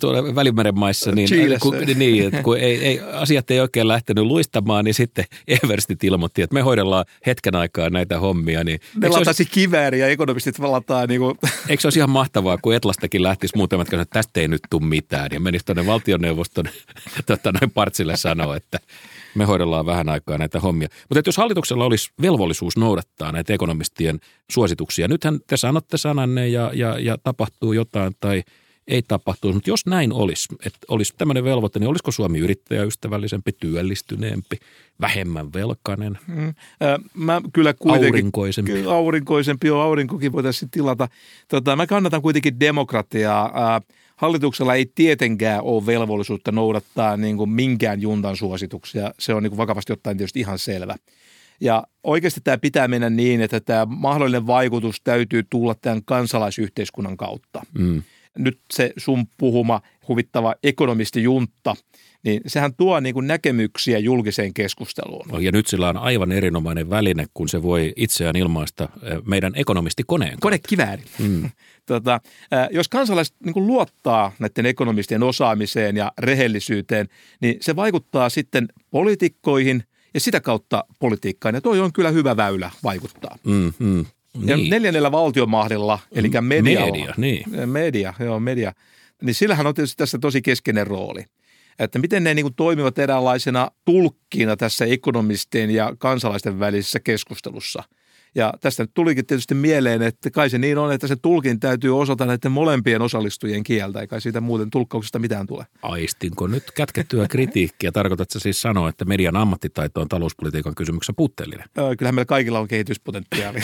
tuolla 0.00 0.34
Välimeren 0.34 0.78
maissa, 0.78 1.12
niin, 1.12 1.28
kun, 1.60 1.76
niin 1.96 2.26
että 2.26 2.42
kun 2.42 2.58
ei, 2.58 2.84
ei, 2.84 3.00
asiat 3.12 3.50
ei 3.50 3.60
oikein 3.60 3.88
lähtenyt 3.88 4.24
luistamaan, 4.24 4.84
niin 4.84 4.94
sitten 4.94 5.24
Everstit 5.48 6.04
ilmoitti, 6.04 6.42
että 6.42 6.54
me 6.54 6.60
hoidellaan 6.60 7.04
hetken 7.26 7.56
aikaa 7.56 7.90
näitä 7.90 8.18
hommia. 8.18 8.64
Niin, 8.64 8.80
ne 8.96 9.08
lataisi 9.08 9.44
kivääri 9.44 10.00
ja 10.00 10.06
ekonomistit 10.06 10.60
valataan. 10.60 11.08
Niin 11.08 11.20
kuin... 11.20 11.38
Eikö 11.68 11.80
se 11.80 11.86
olisi 11.86 11.98
ihan 11.98 12.10
mahtavaa, 12.10 12.58
kun 12.62 12.74
Etlastakin 12.74 13.22
lähtisi 13.22 13.56
muutamat 13.56 13.92
että 13.92 14.04
tästä 14.04 14.40
ei 14.40 14.48
nyt 14.48 14.62
tule 14.70 14.84
mitään. 14.84 15.28
Ja 15.32 15.40
menisi 15.40 15.64
tuonne 15.64 15.86
valtioneuvoston 15.86 16.64
tota, 17.26 17.52
noin 17.52 17.70
partsille 17.70 18.16
sanoa, 18.16 18.56
että 18.56 18.78
me 19.34 19.44
hoidellaan 19.44 19.86
vähän 19.86 20.08
aikaa 20.08 20.38
näitä 20.38 20.60
hommia. 20.60 20.88
Mutta 21.08 21.28
jos 21.28 21.36
hallituksella 21.36 21.84
olisi 21.84 22.10
velvollisuus 22.22 22.76
noudattaa 22.76 23.32
näitä 23.32 23.52
ekonomistien 23.52 24.20
suosituksia, 24.50 25.08
nythän 25.08 25.40
te 25.46 25.56
sanotte 25.56 25.96
sananne 25.96 26.48
ja, 26.48 26.70
ja, 26.74 26.98
ja 26.98 27.18
tapahtuu 27.22 27.72
jotain 27.72 28.12
tai 28.20 28.42
ei 28.88 29.02
tapahtuu. 29.02 29.52
Mutta 29.52 29.70
jos 29.70 29.86
näin 29.86 30.12
olisi, 30.12 30.48
että 30.66 30.78
olisi 30.88 31.14
tämmöinen 31.18 31.44
velvoite, 31.44 31.78
niin 31.78 31.88
olisiko 31.88 32.10
Suomi 32.10 32.38
yrittäjäystävällisempi, 32.38 33.52
työllistyneempi, 33.52 34.56
vähemmän 35.00 35.52
velkainen, 35.52 36.18
mm. 36.26 36.48
Äh, 36.48 36.54
mä 37.14 37.40
kyllä 37.52 37.74
kuitenkin, 37.74 38.08
aurinkoisempi? 38.08 38.72
Kyllä 38.72 38.92
aurinkoisempi, 38.92 39.66
jo 39.66 39.80
aurinkokin 39.80 40.32
voitaisiin 40.32 40.70
tilata. 40.70 41.08
Tota, 41.48 41.76
mä 41.76 41.86
kannatan 41.86 42.22
kuitenkin 42.22 42.60
demokratiaa. 42.60 43.74
Äh, 43.74 43.82
Hallituksella 44.22 44.74
ei 44.74 44.86
tietenkään 44.94 45.62
ole 45.62 45.86
velvollisuutta 45.86 46.52
noudattaa 46.52 47.16
niin 47.16 47.36
kuin 47.36 47.50
minkään 47.50 48.02
juntan 48.02 48.36
suosituksia. 48.36 49.14
Se 49.18 49.34
on 49.34 49.42
niin 49.42 49.50
kuin 49.50 49.58
vakavasti 49.58 49.92
ottaen 49.92 50.16
tietysti 50.16 50.40
ihan 50.40 50.58
selvä. 50.58 50.96
Ja 51.60 51.84
oikeasti 52.04 52.40
tämä 52.44 52.58
pitää 52.58 52.88
mennä 52.88 53.10
niin, 53.10 53.40
että 53.40 53.60
tämä 53.60 53.86
mahdollinen 53.86 54.46
vaikutus 54.46 55.00
täytyy 55.04 55.42
tulla 55.50 55.74
tämän 55.74 56.04
kansalaisyhteiskunnan 56.04 57.16
kautta. 57.16 57.62
Mm. 57.78 58.02
Nyt 58.38 58.60
se 58.72 58.92
sun 58.96 59.26
puhuma 59.38 59.80
huvittava 60.08 60.54
ekonomisti 60.62 61.22
Juntta– 61.22 61.76
niin 62.24 62.40
sehän 62.46 62.74
tuo 62.74 63.00
niin 63.00 63.14
kuin 63.14 63.26
näkemyksiä 63.26 63.98
julkiseen 63.98 64.54
keskusteluun. 64.54 65.28
No, 65.32 65.38
ja 65.38 65.52
nyt 65.52 65.66
sillä 65.66 65.88
on 65.88 65.96
aivan 65.96 66.32
erinomainen 66.32 66.90
väline, 66.90 67.26
kun 67.34 67.48
se 67.48 67.62
voi 67.62 67.92
itseään 67.96 68.36
ilmaista 68.36 68.88
eh, 69.02 69.18
meidän 69.26 69.52
ekonomistikoneen 69.56 70.38
Konekivääri. 70.40 71.02
Mm. 71.18 71.50
tota, 71.86 72.20
jos 72.70 72.88
kansalaiset 72.88 73.36
niin 73.44 73.54
kuin 73.54 73.66
luottaa 73.66 74.32
näiden 74.38 74.66
ekonomistien 74.66 75.22
osaamiseen 75.22 75.96
ja 75.96 76.12
rehellisyyteen, 76.18 77.08
niin 77.40 77.56
se 77.60 77.76
vaikuttaa 77.76 78.28
sitten 78.28 78.68
poliitikkoihin 78.90 79.84
ja 80.14 80.20
sitä 80.20 80.40
kautta 80.40 80.84
politiikkaan. 80.98 81.54
Ja 81.54 81.60
toi 81.60 81.80
on 81.80 81.92
kyllä 81.92 82.10
hyvä 82.10 82.36
väylä 82.36 82.70
vaikuttaa. 82.84 83.38
Mm, 83.44 83.72
mm. 83.78 84.04
Ja 84.46 84.56
niin. 84.56 84.70
neljännellä 84.70 85.12
valtiomahdilla, 85.12 85.98
eli 86.12 86.30
medialla. 86.40 86.86
Media, 86.86 87.14
niin. 87.16 87.68
Media, 87.68 88.14
joo, 88.20 88.40
media. 88.40 88.72
Niin 89.22 89.34
sillähän 89.34 89.66
on 89.66 89.74
tietysti 89.74 89.96
tässä 89.96 90.18
tosi 90.18 90.42
keskeinen 90.42 90.86
rooli 90.86 91.24
että 91.78 91.98
miten 91.98 92.24
ne 92.24 92.34
niin 92.34 92.44
kuin 92.44 92.54
toimivat 92.54 92.98
eräänlaisena 92.98 93.70
tulkkina 93.84 94.56
tässä 94.56 94.84
ekonomistien 94.84 95.70
ja 95.70 95.94
kansalaisten 95.98 96.60
välisessä 96.60 97.00
keskustelussa. 97.00 97.82
Ja 98.34 98.52
tästä 98.60 98.82
nyt 98.82 98.90
tulikin 98.94 99.26
tietysti 99.26 99.54
mieleen, 99.54 100.02
että 100.02 100.30
kai 100.30 100.50
se 100.50 100.58
niin 100.58 100.78
on, 100.78 100.92
että 100.92 101.06
se 101.06 101.16
tulkin 101.16 101.60
täytyy 101.60 101.98
osata 102.00 102.26
näiden 102.26 102.52
molempien 102.52 103.02
osallistujien 103.02 103.62
kieltä, 103.62 104.00
eikä 104.00 104.20
siitä 104.20 104.40
muuten 104.40 104.70
tulkkauksesta 104.70 105.18
mitään 105.18 105.46
tule. 105.46 105.66
Aistinko 105.82 106.46
nyt 106.46 106.70
kätkettyä 106.70 107.28
kritiikkiä? 107.28 107.92
Tarkoitatko 107.92 108.38
siis 108.38 108.62
sanoa, 108.62 108.88
että 108.88 109.04
median 109.04 109.36
ammattitaito 109.36 110.00
on 110.00 110.08
talouspolitiikan 110.08 110.74
kysymyksessä 110.74 111.12
puutteellinen? 111.16 111.68
Kyllähän 111.98 112.14
meillä 112.14 112.24
kaikilla 112.24 112.60
on 112.60 112.68
kehityspotentiaali. 112.68 113.58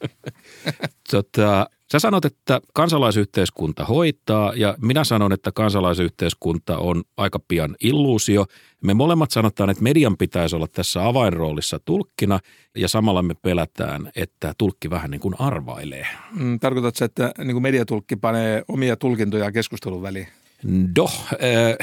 tota, 1.10 1.70
Sä 1.92 1.98
sanot, 1.98 2.24
että 2.24 2.60
kansalaisyhteiskunta 2.74 3.84
hoitaa 3.84 4.52
ja 4.56 4.74
minä 4.82 5.04
sanon, 5.04 5.32
että 5.32 5.52
kansalaisyhteiskunta 5.52 6.78
on 6.78 7.02
aika 7.16 7.38
pian 7.48 7.76
illuusio. 7.80 8.46
Me 8.84 8.94
molemmat 8.94 9.30
sanotaan, 9.30 9.70
että 9.70 9.82
median 9.82 10.16
pitäisi 10.16 10.56
olla 10.56 10.66
tässä 10.72 11.06
avainroolissa 11.06 11.78
tulkkina 11.84 12.40
ja 12.76 12.88
samalla 12.88 13.22
me 13.22 13.34
pelätään, 13.42 14.10
että 14.16 14.54
tulkki 14.58 14.90
vähän 14.90 15.10
niin 15.10 15.20
kuin 15.20 15.34
arvailee. 15.38 16.06
Mm, 16.32 16.60
tarkoitatko, 16.60 17.04
että 17.04 17.32
niin 17.38 17.52
kuin 17.52 17.62
mediatulkki 17.62 18.16
panee 18.16 18.62
omia 18.68 18.96
tulkintoja 18.96 19.52
keskustelun 19.52 20.02
väliin? 20.02 20.28
Doh. 20.96 21.26
Äh, 21.32 21.76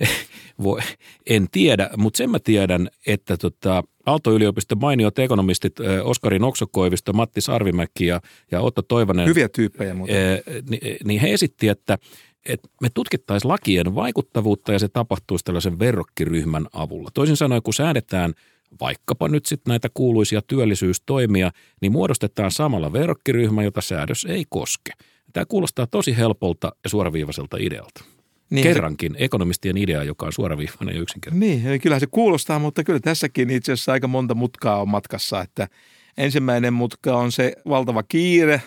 voi, 0.62 0.80
en 1.26 1.46
tiedä, 1.52 1.90
mutta 1.96 2.18
sen 2.18 2.30
mä 2.30 2.38
tiedän, 2.38 2.88
että 3.06 3.36
tota, 3.36 3.84
Aalto-yliopiston 4.06 4.78
mainiot 4.80 5.18
ekonomistit 5.18 5.76
Oskari 6.02 6.38
Noksokoivisto, 6.38 7.12
Matti 7.12 7.40
Sarvimäki 7.40 8.06
ja, 8.06 8.20
ja 8.50 8.60
Otto 8.60 8.82
Toivonen. 8.82 9.28
Hyviä 9.28 9.48
tyyppejä 9.48 9.94
muuten. 9.94 10.16
Niin, 10.70 10.96
niin 11.04 11.20
he 11.20 11.32
esitti, 11.32 11.68
että, 11.68 11.98
että 12.46 12.68
me 12.80 12.88
tutkittaisiin 12.94 13.50
lakien 13.50 13.94
vaikuttavuutta 13.94 14.72
ja 14.72 14.78
se 14.78 14.88
tapahtuisi 14.88 15.44
tällaisen 15.44 15.78
verrokkiryhmän 15.78 16.66
avulla. 16.72 17.10
Toisin 17.14 17.36
sanoen, 17.36 17.62
kun 17.62 17.74
säädetään 17.74 18.34
vaikkapa 18.80 19.28
nyt 19.28 19.46
sitten 19.46 19.70
näitä 19.70 19.88
kuuluisia 19.94 20.42
työllisyystoimia, 20.42 21.50
niin 21.80 21.92
muodostetaan 21.92 22.50
samalla 22.50 22.92
verrokkiryhmä, 22.92 23.62
jota 23.62 23.80
säädös 23.80 24.26
ei 24.28 24.44
koske. 24.48 24.92
Tämä 25.32 25.46
kuulostaa 25.46 25.86
tosi 25.86 26.16
helpolta 26.16 26.72
ja 26.84 26.90
suoraviivaiselta 26.90 27.56
idealta. 27.60 28.04
Niin, 28.50 28.62
Kerrankin 28.62 29.12
se, 29.12 29.24
ekonomistien 29.24 29.76
idea, 29.76 30.02
joka 30.02 30.26
on 30.26 30.32
suoraviivainen 30.32 30.94
ja 30.94 31.00
yksinkertainen. 31.00 31.62
Niin, 31.64 31.80
kyllä 31.80 31.98
se 31.98 32.06
kuulostaa, 32.06 32.58
mutta 32.58 32.84
kyllä 32.84 33.00
tässäkin 33.00 33.50
itse 33.50 33.72
asiassa 33.72 33.92
aika 33.92 34.08
monta 34.08 34.34
mutkaa 34.34 34.80
on 34.80 34.88
matkassa. 34.88 35.40
Että 35.40 35.68
ensimmäinen 36.18 36.72
mutka 36.72 37.16
on 37.16 37.32
se 37.32 37.52
valtava 37.68 38.02
kiire, 38.02 38.62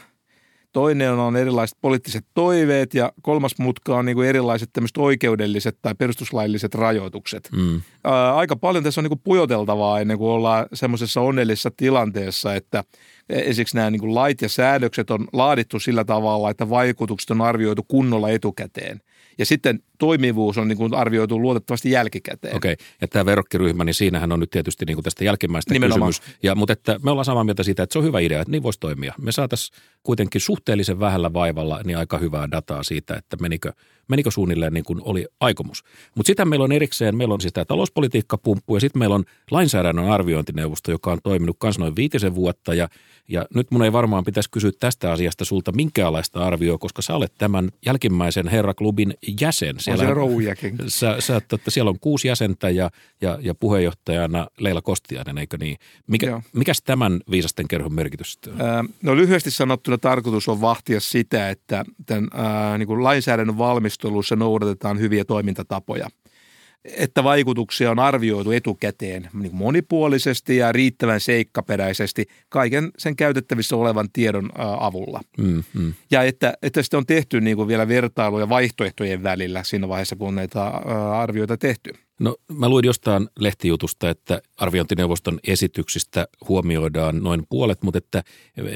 toinen 0.73 1.11
on 1.13 1.37
erilaiset 1.37 1.77
poliittiset 1.81 2.25
toiveet 2.33 2.93
ja 2.93 3.11
kolmas 3.21 3.57
mutka 3.57 3.97
on 3.97 4.05
niin 4.05 4.15
kuin 4.15 4.27
erilaiset 4.27 4.69
tämmöiset 4.73 4.97
oikeudelliset 4.97 5.77
tai 5.81 5.95
perustuslailliset 5.95 6.75
rajoitukset. 6.75 7.49
Mm. 7.51 7.81
Ää, 8.03 8.35
aika 8.35 8.55
paljon 8.55 8.83
tässä 8.83 9.01
on 9.01 9.03
niin 9.03 9.09
kuin 9.09 9.21
pujoteltavaa 9.23 9.99
ennen 9.99 10.17
kuin 10.17 10.29
ollaan 10.29 10.65
semmoisessa 10.73 11.21
onnellisessa 11.21 11.71
tilanteessa, 11.77 12.55
että 12.55 12.83
esimerkiksi 13.29 13.75
nämä 13.75 13.91
niin 13.91 13.99
kuin 13.99 14.15
lait 14.15 14.41
ja 14.41 14.49
säädökset 14.49 15.11
on 15.11 15.27
laadittu 15.33 15.79
sillä 15.79 16.03
tavalla, 16.03 16.49
että 16.49 16.69
vaikutukset 16.69 17.31
on 17.31 17.41
arvioitu 17.41 17.85
kunnolla 17.87 18.29
etukäteen. 18.29 19.01
Ja 19.39 19.45
sitten 19.45 19.83
toimivuus 19.99 20.57
on 20.57 20.67
niin 20.67 20.77
kuin 20.77 20.93
arvioitu 20.93 21.41
luotettavasti 21.41 21.91
jälkikäteen. 21.91 22.55
Okei, 22.55 22.73
okay. 22.73 22.85
ja 23.01 23.07
tämä 23.07 23.25
verrokkiryhmä, 23.25 23.83
niin 23.83 23.93
siinähän 23.93 24.31
on 24.31 24.39
nyt 24.39 24.49
tietysti 24.49 24.85
niin 24.85 24.95
kuin 24.95 25.03
tästä 25.03 25.23
jälkimmäistä 25.23 25.73
Nimenomaan. 25.73 26.09
kysymys. 26.09 26.37
Ja, 26.43 26.55
mutta 26.55 26.73
että 26.73 26.99
me 27.03 27.11
ollaan 27.11 27.25
samaa 27.25 27.43
mieltä 27.43 27.63
siitä, 27.63 27.83
että 27.83 27.93
se 27.93 27.99
on 27.99 28.05
hyvä 28.05 28.19
idea, 28.19 28.41
että 28.41 28.51
niin 28.51 28.63
voisi 28.63 28.79
toimia. 28.79 29.13
Me 29.21 29.31
saataisiin 29.31 29.77
kuitenkin 30.03 30.41
suhteellisen 30.41 30.99
vähällä 30.99 31.33
vaivalla 31.33 31.81
niin 31.83 31.97
aika 31.97 32.17
hyvää 32.17 32.51
dataa 32.51 32.83
siitä, 32.83 33.15
että 33.15 33.37
menikö, 33.41 33.73
menikö 34.07 34.31
suunnilleen 34.31 34.73
niin 34.73 34.83
kuin 34.83 35.01
oli 35.03 35.25
aikomus. 35.39 35.83
Mutta 36.15 36.27
sitten 36.27 36.47
meillä 36.47 36.63
on 36.63 36.71
erikseen, 36.71 37.17
meillä 37.17 37.33
on 37.33 37.41
siis 37.41 37.53
tämä 37.53 37.65
talouspolitiikkapumppu 37.65 38.75
ja 38.75 38.79
sitten 38.79 38.99
meillä 38.99 39.15
on 39.15 39.23
lainsäädännön 39.51 40.11
arviointineuvosto, 40.11 40.91
joka 40.91 41.11
on 41.11 41.19
toiminut 41.23 41.57
myös 41.63 41.79
noin 41.79 41.95
viitisen 41.95 42.35
vuotta 42.35 42.73
ja 42.73 42.89
ja 43.29 43.45
nyt 43.55 43.71
mun 43.71 43.83
ei 43.83 43.93
varmaan 43.93 44.23
pitäisi 44.23 44.49
kysyä 44.51 44.71
tästä 44.79 45.11
asiasta 45.11 45.45
sulta 45.45 45.71
minkäänlaista 45.71 46.45
arvioa, 46.45 46.77
koska 46.77 47.01
sä 47.01 47.15
olet 47.15 47.33
tämän 47.37 47.69
jälkimmäisen 47.85 48.47
herraklubin 48.47 49.13
jäsen. 49.41 49.75
Siellä, 49.97 50.21
on 50.21 50.89
sä, 50.89 51.15
sä, 51.19 51.35
että 51.35 51.57
siellä 51.71 51.89
on 51.89 51.99
kuusi 51.99 52.27
jäsentä 52.27 52.69
ja, 52.69 52.89
ja, 53.21 53.37
ja 53.41 53.55
puheenjohtajana 53.55 54.47
Leila 54.59 54.81
Kostiainen, 54.81 55.37
eikö 55.37 55.57
niin? 55.57 55.77
Mikä, 56.07 56.41
mikäs 56.53 56.81
tämän 56.81 57.21
viisasten 57.31 57.67
kerhon 57.67 57.93
merkitys 57.93 58.39
on? 58.47 58.89
no 59.03 59.15
lyhyesti 59.15 59.51
sanottuna 59.51 59.97
tarkoitus 59.97 60.47
on 60.47 60.61
vahtia 60.61 60.99
sitä, 60.99 61.49
että 61.49 61.85
tämän 62.05 62.27
ää, 62.33 62.77
niin 62.77 62.87
kuin 62.87 63.03
lainsäädännön 63.03 63.57
valmistelussa 63.57 64.35
noudatetaan 64.35 64.99
hyviä 64.99 65.25
toimintatapoja– 65.25 66.09
että 66.85 67.23
vaikutuksia 67.23 67.91
on 67.91 67.99
arvioitu 67.99 68.51
etukäteen 68.51 69.29
niin 69.33 69.55
monipuolisesti 69.55 70.57
ja 70.57 70.71
riittävän 70.71 71.19
seikkaperäisesti 71.19 72.25
kaiken 72.49 72.91
sen 72.97 73.15
käytettävissä 73.15 73.75
olevan 73.75 74.09
tiedon 74.13 74.49
avulla. 74.79 75.21
Mm, 75.37 75.63
mm. 75.73 75.93
Ja 76.11 76.23
että, 76.23 76.53
että 76.61 76.81
sitten 76.81 76.97
on 76.97 77.05
tehty 77.05 77.41
niin 77.41 77.57
kuin 77.57 77.67
vielä 77.67 77.87
vertailuja 77.87 78.49
vaihtoehtojen 78.49 79.23
välillä 79.23 79.63
siinä 79.63 79.87
vaiheessa, 79.87 80.15
kun 80.15 80.35
näitä 80.35 80.65
arvioita 81.13 81.57
tehty. 81.57 81.93
No 82.19 82.35
mä 82.57 82.69
luin 82.69 82.85
jostain 82.85 83.27
lehtijutusta, 83.39 84.09
että 84.09 84.41
arviointineuvoston 84.57 85.39
esityksistä 85.47 86.27
huomioidaan 86.49 87.23
noin 87.23 87.43
puolet, 87.49 87.83
mutta 87.83 87.97
että 87.97 88.23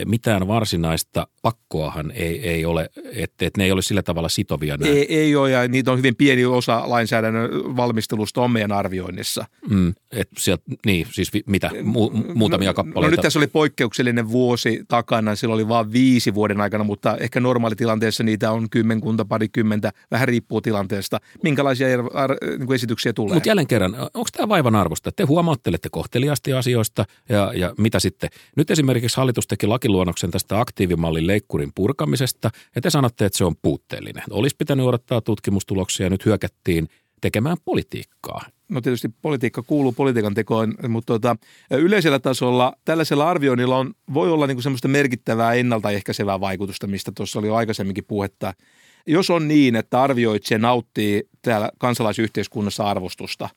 mitään 0.06 0.48
varsinaista 0.48 1.28
pakkoahan 1.42 2.12
ei, 2.12 2.50
ei 2.50 2.66
ole, 2.66 2.90
että, 3.16 3.46
että 3.46 3.58
ne 3.58 3.64
ei 3.64 3.72
ole 3.72 3.82
sillä 3.82 4.04
tavalla 4.04 4.30
sitovia. 4.30 4.78
Nämä. 4.78 4.92
Ei, 4.92 5.16
ei 5.18 5.36
ole 5.36 5.52
ja 5.52 5.68
niitä 5.68 5.92
on 5.92 5.98
hyvin 5.98 6.16
pieni 6.16 6.46
osa 6.46 6.84
lainsäädännön 6.86 7.50
valmistelusta 7.78 8.42
on 8.42 8.52
meidän 8.52 8.72
arvioinnissa. 8.72 9.46
Mm, 9.70 9.94
et 10.12 10.30
sieltä, 10.38 10.64
niin, 10.86 11.08
siis 11.12 11.32
mitä, 11.46 11.72
mu, 11.84 12.10
muutamia 12.36 12.70
no, 12.70 12.74
kappaleita? 12.74 13.08
No 13.08 13.10
nyt 13.10 13.22
tässä 13.22 13.40
oli 13.40 13.48
poikkeuksellinen 13.48 14.30
vuosi 14.30 14.84
takana, 14.88 15.36
silloin 15.36 15.56
oli 15.56 15.68
vain 15.68 15.94
viisi 15.94 16.34
vuoden 16.34 16.62
aikana, 16.62 16.84
mutta 16.84 17.18
ehkä 17.18 17.40
normaalitilanteessa 17.40 18.24
niitä 18.24 18.52
on 18.52 18.70
kymmenkunta, 18.70 19.26
parikymmentä, 19.26 19.92
vähän 20.12 20.28
riippuu 20.28 20.62
tilanteesta. 20.62 21.20
Minkälaisia 21.44 21.88
ar, 21.94 22.02
ar, 22.14 22.38
niin 22.58 22.74
esityksiä 22.74 23.14
tulee? 23.14 23.33
Mutta 23.34 23.42
mut 23.42 23.46
jälleen 23.46 23.68
kerran, 23.68 23.96
onko 23.96 24.30
tämä 24.32 24.50
vaivan 24.50 24.76
arvosta? 24.76 25.12
Te 25.12 25.24
huomauttelette 25.24 25.90
kohteliaasti 25.92 26.54
asioista 26.54 27.06
ja, 27.30 27.52
ja 27.56 27.74
mitä 27.78 28.00
sitten? 28.00 28.30
Nyt 28.56 28.72
esimerkiksi 28.72 29.18
hallitus 29.18 29.48
teki 29.48 29.68
lakiluonnoksen 29.68 30.32
tästä 30.32 30.60
aktiivimallin 30.60 31.28
leikkurin 31.28 31.72
purkamisesta 31.76 32.50
ja 32.76 32.82
te 32.82 32.90
sanotte, 32.90 33.26
että 33.26 33.38
se 33.38 33.46
on 33.46 33.56
puutteellinen. 33.62 34.24
Olisi 34.30 34.56
pitänyt 34.58 34.86
odottaa 34.86 35.22
tutkimustuloksia 35.22 36.06
ja 36.06 36.10
nyt 36.10 36.26
hyökättiin 36.26 36.90
tekemään 37.22 37.58
politiikkaa. 37.66 38.42
No 38.70 38.82
tietysti 38.82 39.10
politiikka 39.22 39.64
kuuluu 39.64 39.92
politiikan 39.92 40.34
tekoon, 40.34 40.74
mutta 40.88 41.06
tuota, 41.06 41.36
yleisellä 41.72 42.20
tasolla 42.20 42.74
tällaisella 42.86 43.30
arvioinnilla 43.30 43.78
on, 43.78 43.94
voi 44.14 44.32
olla 44.32 44.48
niin 44.48 44.56
kuin 44.56 44.64
semmoista 44.64 44.88
merkittävää 44.88 45.54
ennaltaehkäisevää 45.54 46.40
vaikutusta, 46.40 46.88
mistä 46.88 47.12
tuossa 47.16 47.40
oli 47.40 47.48
jo 47.48 47.56
aikaisemminkin 47.56 48.06
puhetta. 48.06 48.54
Jos 49.08 49.30
on 49.30 49.48
niin, 49.48 49.76
että 49.76 50.02
arvioitsija 50.02 50.58
nauttii 50.58 51.24
täällä 51.42 51.70
kansalaisyhteiskunnassa 51.78 52.84
arvostusta, 52.84 53.50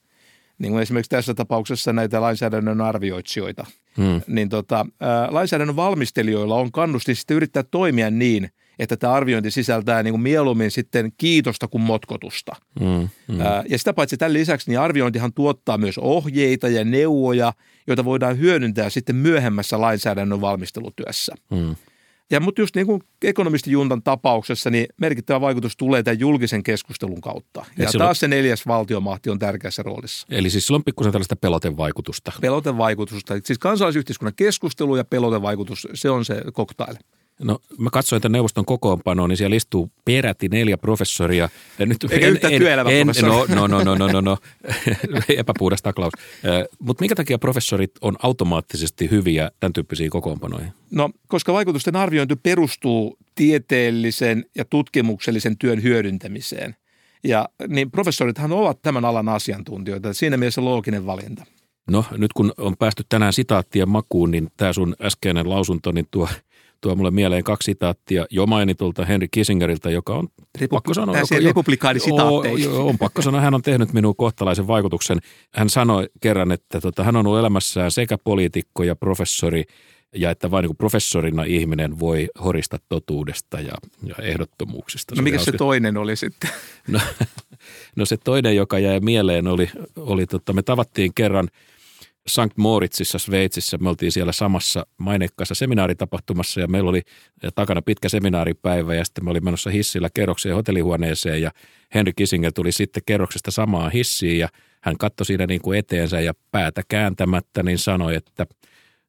niin 0.58 0.72
kuin 0.72 0.82
esimerkiksi 0.82 1.10
tässä 1.10 1.34
tapauksessa 1.34 1.92
näitä 1.92 2.20
lainsäädännön 2.20 2.80
arvioitsijoita, 2.80 3.66
hmm. 3.96 4.20
niin 4.26 4.48
tota, 4.48 4.86
lainsäädännön 5.28 5.76
valmistelijoilla 5.76 6.54
on 6.54 6.72
kannusti 6.72 7.14
sitten 7.14 7.36
yrittää 7.36 7.62
toimia 7.62 8.10
niin– 8.10 8.48
että 8.78 8.96
tämä 8.96 9.12
arviointi 9.12 9.50
sisältää 9.50 10.02
niin 10.02 10.12
kuin 10.12 10.20
mieluummin 10.20 10.70
sitten 10.70 11.12
kiitosta 11.18 11.68
kuin 11.68 11.82
motkotusta. 11.82 12.56
Mm, 12.80 13.08
mm. 13.28 13.38
Ja 13.68 13.78
sitä 13.78 13.92
paitsi 13.92 14.16
tämän 14.16 14.32
lisäksi 14.32 14.70
niin 14.70 14.80
arviointihan 14.80 15.32
tuottaa 15.32 15.78
myös 15.78 15.98
ohjeita 15.98 16.68
ja 16.68 16.84
neuvoja, 16.84 17.52
joita 17.86 18.04
voidaan 18.04 18.38
hyödyntää 18.38 18.90
sitten 18.90 19.16
myöhemmässä 19.16 19.80
lainsäädännön 19.80 20.40
valmistelutyössä. 20.40 21.34
Mm. 21.50 21.76
Ja 22.30 22.40
mutta 22.40 22.62
just 22.62 22.76
niin 22.76 22.86
kuin 22.86 23.02
ekonomistijuntan 23.22 24.02
tapauksessa, 24.02 24.70
niin 24.70 24.86
merkittävä 24.96 25.40
vaikutus 25.40 25.76
tulee 25.76 26.02
tämän 26.02 26.18
julkisen 26.18 26.62
keskustelun 26.62 27.20
kautta. 27.20 27.64
Ja, 27.78 27.84
ja 27.84 27.90
taas 27.98 28.20
se 28.20 28.28
neljäs 28.28 28.66
valtiomahti 28.66 29.30
on 29.30 29.38
tärkeässä 29.38 29.82
roolissa. 29.82 30.26
Eli 30.30 30.50
siis 30.50 30.66
sillä 30.66 30.76
on 30.76 30.84
pikkusen 30.84 31.12
tällaista 31.12 31.36
pelotevaikutusta. 31.36 32.32
Pelotevaikutusta. 32.40 33.34
Siis 33.44 33.58
kansalaisyhteiskunnan 33.58 34.34
keskustelu 34.36 34.96
ja 34.96 35.04
pelotevaikutus, 35.04 35.88
se 35.94 36.10
on 36.10 36.24
se 36.24 36.42
koktaile. 36.52 36.98
No 37.40 37.58
mä 37.78 37.90
katsoin 37.90 38.22
tämän 38.22 38.32
neuvoston 38.32 38.64
kokoonpanoa, 38.64 39.28
niin 39.28 39.36
siellä 39.36 39.56
istuu 39.56 39.90
peräti 40.04 40.48
neljä 40.48 40.76
professoria. 40.76 41.48
Ja 41.78 41.86
nyt 41.86 42.04
Eikä 42.10 42.26
en, 42.26 42.32
yhtään 42.32 42.52
en, 42.52 42.62
en, 42.88 43.06
no, 43.22 43.46
no, 43.48 43.66
no, 43.66 43.84
no, 43.84 43.94
no, 43.94 44.08
no, 44.08 44.20
no. 44.20 44.38
epäpuhdas 45.38 45.82
taklaus. 45.82 46.12
Mutta 46.78 47.02
minkä 47.02 47.14
takia 47.14 47.38
professorit 47.38 47.90
on 48.00 48.16
automaattisesti 48.22 49.10
hyviä 49.10 49.50
tämän 49.60 49.72
tyyppisiin 49.72 50.10
kokoonpanoihin? 50.10 50.72
No, 50.90 51.10
koska 51.28 51.52
vaikutusten 51.52 51.96
arviointi 51.96 52.36
perustuu 52.36 53.18
tieteellisen 53.34 54.44
ja 54.54 54.64
tutkimuksellisen 54.64 55.58
työn 55.58 55.82
hyödyntämiseen. 55.82 56.76
Ja 57.24 57.48
niin 57.68 57.90
professorithan 57.90 58.52
ovat 58.52 58.82
tämän 58.82 59.04
alan 59.04 59.28
asiantuntijoita. 59.28 60.12
Siinä 60.12 60.36
mielessä 60.36 60.64
looginen 60.64 61.06
valinta. 61.06 61.44
No 61.90 62.04
nyt 62.10 62.32
kun 62.32 62.52
on 62.58 62.76
päästy 62.76 63.04
tänään 63.08 63.32
sitaattien 63.32 63.88
makuun, 63.88 64.30
niin 64.30 64.48
tämä 64.56 64.72
sun 64.72 64.96
äskeinen 65.02 65.50
lausunto, 65.50 65.92
niin 65.92 66.06
tuo 66.10 66.28
tuo 66.80 66.94
mulle 66.94 67.10
mieleen 67.10 67.44
kaksi 67.44 67.66
sitaattia 67.66 68.26
jo 68.30 68.46
mainitulta 68.46 69.04
Henry 69.04 69.28
Kissingeriltä, 69.30 69.90
joka 69.90 70.14
on 70.14 70.28
Repu- 70.58 70.68
pakko 70.70 70.94
sanoa... 70.94 71.18
Joka, 71.18 71.36
republikaani 71.46 72.00
on, 72.10 72.44
on 72.72 72.98
pakko 72.98 73.22
sanoa, 73.22 73.40
hän 73.40 73.54
on 73.54 73.62
tehnyt 73.62 73.92
minuun 73.92 74.16
kohtalaisen 74.16 74.66
vaikutuksen. 74.66 75.18
Hän 75.54 75.70
sanoi 75.70 76.08
kerran, 76.20 76.52
että 76.52 76.80
tota, 76.80 77.04
hän 77.04 77.16
on 77.16 77.26
ollut 77.26 77.40
elämässään 77.40 77.90
sekä 77.90 78.18
poliitikko 78.24 78.82
ja 78.82 78.96
professori, 78.96 79.64
ja 80.14 80.30
että 80.30 80.50
vain 80.50 80.62
niin 80.62 80.76
professorina 80.76 81.44
ihminen 81.44 81.98
voi 81.98 82.28
horista 82.44 82.78
totuudesta 82.88 83.60
ja, 83.60 83.74
ja 84.02 84.14
ehdottomuuksista. 84.22 85.14
No 85.14 85.22
mikä 85.22 85.38
se, 85.38 85.44
se 85.44 85.52
toinen 85.52 85.96
oli 85.96 86.16
sitten? 86.16 86.50
No, 86.88 87.00
no 87.96 88.04
se 88.04 88.16
toinen, 88.16 88.56
joka 88.56 88.78
jäi 88.78 89.00
mieleen, 89.00 89.46
oli, 89.46 89.70
oli 89.96 90.26
tota, 90.26 90.52
me 90.52 90.62
tavattiin 90.62 91.14
kerran– 91.14 91.48
St. 92.28 92.56
Moritzissa 92.56 93.18
Sveitsissä. 93.18 93.78
Me 93.78 93.88
oltiin 93.88 94.12
siellä 94.12 94.32
samassa 94.32 94.86
mainekkaassa 94.98 95.54
seminaaritapahtumassa 95.54 96.60
ja 96.60 96.68
meillä 96.68 96.90
oli 96.90 97.02
takana 97.54 97.82
pitkä 97.82 98.08
seminaaripäivä 98.08 98.94
ja 98.94 99.04
sitten 99.04 99.24
me 99.24 99.30
olin 99.30 99.44
menossa 99.44 99.70
hissillä 99.70 100.08
kerrokseen 100.14 100.54
hotellihuoneeseen 100.54 101.42
ja 101.42 101.50
Henry 101.94 102.12
Kissinger 102.16 102.52
tuli 102.52 102.72
sitten 102.72 103.02
kerroksesta 103.06 103.50
samaan 103.50 103.92
hissiin 103.92 104.38
ja 104.38 104.48
hän 104.82 104.98
katsoi 104.98 105.26
siinä 105.26 105.46
niin 105.46 105.60
kuin 105.60 105.78
eteensä 105.78 106.20
ja 106.20 106.34
päätä 106.50 106.82
kääntämättä 106.88 107.62
niin 107.62 107.78
sanoi, 107.78 108.14
että 108.14 108.46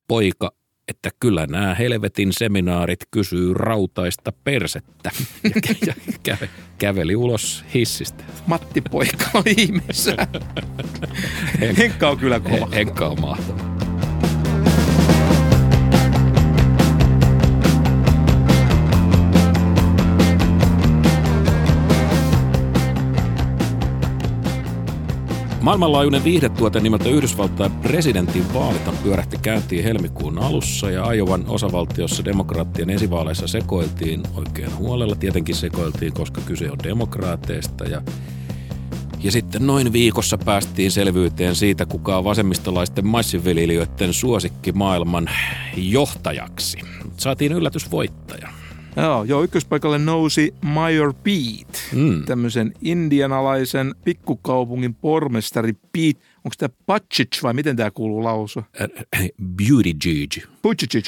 poika, 0.07 0.51
että 0.87 1.09
kyllä 1.19 1.47
nämä 1.47 1.75
helvetin 1.75 2.33
seminaarit 2.33 2.99
kysyy 3.11 3.53
rautaista 3.53 4.33
persettä. 4.43 5.11
Ja, 5.43 5.51
ja 5.87 5.93
käve, 6.23 6.49
käveli 6.77 7.15
ulos 7.15 7.65
hissistä. 7.73 8.23
Matti 8.47 8.81
Poika 8.81 9.25
on 9.33 9.43
ihmeessä. 9.57 10.15
Henkka 11.77 12.09
on 12.09 12.17
kyllä 12.17 12.39
kova. 12.39 12.67
Henkka 12.71 13.07
on 13.07 13.21
mahtava. 13.21 13.66
Maailmanlaajuinen 25.67 26.23
viihdetuote 26.23 26.79
nimeltä 26.79 27.09
Yhdysvaltain 27.09 27.71
presidentin 27.71 28.53
vaalit 28.53 29.03
pyörähti 29.03 29.37
käyntiin 29.41 29.83
helmikuun 29.83 30.39
alussa 30.39 30.91
ja 30.91 31.05
Ajovan 31.05 31.43
osavaltiossa 31.47 32.25
demokraattien 32.25 32.89
esivaaleissa 32.89 33.47
sekoiltiin 33.47 34.23
oikein 34.35 34.77
huolella. 34.77 35.15
Tietenkin 35.15 35.55
sekoiltiin, 35.55 36.13
koska 36.13 36.41
kyse 36.41 36.71
on 36.71 36.77
demokraateista 36.83 37.83
ja 37.83 38.01
ja 39.23 39.31
sitten 39.31 39.67
noin 39.67 39.93
viikossa 39.93 40.37
päästiin 40.37 40.91
selvyyteen 40.91 41.55
siitä, 41.55 41.85
kuka 41.85 42.17
on 42.17 42.23
vasemmistolaisten 42.23 43.07
maissinviljelijöiden 43.07 44.13
suosikki 44.13 44.71
maailman 44.71 45.29
johtajaksi. 45.77 46.77
Saatiin 47.17 47.51
yllätysvoittaja. 47.51 48.49
Joo, 48.97 49.23
joo 49.23 49.43
ykköspaikalle 49.43 49.97
nousi 49.97 50.53
Mayor 50.61 51.13
Pete, 51.13 51.79
mm. 51.93 52.25
tämmöisen 52.25 52.73
indianalaisen 52.81 53.95
pikkukaupungin 54.03 54.93
pormestari 54.93 55.73
Pete. 55.73 56.19
Onko 56.37 56.55
tämä 56.57 56.69
Buttigieg 56.87 57.43
vai 57.43 57.53
miten 57.53 57.75
tämä 57.75 57.91
kuuluu 57.91 58.23
lausua? 58.23 58.63
Beauty 59.57 59.93
Gigi. 59.93 60.43
Buttigieg. 60.63 61.05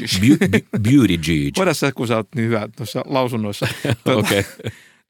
Beauty 0.82 1.18
Gigi. 1.18 1.52
Voidaan 1.58 1.76
sä, 1.76 1.92
kun 1.92 2.08
sä 2.08 2.16
oot 2.16 2.28
niin 2.36 2.48
hyvä 2.48 2.70
tuossa 2.78 3.04
lausunnoissa. 3.06 3.68
Okei. 4.06 4.40
okay. 4.40 4.44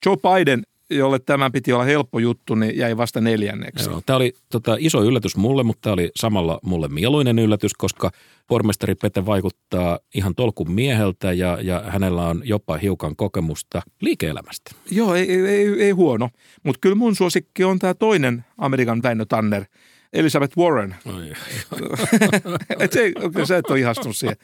Joe 0.05 0.17
Biden 0.17 0.63
jolle 0.89 1.19
tämä 1.19 1.49
piti 1.49 1.73
olla 1.73 1.83
helppo 1.83 2.19
juttu, 2.19 2.55
niin 2.55 2.77
jäi 2.77 2.97
vasta 2.97 3.21
neljänneksi. 3.21 3.89
Joo, 3.89 4.01
tämä 4.05 4.17
oli 4.17 4.33
tota, 4.51 4.75
iso 4.79 5.03
yllätys 5.03 5.35
mulle, 5.35 5.63
mutta 5.63 5.81
tämä 5.81 5.93
oli 5.93 6.11
samalla 6.15 6.59
mulle 6.63 6.87
mieluinen 6.87 7.39
yllätys, 7.39 7.73
koska 7.73 8.11
pormestari 8.47 8.95
Pete 8.95 9.25
vaikuttaa 9.25 9.99
ihan 10.15 10.35
tolkun 10.35 10.71
mieheltä 10.71 11.33
ja, 11.33 11.57
ja 11.61 11.83
hänellä 11.87 12.27
on 12.27 12.41
jopa 12.45 12.77
hiukan 12.77 13.15
kokemusta 13.15 13.81
liike-elämästä. 14.01 14.71
Joo, 14.91 15.15
ei, 15.15 15.31
ei, 15.31 15.45
ei, 15.45 15.81
ei 15.81 15.91
huono. 15.91 16.29
Mutta 16.63 16.79
kyllä 16.81 16.95
mun 16.95 17.15
suosikki 17.15 17.63
on 17.63 17.79
tämä 17.79 17.93
toinen 17.93 18.45
Amerikan 18.57 19.03
Väinö 19.03 19.25
Tanner– 19.25 19.65
Elizabeth 20.13 20.57
Warren. 20.57 20.95
et 22.79 22.91
se, 22.91 23.11
okay, 23.23 23.45
sä 23.45 23.57
et 23.57 23.69
ole 23.69 23.79
ihastunut 23.79 24.17
siihen. 24.17 24.37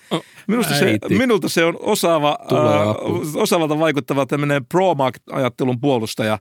Minusta 0.48 0.74
se, 0.74 0.98
minulta 1.10 1.50
se 1.50 1.66
on 1.66 1.78
osaava, 1.80 2.38
äh, 2.52 3.36
osaavalta 3.36 3.80
vaikuttava 3.80 4.26
tämmöinen 4.26 4.66
pro-ajattelun 4.66 5.82
puolustaja 5.82 6.40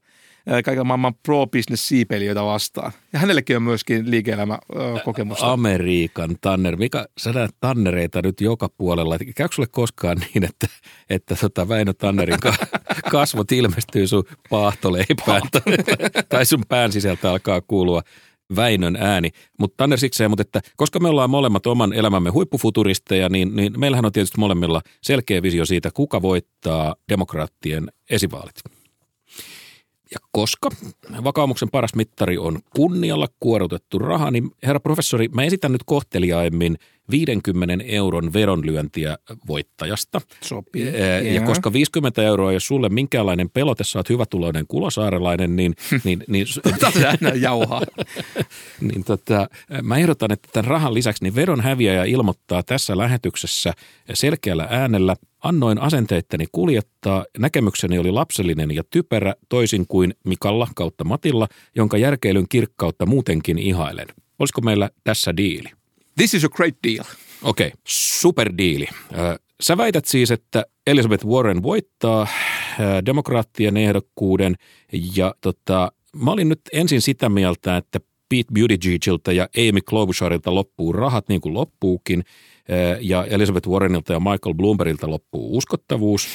kaiken 0.65 0.87
maailman 0.87 1.15
pro-business-siipelijöitä 1.15 2.45
vastaan. 2.45 2.93
Ja 3.13 3.19
hänellekin 3.19 3.57
on 3.57 3.63
myöskin 3.63 4.11
liike-elämä 4.11 4.59
kokemusta. 5.05 5.53
Amerikan 5.53 6.37
Tanner. 6.41 6.77
Mika, 6.77 7.07
sä 7.19 7.33
näet 7.33 7.51
Tannereita 7.61 8.23
nyt 8.23 8.41
joka 8.41 8.69
puolella. 8.69 9.19
Käykö 9.37 9.55
sulle 9.55 9.69
koskaan 9.71 10.19
niin, 10.19 10.45
että, 10.45 10.67
että 11.11 11.37
tota 11.37 11.69
Väinö 11.69 11.93
Tannerin 11.93 12.39
kasvot 13.11 13.53
ilmestyy 13.53 14.07
sun 14.07 14.25
paahtoleipään 14.51 15.43
tai, 15.53 15.63
tai 16.29 16.47
sun 16.47 16.63
pään 16.69 16.93
sisältä 16.93 17.31
alkaa 17.31 17.61
kuulua 17.61 18.03
Väinön 18.57 18.97
ääni. 18.97 19.31
Mutta 19.59 19.75
Tanner 19.77 19.99
sikseen, 19.99 20.31
mutta 20.31 20.43
että 20.43 20.61
koska 20.77 21.01
me 21.01 21.09
ollaan 21.09 21.31
molemmat 21.31 21.67
oman 21.67 21.93
elämämme 21.93 22.31
huippufuturisteja, 22.31 23.29
niin, 23.29 23.57
niin 23.57 23.81
meillähän 23.81 24.05
on 24.05 24.13
tietysti 24.13 24.39
molemmilla 24.39 24.83
selkeä 25.03 25.43
visio 25.43 25.65
siitä, 25.65 25.91
kuka 25.95 26.23
voittaa 26.23 26.95
demokraattien 27.09 27.89
esivaalit. 28.11 28.84
Ja 30.15 30.21
koska 30.33 30.71
vakaumuksen 31.25 31.71
paras 31.71 31.95
mittari 31.95 32.39
on 32.39 32.59
kunnialla 32.77 33.29
kuorutettu 33.41 33.99
raha, 33.99 34.31
niin 34.31 34.51
herra 34.67 34.81
professori, 34.81 35.29
mä 35.29 35.45
esitän 35.45 35.73
nyt 35.73 35.83
kohteliaimmin 35.87 36.79
50 37.11 37.85
euron 37.85 38.33
veronlyöntiä 38.33 39.19
voittajasta. 39.47 40.21
Sopii. 40.41 40.93
Ja 41.35 41.41
koska 41.43 41.73
50 41.73 42.23
euroa 42.23 42.51
ei 42.51 42.55
ole 42.55 42.61
sulle 42.61 42.89
minkäänlainen 42.89 43.51
pelote, 43.51 43.85
sä 43.85 43.99
oot 43.99 44.09
hyvätuloinen 44.09 44.67
kulosaarelainen, 44.69 45.57
niin... 45.57 45.75
niin, 46.05 46.25
niin 46.29 46.47
jauhaa. 47.41 47.83
niin 48.93 49.05
tota, 49.05 49.49
mä 49.83 49.97
ehdotan, 49.97 50.33
että 50.33 50.49
tämän 50.53 50.71
rahan 50.71 50.95
lisäksi 50.95 51.25
niin 51.25 51.35
veron 51.35 51.61
häviäjä 51.61 52.05
ilmoittaa 52.05 52.63
tässä 52.63 52.99
lähetyksessä 52.99 53.73
selkeällä 54.15 54.67
äänellä 54.71 55.17
Annoin 55.45 55.81
asenteitteni 55.81 56.45
kuljettaa, 56.53 57.25
näkemykseni 57.39 57.99
oli 57.99 58.11
lapsellinen 58.11 58.71
ja 58.71 58.83
typerä, 58.91 59.35
toisin 59.49 59.87
kuin 59.87 60.15
Mikalla 60.25 60.69
kautta 60.75 61.05
Matilla, 61.05 61.49
jonka 61.77 61.99
järkeilyn 61.99 62.49
kirkkautta 62.49 63.07
muutenkin 63.07 63.59
ihailen. 63.59 64.07
Olisiko 64.39 64.61
meillä 64.61 64.91
tässä 65.05 65.37
diili? 65.37 65.69
This 66.17 66.35
is 66.35 66.45
a 66.45 66.49
great 66.49 66.75
deal. 66.89 67.05
Okei, 67.43 67.67
okay, 67.67 67.81
superdiili. 67.89 68.87
Sä 69.61 69.77
väität 69.77 70.05
siis, 70.05 70.31
että 70.31 70.65
Elizabeth 70.87 71.27
Warren 71.27 71.63
voittaa 71.63 72.27
demokraattien 73.07 73.77
ehdokkuuden 73.77 74.55
ja 75.17 75.35
tota, 75.41 75.93
mä 76.17 76.31
olin 76.31 76.49
nyt 76.49 76.61
ensin 76.73 77.03
sitä 77.03 77.29
mieltä, 77.29 77.77
että 77.77 78.01
Pete 78.29 78.53
Buttigiegilta 78.61 79.33
ja 79.33 79.49
Amy 79.57 79.81
Klobucharilta 79.81 80.55
loppuu 80.55 80.93
rahat 80.93 81.29
niin 81.29 81.41
kuin 81.41 81.55
loppuukin 81.55 82.25
ja 83.01 83.25
Elizabeth 83.25 83.69
Warrenilta 83.69 84.13
ja 84.13 84.21
Michael 84.21 84.55
Bloombergilta 84.55 85.11
loppuu 85.11 85.57
uskottavuus. 85.57 86.29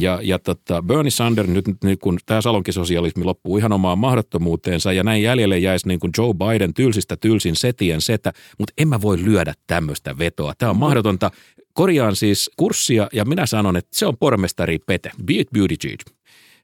Ja, 0.00 0.18
ja 0.22 0.38
tota 0.38 0.82
Bernie 0.82 1.10
Sanders, 1.10 1.48
nyt, 1.48 1.64
nyt 1.84 2.00
kun 2.00 2.18
tämä 2.26 2.40
salonkisosialismi 2.40 3.24
loppuu 3.24 3.58
ihan 3.58 3.72
omaan 3.72 3.98
mahdottomuuteensa 3.98 4.92
ja 4.92 5.02
näin 5.02 5.22
jäljelle 5.22 5.58
jäisi 5.58 5.88
niin 5.88 6.00
kuin 6.00 6.10
Joe 6.18 6.34
Biden 6.34 6.74
tylsistä 6.74 7.16
tylsin 7.16 7.56
setien 7.56 8.00
setä, 8.00 8.32
mutta 8.58 8.72
en 8.78 8.88
mä 8.88 9.02
voi 9.02 9.24
lyödä 9.24 9.54
tämmöistä 9.66 10.18
vetoa. 10.18 10.52
Tämä 10.58 10.70
on 10.70 10.76
mahdotonta. 10.76 11.30
Korjaan 11.72 12.16
siis 12.16 12.50
kurssia 12.56 13.08
ja 13.12 13.24
minä 13.24 13.46
sanon, 13.46 13.76
että 13.76 13.98
se 13.98 14.06
on 14.06 14.16
pormestari 14.18 14.78
Pete, 14.78 15.10
Beat 15.24 15.46
Buttigieg. 15.54 16.00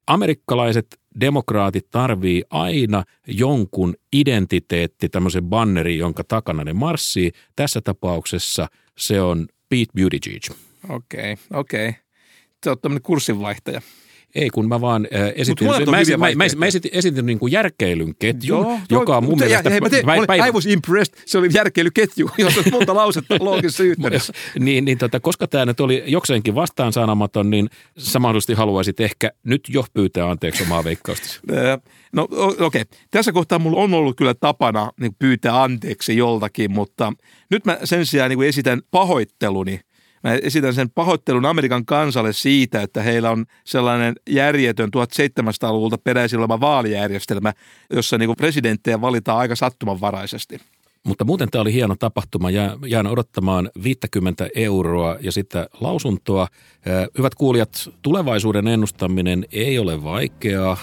Amerikkalaiset 0.09 0.87
demokraatit 1.21 1.91
tarvii 1.91 2.43
aina 2.51 3.05
jonkun 3.27 3.95
identiteetti, 4.13 5.09
tämmöisen 5.09 5.45
banneri, 5.45 5.99
jonka 5.99 6.25
takana 6.25 6.65
ne 6.65 6.73
marssii. 6.73 7.33
Tässä 7.57 7.81
tapauksessa 7.81 8.69
se 8.99 9.21
on 9.21 9.49
Pete 9.69 9.93
Buttigieg. 10.03 10.43
Okei, 10.89 11.33
okay, 11.33 11.61
okei. 11.61 11.89
Okay. 11.89 12.01
Se 12.65 12.71
on 12.71 12.79
tämmöinen 12.79 13.03
kurssinvaihtaja. 13.03 13.81
Ei, 14.35 14.51
kun 14.51 14.69
mä 14.69 14.81
vaan 14.81 15.09
äh, 15.15 15.33
esitin, 15.35 15.67
mä, 15.67 15.73
mä, 15.73 16.27
mä, 16.35 16.45
mä, 16.57 16.67
esitin, 16.67 16.91
esitin 16.95 17.27
niin 17.27 17.39
kuin 17.39 17.53
järkeilyn 17.53 18.15
ketjun, 18.19 18.61
Joo, 18.61 18.79
joka 18.91 19.17
on 19.17 19.25
mun 19.25 19.39
mielestä... 19.39 19.71
Hei, 19.71 19.81
mä 19.81 19.89
te, 19.89 20.03
päivä, 20.07 20.27
päivä, 20.27 20.47
I 20.47 20.51
was 20.51 20.67
impressed, 20.67 21.19
se 21.27 21.39
oli 21.39 21.49
järkeilyketju, 21.55 22.31
jos 22.39 22.59
on 22.59 22.65
monta 22.71 22.95
lausetta 22.95 23.37
loogisessa 23.45 23.83
yhteydessä. 23.83 24.33
niin, 24.59 24.85
niin 24.85 24.99
tota, 24.99 25.21
koska 25.21 25.47
tämä 25.47 25.67
nyt 25.67 25.81
oli 25.81 26.05
jokseenkin 26.07 26.55
vastaansaanamaton, 26.55 27.51
niin 27.51 27.71
sä 27.99 28.19
mahdollisesti 28.19 28.55
haluaisit 28.55 29.01
ehkä 29.01 29.31
nyt 29.45 29.63
jo 29.69 29.85
pyytää 29.95 30.31
anteeksi 30.31 30.63
omaa 30.63 30.85
veikkausta. 30.85 31.41
no 32.13 32.23
okei, 32.33 32.65
okay. 32.67 32.85
tässä 33.11 33.33
kohtaa 33.33 33.59
mulla 33.59 33.81
on 33.81 33.95
ollut 33.95 34.17
kyllä 34.17 34.35
tapana 34.35 34.91
niin 35.01 35.15
pyytää 35.19 35.63
anteeksi 35.63 36.17
joltakin, 36.17 36.71
mutta 36.71 37.13
nyt 37.51 37.65
mä 37.65 37.79
sen 37.85 38.07
sijaan 38.07 38.31
niin 38.31 38.43
esitän 38.43 38.83
pahoitteluni 38.91 39.81
Mä 40.25 40.35
esitän 40.43 40.75
sen 40.75 40.91
pahoittelun 40.91 41.47
Amerikan 41.47 41.85
kansalle 41.85 42.33
siitä, 42.33 42.83
että 42.83 43.03
heillä 43.03 43.31
on 43.31 43.47
sellainen 43.65 44.15
järjetön 44.31 44.91
1700-luvulta 44.97 45.99
peräisin 45.99 46.39
oleva 46.39 46.61
vaalijärjestelmä, 46.61 47.53
jossa 47.93 48.19
niin 48.19 48.37
presidenttejä 48.37 49.01
valitaan 49.01 49.39
aika 49.39 49.57
sattumanvaraisesti. 49.57 50.59
Mutta 51.07 51.25
muuten 51.25 51.51
tämä 51.51 51.63
oli 51.63 51.73
hieno 51.73 51.97
tapahtuma. 51.99 52.51
Jään 52.87 53.07
odottamaan 53.07 53.71
50 53.83 54.49
euroa 54.55 55.17
ja 55.21 55.33
sitten 55.33 55.67
lausuntoa. 55.81 56.49
Hyvät 57.19 57.35
kuulijat, 57.35 57.91
tulevaisuuden 58.03 58.69
ennustaminen 58.69 59.47
ei 59.53 59.79
ole 59.79 60.05
vaikeaa, 60.05 60.77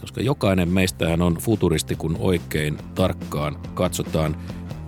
koska 0.00 0.20
jokainen 0.20 0.68
meistähän 0.68 1.22
on 1.22 1.34
futuristi, 1.34 1.96
kun 1.96 2.16
oikein 2.20 2.78
tarkkaan 2.94 3.56
katsotaan. 3.74 4.36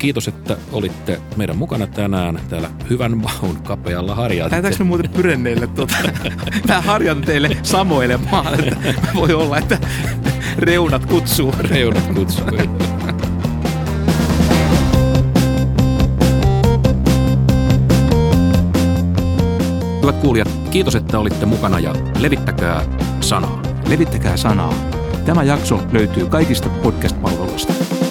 Kiitos, 0.03 0.28
että 0.28 0.57
olitte 0.72 1.20
meidän 1.36 1.57
mukana 1.57 1.86
tänään 1.86 2.40
täällä 2.48 2.70
hyvän 2.90 3.18
maun 3.18 3.57
kapealla 3.62 4.14
harjalla. 4.14 4.50
Lähdetäänkö 4.50 4.84
me 4.84 4.88
muuten 4.88 5.11
pyrenneille 5.11 5.66
tuota? 5.66 5.94
Mä 6.68 6.80
harjan 6.80 7.20
teille 7.20 7.57
samoilemaan, 7.62 8.64
että 8.64 9.09
voi 9.14 9.34
olla, 9.34 9.59
että 9.59 9.78
reunat 10.59 11.07
kutsuu. 11.07 11.55
Reunat 11.59 12.07
kutsuu. 12.14 12.44
Hyvät 20.03 20.16
kuulijat, 20.20 20.48
kiitos, 20.70 20.94
että 20.94 21.18
olitte 21.18 21.46
mukana 21.46 21.80
ja 21.80 21.94
levittäkää 22.18 22.84
sanaa. 23.20 23.62
Levittäkää 23.88 24.36
sanaa. 24.36 24.74
Tämä 25.24 25.42
jakso 25.42 25.82
löytyy 25.92 26.26
kaikista 26.26 26.68
podcast-palveluista. 26.68 28.01